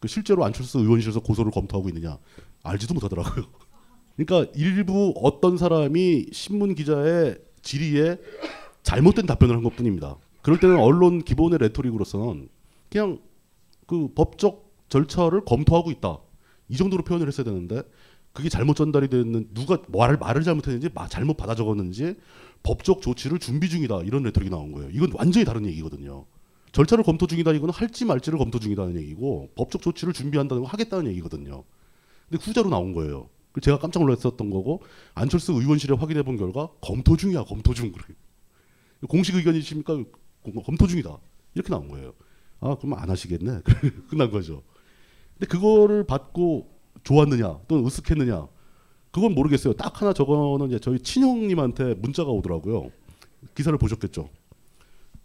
그 0.00 0.08
실제로 0.08 0.44
안철수 0.44 0.78
의원실에서 0.80 1.20
고소를 1.20 1.52
검토하고 1.52 1.88
있느냐 1.88 2.18
알지도 2.62 2.94
못하더라고요. 2.94 3.44
그러니까 4.16 4.52
일부 4.56 5.14
어떤 5.16 5.56
사람이 5.56 6.26
신문 6.32 6.74
기자의 6.74 7.38
질의에 7.62 8.18
잘못된 8.82 9.26
답변을 9.26 9.56
한 9.56 9.62
것뿐입니다. 9.62 10.16
그럴 10.42 10.58
때는 10.58 10.76
언론 10.76 11.22
기본의 11.22 11.58
레토릭으로서는 11.60 12.48
그냥 12.90 13.20
그 13.86 14.08
법적 14.14 14.72
절차를 14.88 15.44
검토하고 15.44 15.90
있다. 15.92 16.18
이 16.68 16.76
정도로 16.76 17.04
표현을 17.04 17.28
했어야 17.28 17.44
되는데 17.44 17.82
그게 18.32 18.48
잘못 18.48 18.74
전달이 18.74 19.08
됐는 19.08 19.50
누가 19.54 19.78
말을 19.88 20.16
말을 20.18 20.42
잘못했는지 20.42 20.88
잘못 21.08 21.36
받아 21.36 21.54
적었는지 21.54 22.16
법적 22.62 23.02
조치를 23.02 23.38
준비 23.38 23.68
중이다 23.68 24.02
이런 24.02 24.22
레토릭이 24.24 24.50
나온 24.50 24.72
거예요. 24.72 24.90
이건 24.90 25.12
완전히 25.14 25.44
다른 25.44 25.64
얘기거든요. 25.66 26.24
절차를 26.72 27.04
검토 27.04 27.26
중이다 27.26 27.52
이거는 27.52 27.72
할지 27.72 28.04
말지를 28.04 28.38
검토 28.38 28.58
중이다는 28.58 28.96
얘기고 28.96 29.50
법적 29.54 29.82
조치를 29.82 30.12
준비한다는 30.12 30.62
건 30.62 30.70
하겠다는 30.70 31.10
얘기거든요. 31.12 31.64
근데 32.28 32.42
후자로 32.42 32.70
나온 32.70 32.92
거예요. 32.94 33.28
제가 33.60 33.78
깜짝 33.78 34.00
놀랐었던 34.00 34.48
거고 34.50 34.82
안철수 35.14 35.52
의원실에 35.52 35.94
확인해 35.94 36.22
본 36.22 36.38
결과 36.38 36.70
검토 36.80 37.16
중이야 37.16 37.44
검토 37.44 37.74
중 37.74 37.92
그래. 37.92 38.14
공식 39.08 39.34
의견이십니까? 39.34 40.02
검토 40.64 40.86
중이다 40.86 41.18
이렇게 41.54 41.68
나온 41.68 41.88
거예요. 41.88 42.14
아 42.60 42.74
그럼 42.76 42.94
안 42.98 43.10
하시겠네. 43.10 43.60
끝난 44.08 44.30
거죠. 44.30 44.62
근데 45.34 45.46
그거를 45.46 46.04
받고 46.04 46.70
좋았느냐 47.04 47.60
또는 47.68 47.84
으쓱했느냐 47.84 48.48
그건 49.10 49.34
모르겠어요. 49.34 49.74
딱 49.74 50.00
하나 50.00 50.14
저거는 50.14 50.68
이제 50.68 50.78
저희 50.78 50.98
친형님한테 50.98 51.94
문자가 51.94 52.30
오더라고요. 52.30 52.90
기사를 53.54 53.76
보셨겠죠. 53.76 54.30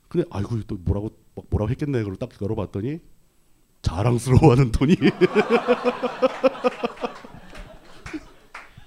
근데 0.10 0.28
아이고 0.30 0.62
또 0.64 0.76
뭐라고 0.76 1.12
막 1.38 1.46
뭐라고 1.50 1.70
했겠네. 1.70 2.00
그걸 2.00 2.16
딱 2.18 2.30
열어봤더니 2.42 3.00
자랑스러워하는 3.84 4.72
톤이. 4.72 4.96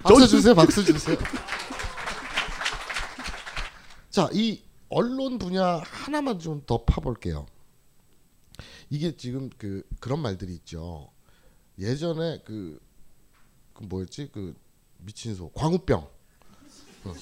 박수 0.03 0.27
주세요. 0.27 0.53
박수 0.53 0.83
주세요. 0.83 1.17
자, 4.09 4.29
이 4.33 4.61
언론 4.89 5.37
분야 5.39 5.81
하나만 5.85 6.39
좀 6.39 6.63
더 6.65 6.83
파볼게요. 6.83 7.45
이게 8.89 9.15
지금 9.15 9.49
그 9.57 9.83
그런 10.01 10.19
말들이 10.19 10.53
있죠. 10.55 11.09
예전에 11.79 12.41
그, 12.43 12.77
그 13.73 13.83
뭐였지 13.83 14.31
그 14.33 14.53
미친 14.97 15.33
소 15.35 15.49
광우병. 15.51 15.99
어. 17.05 17.13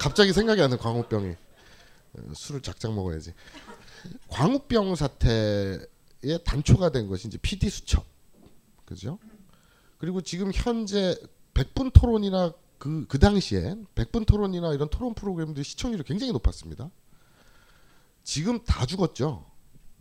갑자기 0.00 0.32
생각이 0.32 0.60
안나 0.60 0.76
광우병이 0.76 1.30
어, 1.30 2.32
술을 2.34 2.60
작작 2.62 2.92
먹어야지. 2.92 3.32
광우병 4.28 4.94
사태의 4.94 5.88
단초가 6.44 6.90
된 6.90 7.08
것이 7.08 7.28
이제 7.28 7.38
PD 7.38 7.70
수첩, 7.70 8.04
그죠? 8.84 9.18
그리고 9.98 10.20
지금 10.20 10.50
현재 10.52 11.16
백분 11.54 11.90
토론이나 11.90 12.52
그, 12.78 13.06
그 13.08 13.18
당시엔 13.18 13.86
백분 13.94 14.24
토론이나 14.24 14.74
이런 14.74 14.88
토론 14.90 15.14
프로그램들이 15.14 15.64
시청률이 15.64 16.02
굉장히 16.04 16.32
높았습니다. 16.32 16.90
지금 18.22 18.62
다 18.64 18.84
죽었죠. 18.84 19.46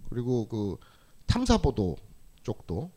그리고 0.10 0.47
그 0.47 0.78
탐사보도 1.26 1.97
쪽도 2.43 2.91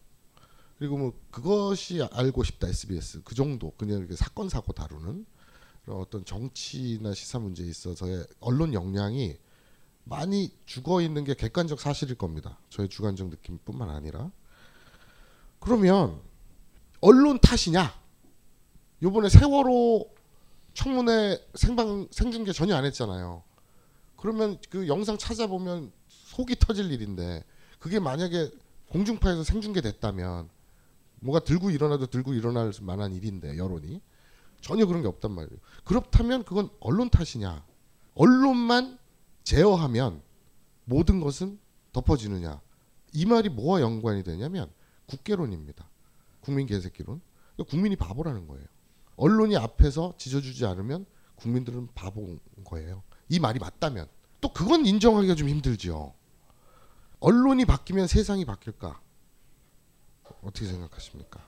그리고 0.78 0.98
뭐 0.98 1.12
그것이 1.30 2.02
알고 2.02 2.44
싶다 2.44 2.68
SBS 2.68 3.22
그 3.24 3.34
정도 3.34 3.72
그냥 3.76 3.98
이렇게 3.98 4.14
사건 4.14 4.48
사고 4.48 4.72
다루는 4.72 5.24
어떤 5.86 6.24
정치나 6.24 7.14
시사 7.14 7.38
문제에 7.38 7.66
있어서의 7.66 8.26
언론 8.40 8.74
역량이 8.74 9.36
많이 10.08 10.52
죽어 10.66 11.00
있는 11.00 11.24
게 11.24 11.34
객관적 11.34 11.80
사실일 11.80 12.14
겁니다. 12.16 12.58
저의 12.70 12.88
주관적 12.88 13.28
느낌뿐만 13.28 13.90
아니라 13.90 14.30
그러면 15.58 16.20
언론 17.00 17.40
탓이냐? 17.40 17.92
요번에 19.02 19.28
세월호 19.28 20.08
청문회 20.74 21.44
생방 21.54 22.06
생중계 22.12 22.52
전혀 22.52 22.76
안 22.76 22.84
했잖아요. 22.84 23.42
그러면 24.16 24.58
그 24.70 24.86
영상 24.86 25.18
찾아보면 25.18 25.92
속이 26.08 26.56
터질 26.60 26.92
일인데 26.92 27.44
그게 27.80 27.98
만약에 27.98 28.50
공중파에서 28.90 29.42
생중계 29.42 29.80
됐다면 29.80 30.48
뭐가 31.20 31.40
들고 31.40 31.70
일어나도 31.70 32.06
들고 32.06 32.32
일어날 32.34 32.72
만한 32.80 33.12
일인데 33.12 33.58
여론이 33.58 34.00
전혀 34.60 34.86
그런 34.86 35.02
게 35.02 35.08
없단 35.08 35.32
말이에요. 35.32 35.58
그렇다면 35.84 36.44
그건 36.44 36.70
언론 36.78 37.10
탓이냐? 37.10 37.64
언론만 38.14 38.98
제어하면 39.46 40.22
모든 40.84 41.20
것은 41.20 41.58
덮어지느냐? 41.92 42.60
이 43.12 43.26
말이 43.26 43.48
뭐와 43.48 43.80
연관이 43.80 44.24
되냐면 44.24 44.68
국계론입니다. 45.06 45.88
국민 46.40 46.66
개새끼론. 46.66 47.20
그러니까 47.54 47.70
국민이 47.70 47.94
바보라는 47.94 48.48
거예요. 48.48 48.66
언론이 49.16 49.56
앞에서 49.56 50.14
지져주지 50.18 50.66
않으면 50.66 51.06
국민들은 51.36 51.88
바보인 51.94 52.40
거예요. 52.64 53.04
이 53.28 53.38
말이 53.38 53.60
맞다면 53.60 54.08
또 54.40 54.52
그건 54.52 54.84
인정하기가 54.84 55.36
좀 55.36 55.48
힘들죠. 55.48 56.12
언론이 57.20 57.66
바뀌면 57.66 58.08
세상이 58.08 58.44
바뀔까? 58.44 59.00
어떻게 60.42 60.66
생각하십니까? 60.66 61.40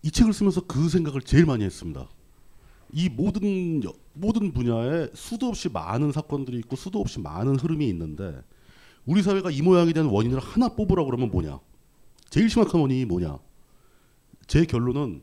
이 0.00 0.10
책을 0.10 0.32
쓰면서 0.32 0.62
그 0.66 0.88
생각을 0.88 1.20
제일 1.20 1.44
많이 1.44 1.62
했습니다. 1.62 2.08
이 2.92 3.10
모든 3.10 3.84
여- 3.84 3.92
모든 4.16 4.52
분야에 4.52 5.08
수도 5.14 5.46
없이 5.46 5.68
많은 5.68 6.12
사건들이 6.12 6.58
있고 6.58 6.76
수도 6.76 7.00
없이 7.00 7.20
많은 7.20 7.56
흐름이 7.56 7.86
있는데 7.88 8.40
우리 9.04 9.22
사회가 9.22 9.50
이 9.50 9.62
모양이 9.62 9.92
된 9.92 10.06
원인을 10.06 10.38
하나 10.40 10.68
뽑으라고 10.70 11.06
그러면 11.06 11.30
뭐냐? 11.30 11.60
제일 12.28 12.50
심각한 12.50 12.80
원인이 12.80 13.04
뭐냐? 13.04 13.38
제 14.46 14.64
결론은 14.64 15.22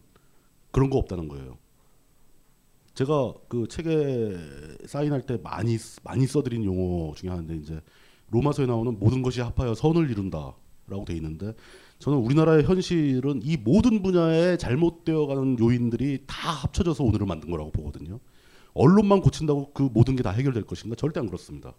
그런 0.72 0.89
거 0.89 0.98
없다는 0.98 1.28
거예요. 1.28 1.58
제가 2.94 3.34
그 3.48 3.68
책에 3.68 4.38
사인할 4.86 5.22
때 5.24 5.38
많이 5.41 5.78
쓰- 5.78 6.00
많이 6.04 6.28
써드린 6.28 6.64
용어 6.64 7.14
중에 7.16 7.30
하나인데 7.30 7.56
이제 7.56 7.82
로마서에 8.30 8.68
나오는 8.68 8.98
모든 9.00 9.22
것이 9.22 9.41
합하여 9.41 9.74
선을 9.74 10.10
이룬다라고 10.12 11.06
돼 11.06 11.16
있는데 11.16 11.54
저는 12.00 12.20
우리나라의 12.20 12.64
현실은 12.64 13.41
이 13.44 13.58
모든 13.58 14.02
분야에 14.04 14.58
잘못되어가는 14.58 15.58
요인들이 15.60 16.24
다 16.28 16.52
합쳐져서 16.52 17.04
오늘을 17.04 17.26
만든 17.26 17.50
거라고 17.50 17.72
보거든요. 17.72 18.20
언론만 18.74 19.22
고친다고 19.22 19.72
그 19.74 19.84
모든 19.94 20.16
게 20.16 20.24
다 20.24 20.32
해결될 20.32 20.64
것인가 20.64 20.96
절대 20.96 21.20
안 21.20 21.28
그렇습니다. 21.28 21.74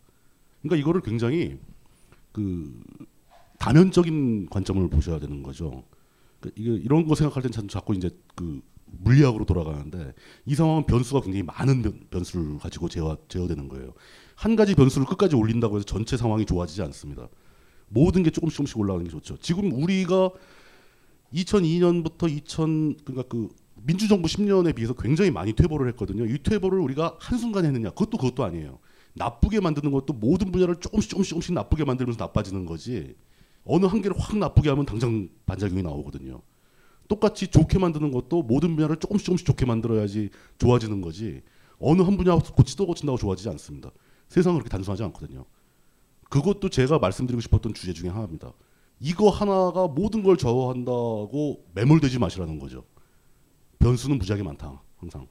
그러니까 0.63 0.81
이거를 0.81 1.01
굉장히 1.03 1.59
그 2.33 2.83
다면적인 3.59 4.49
관점을 4.51 4.89
보셔야 4.89 5.19
되는 5.19 5.43
거죠. 5.43 5.85
그 6.41 6.51
이게 6.57 6.71
이런 6.75 7.07
거 7.07 7.15
생각할 7.15 7.43
땐참 7.43 7.69
자꾸 7.69 7.95
이제 7.95 8.11
그 8.35 8.61
물리학으로 8.87 9.45
돌아가는데 9.45 10.15
이 10.47 10.55
상황은 10.55 10.87
변수가 10.87 11.23
굉장히 11.23 11.43
많은 11.43 11.83
변, 11.83 12.01
변수를 12.11 12.59
가지고 12.59 12.89
제어, 12.89 13.17
제어 13.29 13.47
되는 13.47 13.69
거예요. 13.69 13.93
한 14.37 14.57
가지 14.57 14.75
변수를 14.75 15.07
끝까지 15.07 15.37
올린다고 15.37 15.77
해서 15.77 15.85
전체 15.85 16.17
상황이 16.17 16.45
좋아지지 16.45 16.83
않습니다. 16.83 17.29
모든 17.89 18.23
게 18.23 18.31
조금씩 18.31 18.57
조금씩 18.57 18.79
올라가는 18.79 19.05
게 19.05 19.11
좋죠. 19.11 19.37
지금 19.39 19.73
우리가 19.73 20.31
2002년부터 21.33 22.31
2000 22.31 22.97
그러니까 23.05 23.29
그 23.29 23.49
민주정부 23.87 24.29
10년에 24.29 24.75
비해서 24.75 24.95
굉장히 24.95 25.31
많이 25.31 25.53
퇴보를 25.53 25.89
했거든요. 25.89 26.25
이 26.25 26.39
퇴보를 26.43 26.81
우리가 26.81 27.17
한순간에 27.21 27.69
했느냐? 27.69 27.91
그것도 27.91 28.17
그것도 28.17 28.45
아니에요. 28.45 28.79
나쁘게 29.15 29.61
만드는 29.61 29.93
것도 29.93 30.15
모든 30.15 30.51
분야를 30.51 30.77
조금씩 30.77 31.11
조금씩 31.11 31.31
조금씩 31.31 31.55
나쁘게 31.55 31.85
만들면서 31.85 32.19
나빠지는 32.19 32.67
거지. 32.67 33.15
어느 33.65 33.87
한 33.87 34.03
개를 34.03 34.19
확 34.19 34.37
나쁘게 34.37 34.71
하면 34.71 34.87
당장 34.87 35.29
반작용이 35.47 35.83
나오거든요. 35.83 36.41
똑같이 37.09 37.49
좋게 37.49 37.79
만드는 37.79 38.11
것도 38.11 38.43
모든 38.43 38.75
분야를 38.75 38.97
조금씩 38.97 39.27
조금씩 39.27 39.47
좋게 39.47 39.67
만들어야지 39.67 40.31
좋아지는 40.59 41.03
거지. 41.03 41.43
어느 41.79 42.03
한 42.03 42.17
분야 42.17 42.37
고치도 42.37 42.87
고친다고 42.87 43.19
좋아지지 43.19 43.49
않습니다. 43.51 43.91
세상은 44.29 44.59
그렇게 44.59 44.71
단순하지 44.71 45.03
않거든요. 45.05 45.45
그것도 46.31 46.71
제가 46.71 46.99
말씀드리고 46.99 47.41
싶었던 47.43 47.75
주제 47.75 47.93
중에 47.93 48.09
하나입니다. 48.09 48.53
이거 49.01 49.29
하나가 49.29 49.87
모든 49.87 50.23
걸 50.23 50.39
좌우한다고 50.39 51.67
매몰되지 51.75 52.19
마시라는 52.19 52.59
거죠. 52.59 52.85
변수는 53.79 54.19
무지하게 54.19 54.43
많다. 54.43 54.81
항상. 54.97 55.27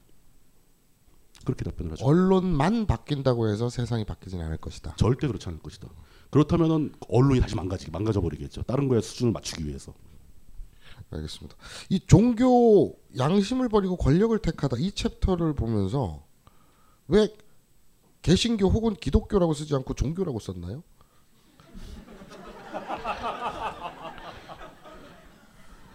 그렇게 1.44 1.64
답변을 1.64 1.92
하죠. 1.92 2.04
언론만 2.04 2.86
바뀐다고 2.86 3.48
해서 3.48 3.68
세상이 3.68 4.04
바뀌지는 4.04 4.44
않을 4.46 4.56
것이다. 4.58 4.94
절대 4.96 5.26
그렇지 5.26 5.48
않을 5.48 5.60
것이다. 5.60 5.88
그렇다면은 6.30 6.92
언론이 7.08 7.40
다시 7.40 7.54
망가지 7.54 7.90
망가져 7.90 8.20
버리겠죠. 8.20 8.62
다른 8.62 8.88
거에 8.88 9.00
수준을 9.00 9.32
맞추기 9.32 9.66
위해서. 9.66 9.94
알겠습니다. 11.10 11.56
이 11.90 12.00
종교 12.06 12.96
양심을 13.16 13.68
버리고 13.68 13.96
권력을 13.96 14.36
택하다 14.38 14.76
이 14.78 14.90
챕터를 14.92 15.54
보면서 15.54 16.24
왜 17.08 17.28
개신교 18.22 18.68
혹은 18.68 18.94
기독교라고 18.94 19.52
쓰지 19.52 19.74
않고 19.74 19.94
종교라고 19.94 20.38
썼나요? 20.38 20.82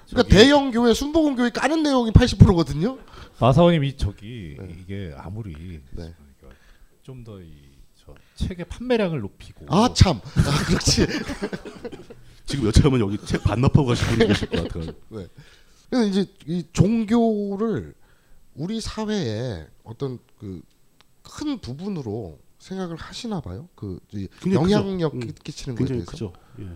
그러니까 0.10 0.36
대형 0.36 0.72
교회 0.72 0.94
순복음 0.94 1.36
교회 1.36 1.50
까는 1.50 1.84
내용이 1.84 2.12
80%거든요. 2.12 2.98
마사오님 3.40 3.84
이 3.84 3.96
저기 3.96 4.56
네. 4.60 4.78
이게 4.82 5.14
아무리 5.18 5.80
좀더이저 7.04 8.16
책의 8.36 8.66
판매량을 8.66 9.20
높이고 9.22 9.66
아 9.70 9.94
참. 9.94 10.20
아, 10.24 10.64
그렇지. 10.68 11.06
지금 12.46 12.66
여차하면 12.68 13.00
여기 13.00 13.18
책 13.26 13.44
반납하고 13.44 13.86
가실 13.86 14.08
분이 14.08 14.28
계실 14.28 14.50
것 14.50 14.64
같아요. 14.68 14.86
네. 15.10 15.28
그래서 15.90 16.06
이제 16.08 16.26
이 16.48 16.64
종교를 16.74 17.94
우리 18.56 18.82
사회에 18.82 19.68
어떤 19.84 20.20
그 20.40 20.62
큰 21.32 21.60
부분으로 21.60 22.40
생각을 22.58 22.96
하시나 22.96 23.40
봐요. 23.40 23.70
그 23.76 24.00
영향력 24.52 25.12
크죠. 25.12 25.28
음, 25.28 25.32
끼- 25.32 25.44
끼치는 25.44 25.76
거에 25.78 25.86
대해서. 25.88 26.06
크죠. 26.12 26.34
예. 26.60 26.70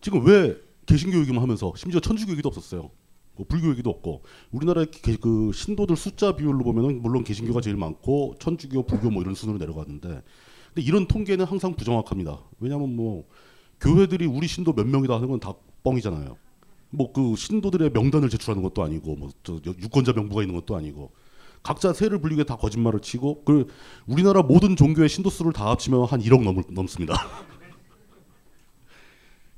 지금 0.00 0.24
왜 0.24 0.56
개신교 0.90 1.18
얘기만 1.20 1.42
하면서 1.42 1.72
심지어 1.76 2.00
천주교 2.00 2.32
얘기도 2.32 2.48
없었어요. 2.48 2.90
뭐 3.36 3.46
불교 3.48 3.70
얘기도 3.70 3.90
없고 3.90 4.22
우리나라의 4.50 4.90
개- 4.90 5.16
그 5.16 5.52
신도들 5.54 5.96
숫자 5.96 6.34
비율로 6.36 6.58
보면은 6.64 7.00
물론 7.00 7.24
개신교가 7.24 7.60
제일 7.60 7.76
많고 7.76 8.34
천주교, 8.40 8.82
불교 8.84 9.10
뭐 9.10 9.22
이런 9.22 9.34
순으로 9.34 9.58
내려가는데 9.58 10.22
근데 10.74 10.82
이런 10.86 11.06
통계는 11.06 11.44
항상 11.46 11.74
부정확합니다. 11.74 12.38
왜냐하면 12.60 12.94
뭐 12.94 13.26
교회들이 13.80 14.26
우리 14.26 14.46
신도 14.46 14.72
몇 14.74 14.86
명이다 14.86 15.14
하는 15.14 15.28
건 15.28 15.40
다 15.40 15.54
뻥이잖아요. 15.82 16.36
뭐 16.90 17.12
그 17.12 17.36
신도들의 17.36 17.90
명단을 17.92 18.28
제출하는 18.28 18.62
것도 18.62 18.82
아니고 18.82 19.16
뭐저 19.16 19.60
유권자 19.64 20.12
명부가 20.12 20.42
있는 20.42 20.54
것도 20.56 20.76
아니고 20.76 21.12
각자 21.62 21.92
세를 21.92 22.20
불리게 22.20 22.44
다 22.44 22.56
거짓말을 22.56 23.00
치고 23.00 23.44
그 23.44 23.66
우리나라 24.06 24.42
모든 24.42 24.76
종교의 24.76 25.08
신도 25.08 25.30
수를 25.30 25.52
다 25.52 25.70
합치면 25.70 26.04
한 26.06 26.20
1억 26.20 26.42
넘을, 26.42 26.64
넘습니다. 26.70 27.14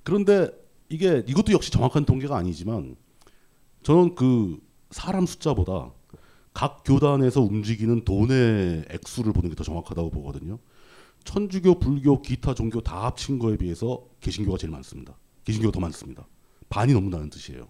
그런데 0.03 0.51
이게 0.93 1.25
이것도 1.27 1.53
역시 1.53 1.71
정확한 1.71 2.05
통계가 2.05 2.37
아니지만 2.37 2.97
저는 3.83 4.15
그 4.15 4.61
사람 4.91 5.25
숫자보다 5.25 5.91
각 6.53 6.83
교단에서 6.85 7.41
움직이는 7.41 8.05
돈의 8.05 8.85
액수를 8.91 9.33
보는 9.33 9.49
게 9.49 9.57
더 9.57 9.65
정확하다고 9.65 10.11
보거든요. 10.11 10.59
천주교, 11.25 11.79
불교, 11.79 12.21
기타 12.21 12.53
종교 12.53 12.83
다 12.83 13.05
합친 13.07 13.39
거에 13.39 13.57
비해서 13.57 14.05
개신교가 14.21 14.59
제일 14.59 14.71
많습니다. 14.71 15.17
개신교가 15.45 15.73
더 15.73 15.81
많습니다. 15.81 16.27
반이 16.69 16.93
넘는다는 16.93 17.31
뜻이에요. 17.31 17.69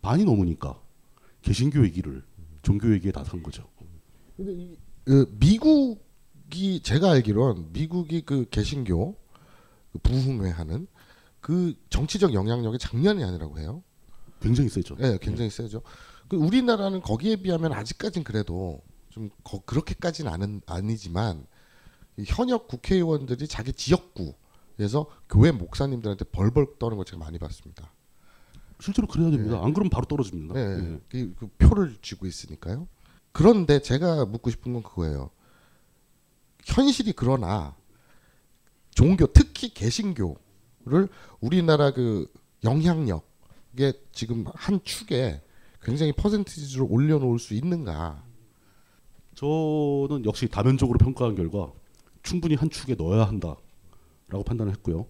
반이 0.00 0.24
넘으니까 0.24 0.80
개신교 1.42 1.84
얘기를 1.84 2.24
종교 2.62 2.90
얘기에 2.94 3.12
다 3.12 3.22
산 3.24 3.42
거죠. 3.42 3.64
근데 4.36 4.52
이, 4.54 4.76
그 5.04 5.36
미국이 5.38 6.80
제가 6.82 7.10
알기론 7.10 7.70
미국이 7.72 8.22
그 8.22 8.46
개신교 8.50 9.14
그 9.92 9.98
부흥회하는 9.98 10.86
그 11.42 11.74
정치적 11.90 12.32
영향력이 12.32 12.78
장난이 12.78 13.22
아니라고 13.22 13.58
해요. 13.58 13.82
굉장히 14.40 14.70
세죠. 14.70 14.96
네, 14.96 15.18
굉장히 15.20 15.50
세죠. 15.50 15.82
그 16.28 16.36
우리나라는 16.36 17.02
거기에 17.02 17.36
비하면 17.36 17.72
아직까진 17.72 18.24
그래도 18.24 18.80
좀 19.10 19.28
거, 19.44 19.60
그렇게까지는 19.60 20.32
아는, 20.32 20.62
아니지만 20.66 21.46
이 22.16 22.24
현역 22.26 22.68
국회의원들이 22.68 23.48
자기 23.48 23.72
지역구에서 23.72 25.06
교회 25.28 25.50
목사님들한테 25.50 26.24
벌벌 26.26 26.78
떠는 26.78 26.96
걸 26.96 27.04
제가 27.04 27.18
많이 27.18 27.38
봤습니다. 27.38 27.92
실제로 28.80 29.06
그래야 29.08 29.30
됩니다. 29.30 29.60
안 29.62 29.74
그러면 29.74 29.90
바로 29.90 30.06
떨어집니다. 30.06 30.54
네, 30.54 30.60
예. 30.60 31.00
그, 31.08 31.34
그 31.38 31.48
표를 31.58 31.96
쥐고 32.00 32.26
있으니까요. 32.26 32.88
그런데 33.32 33.80
제가 33.80 34.26
묻고 34.26 34.50
싶은 34.50 34.72
건 34.72 34.82
그거예요. 34.82 35.30
현실이 36.64 37.14
그러나 37.14 37.74
종교 38.94 39.26
특히 39.26 39.74
개신교 39.74 40.36
를 40.84 41.08
우리나라 41.40 41.92
그 41.92 42.26
영향력에 42.64 43.92
지금 44.10 44.44
한 44.52 44.80
축에 44.82 45.40
굉장히 45.80 46.12
퍼센티지로 46.12 46.88
올려놓을 46.88 47.38
수 47.38 47.54
있는가? 47.54 48.24
저는 49.34 50.24
역시 50.24 50.48
다면적으로 50.48 50.98
평가한 50.98 51.34
결과 51.34 51.72
충분히 52.22 52.54
한 52.54 52.68
축에 52.68 52.94
넣어야 52.94 53.24
한다라고 53.24 54.42
판단을 54.44 54.72
했고요. 54.72 55.06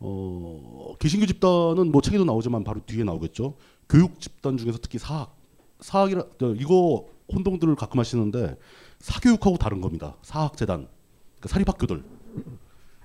어, 0.00 0.94
개신교 0.98 1.26
집단은 1.26 1.92
뭐 1.92 2.02
책에도 2.02 2.24
나오지만 2.24 2.64
바로 2.64 2.80
뒤에 2.84 3.04
나오겠죠. 3.04 3.56
교육 3.88 4.20
집단 4.20 4.56
중에서 4.56 4.78
특히 4.78 4.98
사학, 4.98 5.36
사학이라 5.80 6.24
저, 6.38 6.54
이거 6.54 7.08
혼동들을 7.32 7.74
가끔 7.76 8.00
하시는데 8.00 8.58
사교육하고 8.98 9.56
다른 9.58 9.80
겁니다. 9.80 10.16
사학재단, 10.22 10.88
그러니까 11.36 11.48
사립학교들 11.48 12.04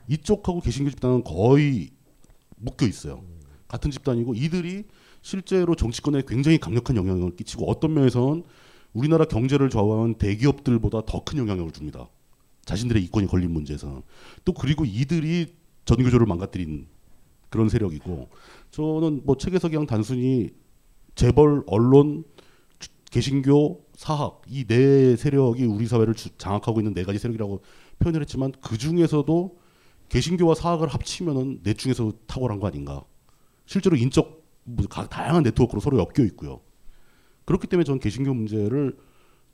이쪽하고 0.08 0.60
개신교 0.62 0.90
집단은 0.90 1.24
거의 1.24 1.92
묶여 2.60 2.86
있어요. 2.86 3.24
같은 3.68 3.92
집단이고 3.92 4.34
이들이 4.36 4.86
실제로 5.22 5.76
정치권에 5.76 6.24
굉장히 6.28 6.58
강력한 6.60 6.96
영향을 6.96 7.36
끼치고 7.36 7.70
어떤 7.70 7.94
면에서는 7.94 8.44
우리나라 8.94 9.26
경제를 9.26 9.70
좌우하는 9.70 10.16
대기업들보다 10.16 11.04
더 11.06 11.24
큰 11.24 11.38
영향력을 11.40 11.72
줍니다. 11.72 12.10
자신들의 12.66 13.04
이권이 13.06 13.28
걸린 13.28 13.52
문제에서는 13.52 14.02
또 14.46 14.54
그리고 14.54 14.86
이들이 14.86 15.56
전교조를 15.86 16.26
망가뜨린 16.26 16.88
그런 17.50 17.68
세력이고 17.70 18.30
저는 18.72 19.22
뭐 19.26 19.38
책에서 19.38 19.70
그냥 19.70 19.86
단순히 19.88 20.52
재벌, 21.16 21.64
언론, 21.68 22.24
주- 22.80 22.90
개신교, 23.12 23.86
사학 23.96 24.42
이 24.48 24.66
네 24.66 25.16
세력이 25.16 25.66
우리 25.66 25.88
사회를 25.88 26.14
주- 26.14 26.30
장악하고 26.38 26.80
있는 26.80 26.94
네 26.94 27.04
가지 27.04 27.18
세력이라고 27.20 27.62
표현을 28.00 28.22
했지만 28.22 28.52
그 28.62 28.78
중에서도 28.78 29.59
개신교와 30.10 30.56
사학을 30.56 30.88
합치면은 30.88 31.62
넷 31.64 31.78
중에서 31.78 32.12
탁월한 32.28 32.60
거 32.60 32.68
아닌가? 32.68 33.04
실제로 33.66 33.96
인적 33.96 34.44
뭐 34.64 34.86
가- 34.88 35.08
다양한 35.08 35.44
네트워크로 35.44 35.80
서로 35.80 35.98
엮여 36.00 36.26
있고요. 36.28 36.62
그렇기 37.46 37.68
때문에 37.68 37.84
저는 37.86 38.00
개신교 38.00 38.34
문제를 38.34 38.98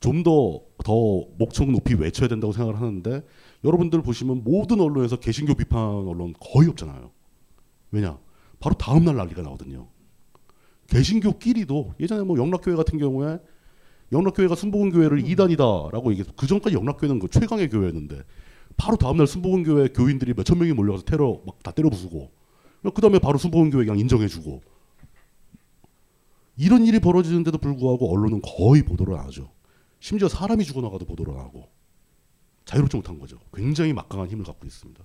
좀 0.01 0.23
더 0.23 0.61
더 0.83 0.93
목청 1.39 1.71
높이 1.71 1.95
외쳐야 1.95 2.27
된다고 2.27 2.53
생각을 2.53 2.79
하는데 2.79 3.23
여러분들 3.63 4.01
보시면 4.03 4.43
모든 4.43 4.79
언론에서 4.79 5.15
개신교 5.17 5.55
비판 5.55 5.79
언론 5.81 6.33
거의 6.39 6.69
없잖아요. 6.69 7.11
왜냐? 7.91 8.19
바로 8.59 8.75
다음 8.75 9.03
날 9.05 9.15
난리가 9.15 9.41
나거든요. 9.41 9.87
개신교끼리도 10.89 11.95
예전에 11.99 12.23
뭐 12.23 12.37
영락교회 12.37 12.75
같은 12.75 12.99
경우에 12.99 13.39
영락교회가 14.11 14.53
순복음 14.55 14.91
교회를 14.91 15.27
이단이다라고 15.27 16.11
얘기해서 16.11 16.31
그 16.35 16.45
전까지 16.45 16.75
영락교회는 16.75 17.17
그 17.19 17.27
최강의 17.29 17.69
교회였는데 17.69 18.21
바로 18.77 18.97
다음 18.97 19.17
날 19.17 19.27
순복음 19.27 19.63
교회 19.63 19.87
교인들이 19.87 20.33
몇천 20.33 20.57
명이 20.59 20.73
몰려가서 20.73 21.03
테러 21.05 21.41
막 21.45 21.63
다 21.63 21.71
때려 21.71 21.89
부수고 21.89 22.31
그 22.83 23.01
다음에 23.01 23.17
바로 23.19 23.37
순복음 23.37 23.69
교회 23.71 23.85
그냥 23.85 23.97
인정해주고 23.99 24.61
이런 26.57 26.85
일이 26.85 26.99
벌어지는데도 26.99 27.57
불구하고 27.57 28.11
언론은 28.13 28.41
거의 28.41 28.83
보도를 28.83 29.15
안 29.15 29.25
하죠. 29.25 29.51
심지어 29.99 30.27
사람이 30.29 30.63
죽어나가도 30.63 31.05
보도를 31.05 31.33
안 31.33 31.39
하고 31.39 31.69
자유롭지 32.65 32.95
못한 32.97 33.19
거죠. 33.19 33.39
굉장히 33.53 33.93
막강한 33.93 34.27
힘을 34.29 34.45
갖고 34.45 34.65
있습니다. 34.65 35.03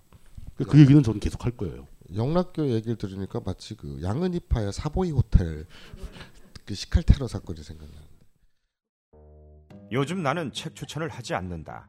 그- 0.57 0.65
그 0.65 0.81
얘기는 0.81 1.03
저는 1.03 1.21
계속 1.21 1.45
할 1.45 1.53
거예요. 1.57 1.87
영락교 2.15 2.69
얘기를 2.71 2.97
들으니까 2.97 3.41
마치 3.45 3.75
그 3.75 3.99
양은이파의 4.03 4.73
사보이 4.73 5.11
호텔 5.13 5.67
그 6.67 6.75
시칼 6.75 7.03
테러 7.03 7.27
사건이 7.27 7.63
생각나. 7.63 7.95
요즘 9.93 10.23
나는 10.23 10.53
책 10.53 10.75
추천을 10.77 11.09
하지 11.09 11.35
않는다. 11.35 11.89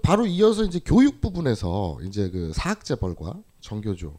바로 0.00 0.26
이어서 0.26 0.64
이제 0.64 0.80
교육 0.84 1.20
부분에서 1.20 1.98
이제 2.04 2.30
그 2.30 2.52
사학재벌과 2.54 3.42
정교조 3.60 4.18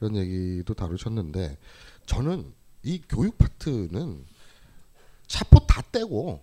이런 0.00 0.16
얘기도 0.16 0.74
다루셨는데 0.74 1.58
저는 2.06 2.52
이 2.82 3.00
교육 3.08 3.38
파트는 3.38 4.24
차포 5.28 5.60
다 5.66 5.82
떼고 5.92 6.42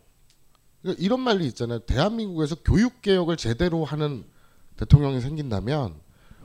그러니까 0.82 1.04
이런 1.04 1.20
말이 1.20 1.46
있잖아요. 1.48 1.80
대한민국에서 1.80 2.56
교육 2.64 3.02
개혁을 3.02 3.36
제대로 3.36 3.84
하는 3.84 4.24
대통령이 4.78 5.20
생긴다면 5.20 6.00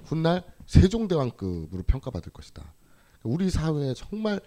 훗날 0.04 0.44
세종대왕급으로 0.66 1.84
평가받을 1.84 2.32
것이다. 2.32 2.74
우리 3.22 3.48
사회에 3.48 3.94
정말 3.94 4.40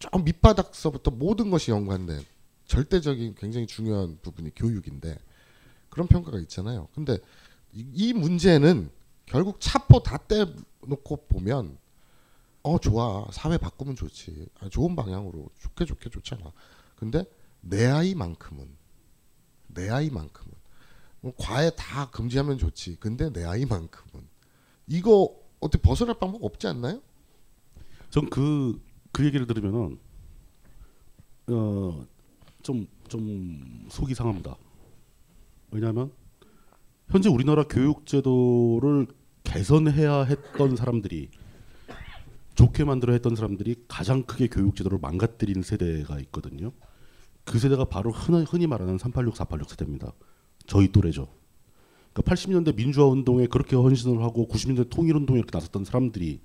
저 0.00 0.08
밑바닥서부터 0.18 1.12
모든 1.12 1.50
것이 1.50 1.70
연관된 1.70 2.22
절대적인 2.66 3.34
굉장히 3.36 3.66
중요한 3.66 4.18
부분이 4.20 4.50
교육인데 4.56 5.16
그런 5.90 6.06
평가가 6.06 6.38
있잖아요. 6.40 6.88
근데 6.94 7.18
이, 7.72 7.86
이 7.92 8.12
문제는 8.12 8.90
결국 9.26 9.60
차포 9.60 10.02
다 10.02 10.16
떼놓고 10.16 11.26
보면 11.28 11.78
어 12.62 12.78
좋아 12.78 13.26
사회 13.32 13.58
바꾸면 13.58 13.96
좋지 13.96 14.48
아, 14.60 14.68
좋은 14.68 14.96
방향으로 14.96 15.50
좋게 15.58 15.84
좋게 15.84 16.10
좋잖아. 16.10 16.52
근데 16.96 17.24
내 17.60 17.86
아이만큼은 17.86 18.68
내 19.68 19.88
아이만큼은 19.88 20.52
뭐 21.20 21.32
과외 21.36 21.70
다 21.76 22.10
금지하면 22.10 22.58
좋지. 22.58 22.96
근데 22.96 23.30
내 23.32 23.44
아이만큼은 23.44 24.26
이거 24.86 25.34
어떻게 25.60 25.82
벗어날 25.82 26.18
방법 26.18 26.42
없지 26.44 26.66
않나요? 26.66 27.00
전그그 28.10 29.24
얘기를 29.24 29.46
들으면은 29.46 29.98
어좀 31.46 32.86
좀 33.08 33.86
속이 33.90 34.14
상합니다. 34.14 34.56
왜냐하면 35.70 36.10
현재 37.08 37.28
우리나라 37.28 37.64
교육 37.64 38.06
제도를 38.06 39.06
개선해야 39.44 40.24
했던 40.24 40.76
사람들이 40.76 41.30
좋게 42.54 42.84
만들어 42.84 43.12
했던 43.12 43.34
사람들이 43.34 43.84
가장 43.88 44.22
크게 44.22 44.48
교육 44.48 44.76
제도를 44.76 44.98
망가뜨린 45.00 45.62
세대가 45.62 46.20
있거든요. 46.20 46.72
그 47.44 47.58
세대가 47.58 47.84
바로 47.84 48.12
흔히, 48.12 48.66
말하는 48.66 48.98
386, 48.98 49.36
486 49.36 49.70
세대입니다. 49.70 50.12
저희 50.66 50.88
또래죠. 50.92 51.28
그러니까 52.12 52.34
80년대 52.34 52.76
민주화 52.76 53.06
운동에 53.06 53.46
그렇게 53.46 53.76
헌신을 53.76 54.22
하고 54.22 54.46
90년대 54.48 54.90
통일 54.90 55.16
운동에 55.16 55.38
이렇게 55.38 55.56
나섰던 55.56 55.84
사람들이 55.84 56.40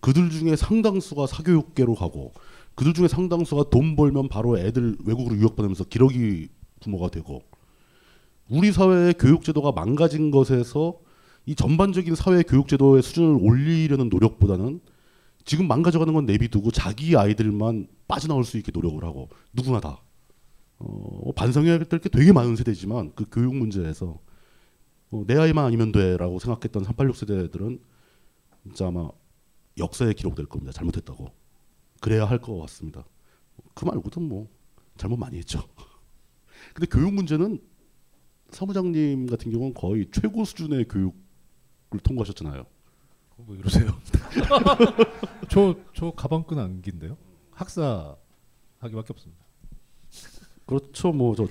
그들 0.00 0.30
중에 0.30 0.56
상당수가 0.56 1.26
사교육계로 1.26 1.94
가고 1.94 2.32
그들 2.74 2.94
중에 2.94 3.08
상당수가 3.08 3.70
돈 3.70 3.96
벌면 3.96 4.28
바로 4.28 4.58
애들 4.58 4.98
외국으로 5.04 5.36
유학 5.36 5.56
보내면서 5.56 5.84
기러기 5.84 6.48
부모가 6.80 7.10
되고 7.10 7.42
우리 8.48 8.72
사회의 8.72 9.14
교육 9.14 9.44
제도가 9.44 9.72
망가진 9.72 10.30
것에서 10.30 10.98
이 11.46 11.54
전반적인 11.54 12.14
사회 12.14 12.42
교육 12.42 12.68
제도의 12.68 13.02
수준을 13.02 13.38
올리려는 13.40 14.08
노력보다는 14.08 14.80
지금 15.44 15.66
망가져가는 15.66 16.12
건 16.12 16.26
내비두고 16.26 16.70
자기 16.70 17.16
아이들만 17.16 17.88
빠져나올 18.06 18.44
수 18.44 18.58
있게 18.58 18.70
노력을 18.72 19.02
하고 19.04 19.28
누구나 19.52 19.80
다 19.80 20.02
어, 20.78 21.32
반성해야 21.32 21.78
될 21.84 21.98
게 22.00 22.08
되게 22.08 22.32
많은 22.32 22.54
세대지만 22.56 23.12
그 23.14 23.24
교육 23.30 23.54
문제에서 23.56 24.18
어, 25.10 25.24
내 25.26 25.36
아이만 25.36 25.64
아니면 25.64 25.90
돼라고 25.90 26.38
생각했던 26.38 26.84
386 26.84 27.16
세대들은 27.16 27.80
진짜 28.64 28.88
아마 28.88 29.10
역사에 29.78 30.12
기록될 30.12 30.46
겁니다. 30.46 30.72
잘못했다고 30.72 31.32
그래야 32.00 32.24
할 32.26 32.38
것 32.38 32.58
같습니다. 32.60 33.04
그 33.74 33.84
말고도 33.86 34.20
뭐 34.20 34.48
잘못 34.96 35.16
많이 35.16 35.38
했죠. 35.38 35.62
근데 36.74 36.86
교육 36.90 37.14
문제는 37.14 37.58
사무장님 38.50 39.26
같은 39.26 39.50
경우는 39.52 39.74
거의 39.74 40.06
최고 40.12 40.44
수준의 40.44 40.86
교육을 40.88 42.00
통과하셨잖아요. 42.02 42.64
뭐 43.36 43.54
이러세요? 43.56 43.86
저 45.48 45.76
저 45.94 46.10
가방끈 46.12 46.58
안긴데요? 46.58 47.16
학사 47.52 48.16
하기밖에 48.78 49.12
없습니다. 49.12 49.44
그렇죠. 50.66 51.12
뭐 51.12 51.34
저 51.36 51.46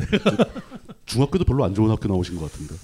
중학교도 1.05 1.45
별로 1.45 1.63
안 1.63 1.73
좋은 1.73 1.89
학교 1.89 2.07
나오신 2.07 2.37
것 2.37 2.51
같은데. 2.51 2.75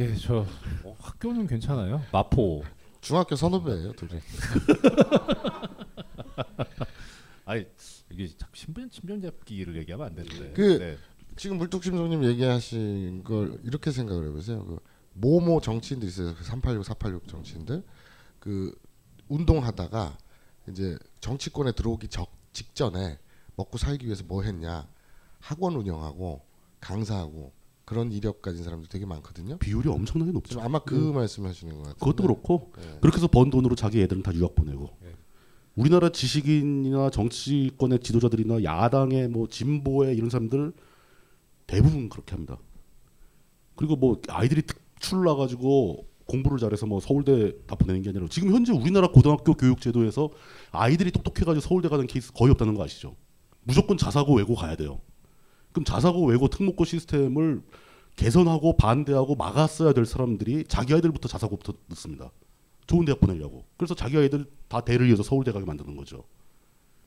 예, 0.00 0.14
저 0.16 0.44
어, 0.82 0.96
학교는 0.98 1.46
괜찮아요. 1.46 2.02
마포. 2.12 2.64
중학교 3.00 3.36
선후배예요, 3.36 3.92
둘이. 3.92 4.20
아니 7.44 7.66
이게 8.10 8.26
자꾸 8.36 8.56
신변 8.56 8.88
신변 8.90 9.20
잡기를 9.20 9.76
얘기하면 9.76 10.06
안 10.06 10.14
되는데. 10.14 10.52
그 10.54 10.78
네. 10.78 10.96
지금 11.36 11.58
물뚝심송님 11.58 12.24
얘기하신 12.24 13.24
걸 13.24 13.58
이렇게 13.64 13.90
생각을 13.90 14.28
해보세요. 14.28 14.64
그 14.64 14.78
모모 15.14 15.60
정치인들 15.60 16.08
있어요. 16.08 16.34
그 16.34 16.44
386, 16.44 16.84
486 16.84 17.28
정치인들 17.28 17.82
그 18.38 18.74
운동하다가 19.28 20.18
이제 20.68 20.96
정치권에 21.20 21.72
들어오기 21.72 22.08
적, 22.08 22.30
직전에 22.52 23.18
먹고 23.56 23.78
살기 23.78 24.06
위해서 24.06 24.24
뭐 24.26 24.42
했냐 24.42 24.86
학원 25.40 25.76
운영하고 25.76 26.42
강사하고 26.80 27.52
그런 27.84 28.12
이력 28.12 28.40
가진 28.40 28.64
사람들 28.64 28.88
되게 28.88 29.04
많거든요. 29.04 29.58
비율이 29.58 29.88
엄청나게 29.88 30.32
높죠. 30.32 30.60
아마 30.60 30.78
그 30.78 31.10
음. 31.10 31.14
말씀하시는 31.14 31.74
것 31.74 31.80
같아요. 31.80 31.94
그것도 31.96 32.22
그렇고 32.22 32.72
네. 32.78 32.98
그렇게 33.00 33.16
해서 33.16 33.26
번 33.28 33.50
돈으로 33.50 33.74
자기 33.74 34.00
애들은 34.00 34.22
다 34.22 34.32
유학 34.34 34.54
보내고 34.54 34.96
우리나라 35.76 36.08
지식인이나 36.08 37.10
정치권의 37.10 37.98
지도자들이나 37.98 38.62
야당의 38.62 39.28
뭐 39.28 39.48
진보의 39.48 40.16
이런 40.16 40.30
사람들 40.30 40.72
대부분 41.66 42.08
그렇게 42.08 42.32
합니다. 42.32 42.58
그리고 43.76 43.96
뭐 43.96 44.20
아이들이 44.28 44.62
특출 44.62 45.24
나가지고 45.24 46.06
공부를 46.26 46.58
잘해서 46.58 46.86
뭐 46.86 47.00
서울대 47.00 47.52
다 47.66 47.74
보내는 47.74 48.02
게 48.02 48.10
아니라 48.10 48.26
지금 48.28 48.52
현재 48.52 48.72
우리나라 48.72 49.08
고등학교 49.08 49.54
교육 49.54 49.80
제도에서 49.80 50.30
아이들이 50.70 51.10
똑똑해가지고 51.10 51.60
서울대 51.60 51.88
가는 51.88 52.06
케이스 52.06 52.32
거의 52.32 52.50
없다는 52.52 52.74
거 52.74 52.84
아시죠? 52.84 53.16
무조건 53.62 53.96
자사고 53.96 54.36
외고 54.36 54.54
가야 54.54 54.76
돼요. 54.76 55.00
그럼 55.72 55.84
자사고 55.84 56.26
외고 56.26 56.48
특목고 56.48 56.84
시스템을 56.84 57.62
개선하고 58.16 58.76
반대하고 58.76 59.34
막았어야 59.34 59.92
될 59.92 60.06
사람들이 60.06 60.64
자기 60.68 60.94
아이들부터 60.94 61.28
자사고부터 61.28 61.74
넣습니다. 61.88 62.30
좋은 62.86 63.04
대학 63.04 63.20
보내려고. 63.20 63.64
그래서 63.76 63.94
자기 63.94 64.16
아이들 64.16 64.46
다 64.68 64.80
대를 64.82 65.08
이어서 65.08 65.22
서울대 65.22 65.52
가게 65.52 65.64
만드는 65.64 65.96
거죠. 65.96 66.24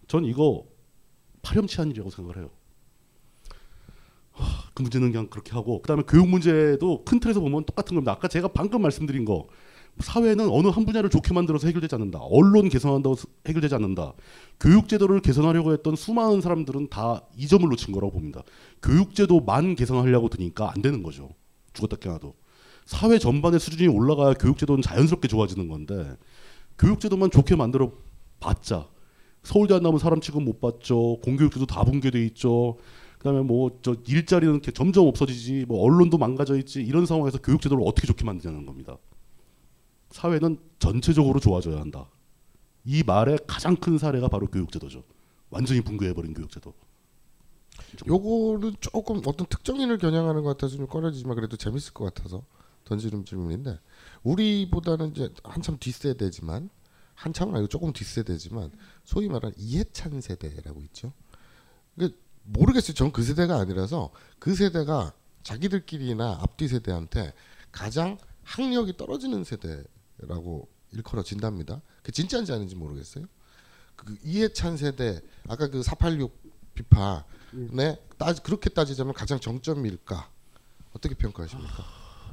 전 0.08 0.26
이거 0.26 0.66
파렴치한 1.44 1.90
일이라고 1.92 2.10
생각을 2.10 2.42
해요. 2.42 2.50
하, 4.78 4.78
그 4.78 4.82
문제는 4.84 5.12
그냥 5.12 5.28
그렇게 5.28 5.52
하고 5.54 5.82
그다음에 5.82 6.04
교육 6.08 6.28
문제도 6.28 7.04
큰 7.04 7.20
틀에서 7.20 7.40
보면 7.40 7.66
똑같은 7.66 7.96
겁니다. 7.96 8.12
아까 8.12 8.28
제가 8.28 8.50
방금 8.50 8.82
말씀드린 8.84 9.26
거 9.26 9.48
사회는 10.00 10.48
어느 10.52 10.68
한 10.68 10.86
분야를 10.86 11.10
좋게 11.10 11.34
만들어서 11.34 11.66
해결되지 11.68 11.96
않는다. 11.96 12.20
언론 12.22 12.70
개선한다고 12.70 13.16
스- 13.16 13.26
해결되지 13.48 13.74
않는다. 13.74 14.14
교육 14.60 14.88
제도를 14.88 15.22
개선하려고 15.22 15.74
했던 15.74 15.96
수많은 15.96 16.42
사람들은 16.42 16.90
다 16.90 17.22
이 17.36 17.48
점을 17.48 17.68
놓친 17.68 17.94
거라고 17.94 18.12
봅니다. 18.14 18.44
교육 18.84 19.16
제도만 19.16 19.76
개선하려고 19.76 20.30
드니까 20.30 20.72
안 20.76 20.82
되는 20.84 21.02
거죠. 21.02 21.30
죽었다 21.74 21.96
깨어나도. 21.98 22.36
사회 22.86 23.18
전반의 23.18 23.60
수준이 23.60 23.88
올라가야 23.88 24.34
교육 24.36 24.58
제도는 24.60 24.82
자연스럽게 24.84 25.28
좋아지는 25.28 25.68
건데 25.68 26.16
교육 26.78 27.00
제도만 27.00 27.32
좋게 27.32 27.56
만들어 27.56 27.92
봤자 28.40 28.88
서울대 29.44 29.74
안 29.74 29.82
나오면 29.82 30.00
사람 30.00 30.22
취급 30.22 30.44
못 30.44 30.60
받죠. 30.62 31.18
공교육제도 31.24 31.66
다 31.66 31.84
붕괴돼 31.84 32.24
있죠. 32.28 32.78
그다음에 33.18 33.42
뭐 33.42 33.72
저 33.82 33.96
일자리는 34.08 34.62
점점 34.74 35.08
없어지지. 35.08 35.66
뭐 35.68 35.82
언론도 35.84 36.18
망가져 36.18 36.58
있지. 36.58 36.82
이런 36.82 37.06
상황에서 37.06 37.40
교육 37.40 37.62
제도를 37.62 37.84
어떻게 37.86 38.08
좋게 38.08 38.26
만드냐는 38.26 38.66
겁니다. 38.66 38.98
사회는 40.12 40.58
전체적으로 40.80 41.40
좋아져야 41.40 41.80
한다. 41.80 42.10
이 42.86 43.04
말의 43.04 43.40
가장 43.48 43.76
큰 43.76 43.98
사례가 43.98 44.28
바로 44.30 44.48
교육 44.48 44.72
제도죠. 44.72 45.04
완전히 45.50 45.82
붕괴해 45.82 46.14
버린 46.14 46.34
교육 46.34 46.52
제도. 46.52 46.74
요거는 48.08 48.76
조금 48.80 49.22
어떤 49.26 49.48
특정인을 49.48 49.98
겨냥하는 49.98 50.44
것 50.44 50.50
같아서 50.50 50.78
좀 50.78 50.88
꺼려지지만 50.88 51.36
그래도 51.36 51.58
재밌을 51.58 51.94
것 51.94 52.06
같아서 52.06 52.44
던지는 52.86 53.26
질문인데 53.26 53.80
우리보다는 54.24 55.12
이제 55.12 55.30
한참 55.44 55.78
뒷세대지만 55.80 56.70
한참은 57.14 57.54
아니고 57.56 57.68
조금 57.68 57.94
뒷세대지만 57.94 58.72
소위 59.04 59.28
말하는 59.28 59.54
이해찬 59.58 60.22
세대라고 60.22 60.82
있죠. 60.84 61.12
그 62.54 62.60
모르겠어요. 62.60 62.94
전 62.94 63.12
그 63.12 63.24
세대가 63.24 63.58
아니라서 63.60 64.12
그 64.40 64.56
세대가 64.56 65.14
자기들끼리나 65.44 66.40
앞뒤 66.42 66.68
세대한테 66.68 67.34
가장 67.72 68.18
학력이 68.44 68.98
떨어지는 68.98 69.44
세대라고 69.44 70.68
일컬어진답니다. 70.94 71.82
그 72.04 72.12
진짜인지 72.12 72.52
아닌지 72.54 72.76
모르겠어요. 72.76 73.26
그 73.96 74.16
이해찬 74.24 74.78
세대 74.78 75.22
아까 75.48 75.68
그 75.70 75.84
486 75.84 76.32
비판에 76.74 78.00
따 78.18 78.34
그렇게 78.34 78.70
따지자면 78.70 79.14
가장 79.14 79.40
정점일까 79.40 80.30
어떻게 80.94 81.16
평가하십니까? 81.16 81.84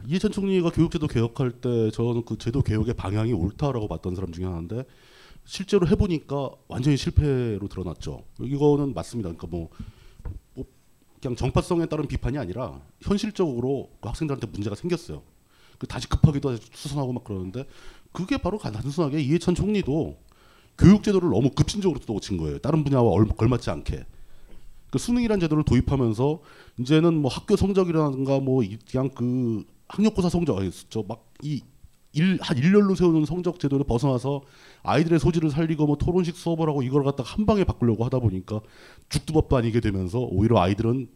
이해찬 0.07 0.33
총리가 0.33 0.71
교육제도 0.71 1.07
개혁할 1.07 1.53
때 1.61 1.91
저는 1.91 2.25
그 2.25 2.37
제도 2.37 2.62
개혁의 2.62 2.95
방향이 2.95 3.33
옳다라고 3.33 3.89
봤던 3.89 4.15
사람 4.15 4.33
중에 4.33 4.45
하나인데 4.45 4.85
실제로 5.47 5.87
해보니까 5.89 6.51
완전히 6.69 6.97
실패로 6.97 7.67
드러났죠. 7.69 8.25
이거는 8.41 8.93
맞습니다. 8.95 9.29
그러니까 9.31 9.47
뭐, 9.47 9.61
뭐 9.61 9.71
그냥 11.25 11.37
정파성에 11.37 11.87
따른 11.87 12.07
비판이 12.07 12.37
아니라 12.37 12.79
현실적으로 13.01 13.89
그 14.03 14.09
학생들한테 14.11 14.47
문제가 14.49 14.77
생겼어요. 14.77 15.22
그 15.79 15.87
다시 15.87 16.07
급하기도 16.07 16.51
하고 16.51 16.61
수선하고 16.75 17.14
막 17.14 17.25
그러는데 17.25 17.64
그게 18.12 18.37
바로 18.37 18.59
가- 18.59 18.70
단순하게 18.70 19.22
이해찬 19.22 19.55
총리도 19.55 20.18
교육제도를 20.77 21.31
너무 21.31 21.49
급진적으로 21.51 21.99
뜯어고친 21.99 22.37
거예요. 22.37 22.59
다른 22.59 22.85
분야와 22.85 23.11
얼- 23.11 23.27
걸맞지 23.27 23.70
않게. 23.70 24.05
그 24.91 24.99
수능이라는 24.99 25.41
제도를 25.41 25.64
도입하면서 25.64 26.41
이제는 26.81 27.14
뭐 27.14 27.31
학교 27.31 27.57
성적이라든가 27.57 28.41
뭐 28.41 28.62
이- 28.62 28.77
그냥 28.91 29.09
그 29.09 29.64
학력고사 29.89 30.29
성적 30.29 30.59
저막 30.91 31.33
이 31.43 31.62
일, 32.15 32.39
한 32.41 32.57
일렬로 32.57 32.95
세우는 32.95 33.25
성적 33.27 33.59
제도를 33.59 33.85
벗어나서 33.87 34.43
아이들의 34.83 35.19
소질을 35.19 35.51
살리고 35.51 35.87
뭐 35.87 35.97
토론식 35.97 36.37
수업을 36.37 36.69
하고 36.69 36.83
이걸 36.83 37.05
갖다가 37.05 37.29
한 37.29 37.45
방에 37.47 37.65
바꾸려고 37.65 38.05
하다 38.05 38.21
보니까 38.21 38.61
죽두법도 39.09 39.57
아니게 39.57 39.81
되면서 39.81 40.21
오히려 40.21 40.61
아이들은 40.61 41.09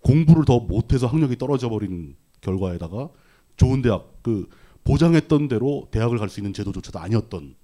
공부를 0.00 0.44
더 0.44 0.60
못해서 0.60 1.06
학력이 1.06 1.36
떨어져 1.38 1.68
버린 1.70 2.14
결과에다가 2.42 3.08
좋은 3.56 3.82
대학 3.82 4.22
그 4.22 4.48
보장했던 4.84 5.48
대로 5.48 5.88
대학을 5.90 6.18
갈 6.18 6.28
수 6.28 6.40
있는 6.40 6.52
제도조차도 6.52 6.98
아니었던 6.98 7.54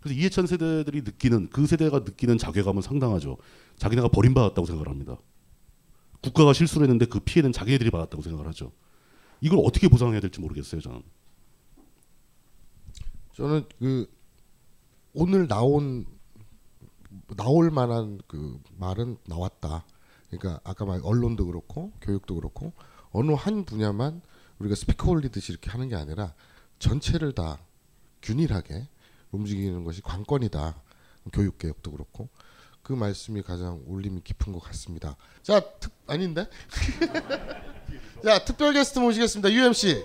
그래서 0.00 0.18
이해찬 0.18 0.46
세대들이 0.46 1.02
느끼는 1.02 1.50
그 1.50 1.66
세대가 1.66 1.98
느끼는 1.98 2.38
자괴감은 2.38 2.80
상당하죠. 2.80 3.36
자기네가 3.76 4.08
버림받았다고 4.08 4.64
생각을 4.64 4.88
합니다. 4.88 5.18
국가가 6.22 6.52
실수를 6.52 6.86
했는데 6.86 7.04
그 7.06 7.20
피해는 7.20 7.52
자기네들이 7.52 7.90
받았다고 7.90 8.22
생각을 8.22 8.46
하죠. 8.48 8.72
이걸 9.40 9.58
어떻게 9.64 9.88
보상해야 9.88 10.20
될지 10.20 10.40
모르겠어요, 10.40 10.80
저는. 10.80 11.02
저는 13.36 13.66
그 13.78 14.10
오늘 15.12 15.46
나온 15.46 16.06
나올 17.36 17.70
만한 17.70 18.18
그 18.26 18.58
말은 18.78 19.18
나왔다. 19.26 19.84
그러니까 20.30 20.60
아까 20.64 20.86
말 20.86 21.00
언론도 21.02 21.44
그렇고 21.46 21.92
교육도 22.00 22.34
그렇고 22.36 22.72
어느 23.10 23.32
한 23.32 23.66
분야만 23.66 24.22
우리가 24.58 24.74
스피커 24.74 25.10
올리듯이 25.10 25.52
이렇게 25.52 25.70
하는 25.70 25.88
게 25.88 25.96
아니라 25.96 26.32
전체를 26.78 27.32
다 27.32 27.58
균일하게 28.22 28.88
움직이는 29.32 29.84
것이 29.84 30.00
관건이다. 30.00 30.82
교육 31.32 31.58
개혁도 31.58 31.90
그렇고 31.90 32.30
그 32.82 32.94
말씀이 32.94 33.42
가장 33.42 33.82
울림이 33.86 34.22
깊은 34.22 34.52
것 34.52 34.60
같습니다. 34.60 35.16
자, 35.42 35.60
특 35.78 35.92
아닌데? 36.06 36.48
자, 38.24 38.42
특별 38.46 38.72
게스트 38.72 38.98
모시겠습니다. 38.98 39.52
UMC. 39.52 40.02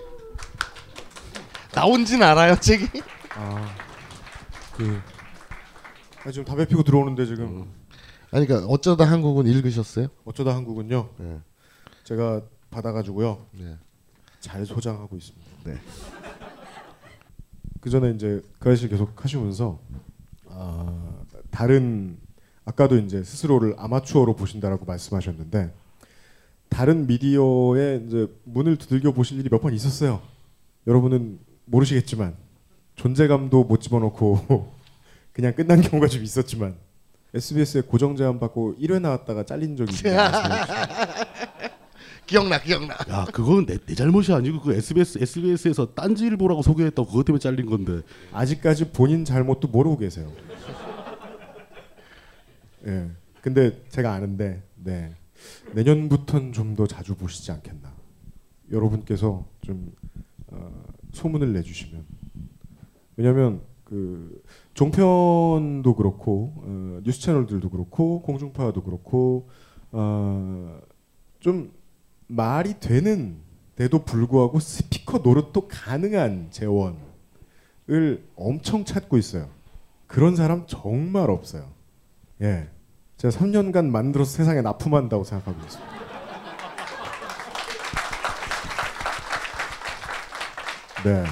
나온진 1.72 2.22
알아요, 2.22 2.56
책이? 2.60 2.86
아, 3.36 3.68
그 4.76 5.00
아, 6.24 6.30
지금 6.30 6.44
담배 6.44 6.66
피고 6.66 6.82
들어오는데 6.82 7.26
지금 7.26 7.66
아니 8.30 8.46
그러니까 8.46 8.68
어쩌다 8.70 9.04
한국은 9.04 9.46
읽으셨어요? 9.46 10.08
어쩌다 10.24 10.54
한국은요. 10.54 11.08
네. 11.18 11.40
제가 12.04 12.42
받아가지고요. 12.70 13.46
네. 13.52 13.76
잘 14.40 14.64
소장하고 14.66 15.16
있습니다. 15.16 15.46
네. 15.64 15.78
그 17.80 17.90
전에 17.90 18.10
이제 18.10 18.40
그 18.58 18.68
아저씨 18.70 18.88
계속 18.88 19.22
하시면서 19.24 19.80
아, 20.48 21.22
다른 21.50 22.18
아까도 22.64 22.96
이제 22.96 23.22
스스로를 23.22 23.74
아마추어로 23.78 24.36
보신다라고 24.36 24.84
말씀하셨는데 24.84 25.74
다른 26.68 27.06
미디어에 27.06 28.04
이제 28.06 28.28
문을 28.44 28.76
두들겨 28.76 29.12
보실 29.12 29.38
일이 29.40 29.48
몇 29.50 29.60
번 29.60 29.74
있었어요. 29.74 30.22
여러분은 30.86 31.38
모르시겠지만 31.66 32.36
존재감도 33.02 33.64
못 33.64 33.80
집어넣고 33.80 34.72
그냥 35.34 35.52
끝난 35.54 35.80
경우가 35.80 36.06
좀 36.06 36.22
있었지만 36.22 36.76
SBS에 37.34 37.80
고정 37.80 38.14
제안 38.14 38.38
받고 38.38 38.76
1회 38.76 39.00
나왔다가 39.00 39.44
잘린 39.44 39.76
적이 39.76 39.92
있는데 39.92 40.16
기억나, 42.24 42.60
기억나. 42.60 42.94
야, 43.10 43.26
그건 43.32 43.66
내, 43.66 43.76
내 43.76 43.94
잘못이 43.94 44.32
아니고 44.32 44.60
그 44.60 44.72
SBS 44.72 45.18
SBS에서 45.20 45.94
딴지일보라고 45.94 46.62
소개했다고 46.62 47.08
그것 47.08 47.24
때문에 47.24 47.40
잘린 47.40 47.66
건데. 47.66 48.00
아직까지 48.32 48.92
본인 48.92 49.24
잘못도 49.24 49.68
모르고 49.68 49.98
계세요. 49.98 50.32
예. 52.86 53.10
근데 53.42 53.84
제가 53.90 54.14
아는데, 54.14 54.62
네. 54.76 55.14
내년부터는 55.72 56.52
좀더 56.52 56.86
자주 56.86 57.14
보시지 57.16 57.50
않겠나. 57.50 57.92
여러분께서 58.70 59.44
좀 59.60 59.92
어, 60.46 60.84
소문을 61.12 61.52
내주시면 61.52 62.06
왜냐하면 63.16 63.60
그 63.84 64.42
종편도 64.74 65.94
그렇고 65.96 66.54
어, 66.56 67.00
뉴스 67.04 67.20
채널들도 67.20 67.68
그렇고 67.70 68.22
공중파도 68.22 68.82
그렇고 68.82 69.50
어, 69.90 70.80
좀 71.40 71.72
말이 72.26 72.80
되는 72.80 73.40
데도 73.76 74.04
불구하고 74.04 74.60
스피커 74.60 75.18
노릇도 75.18 75.68
가능한 75.68 76.48
재원을 76.50 76.96
엄청 78.36 78.84
찾고 78.84 79.18
있어요. 79.18 79.48
그런 80.06 80.36
사람 80.36 80.66
정말 80.66 81.30
없어요. 81.30 81.68
예. 82.40 82.68
제가 83.16 83.36
3년간 83.36 83.86
만들어서 83.86 84.30
세상에 84.30 84.62
납품한다고 84.62 85.24
생각하고 85.24 85.58
있습니다. 85.60 85.92
네. 91.04 91.24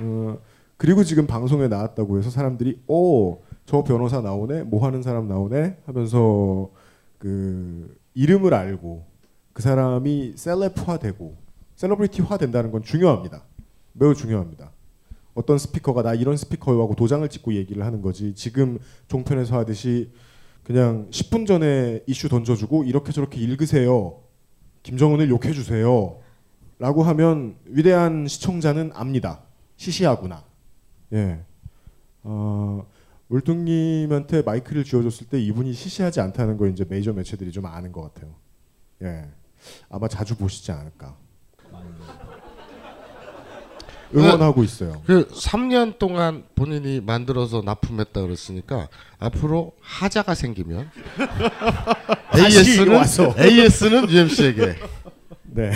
어, 0.00 0.38
그리고 0.78 1.04
지금 1.04 1.26
방송에 1.26 1.68
나왔다고 1.68 2.18
해서 2.18 2.30
사람들이 2.30 2.80
오, 2.86 3.42
저 3.66 3.82
변호사 3.82 4.20
나오네, 4.20 4.62
뭐 4.62 4.86
하는 4.86 5.02
사람 5.02 5.28
나오네 5.28 5.78
하면서 5.84 6.70
그 7.18 7.98
이름을 8.14 8.54
알고 8.54 9.04
그 9.52 9.60
사람이 9.60 10.34
셀럽화되고 10.36 11.36
셀러브리티화 11.74 12.38
된다는 12.38 12.70
건 12.70 12.82
중요합니다. 12.82 13.42
매우 13.92 14.14
중요합니다. 14.14 14.70
어떤 15.34 15.58
스피커가 15.58 16.02
나 16.02 16.14
이런 16.14 16.36
스피커하고 16.36 16.94
도장을 16.94 17.28
찍고 17.28 17.54
얘기를 17.54 17.84
하는 17.84 18.00
거지. 18.00 18.34
지금 18.34 18.78
종편에서 19.08 19.58
하듯이 19.58 20.12
그냥 20.62 21.08
10분 21.10 21.46
전에 21.46 22.02
이슈 22.06 22.28
던져주고 22.28 22.84
이렇게 22.84 23.12
저렇게 23.12 23.40
읽으세요. 23.40 24.20
김정은을 24.84 25.28
욕해 25.28 25.52
주세요. 25.52 26.18
라고 26.78 27.02
하면 27.02 27.56
위대한 27.66 28.28
시청자는 28.28 28.92
압니다. 28.94 29.42
시시하구나. 29.76 30.47
예. 31.12 31.40
어, 32.22 32.86
울뚱님한테 33.28 34.42
마이크를 34.42 34.84
쥐어줬을 34.84 35.28
때 35.28 35.40
이분이 35.40 35.72
시시하지 35.72 36.20
않다는 36.20 36.56
걸 36.56 36.70
이제 36.70 36.84
메이저 36.88 37.12
매체들이 37.12 37.52
좀 37.52 37.66
아는 37.66 37.92
것 37.92 38.02
같아요. 38.02 38.34
예. 39.02 39.28
아마 39.88 40.08
자주 40.08 40.36
보시지 40.36 40.72
않을까. 40.72 41.16
응원하고 44.14 44.64
있어요. 44.64 45.02
그 45.04 45.28
3년 45.28 45.98
동안 45.98 46.44
본인이 46.54 47.00
만들어서 47.00 47.60
납품했다 47.62 48.22
그랬으니까 48.22 48.88
앞으로 49.18 49.72
하자가 49.80 50.34
생기면 50.34 50.90
AS는 52.34 52.94
와서. 52.94 53.34
AS는 53.38 54.08
UMC에게. 54.08 54.76
네. 55.42 55.72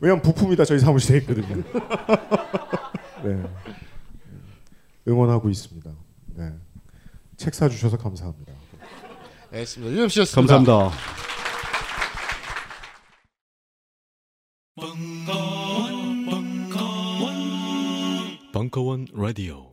왜냐면 0.00 0.22
부품이 0.22 0.54
다 0.54 0.64
저희 0.64 0.78
사무실에 0.78 1.18
있거든요. 1.18 1.62
네. 3.24 3.42
응원하고 5.08 5.48
있습니다. 5.48 5.90
네. 6.36 6.52
책 7.36 7.54
사주셔서 7.54 7.96
감사합니다. 7.96 8.52
알겠습니다. 9.52 9.96
UMC였습니다. 9.96 10.56
감사합니다. 10.56 10.96
벙커원 18.52 19.06
라디오 19.12 19.67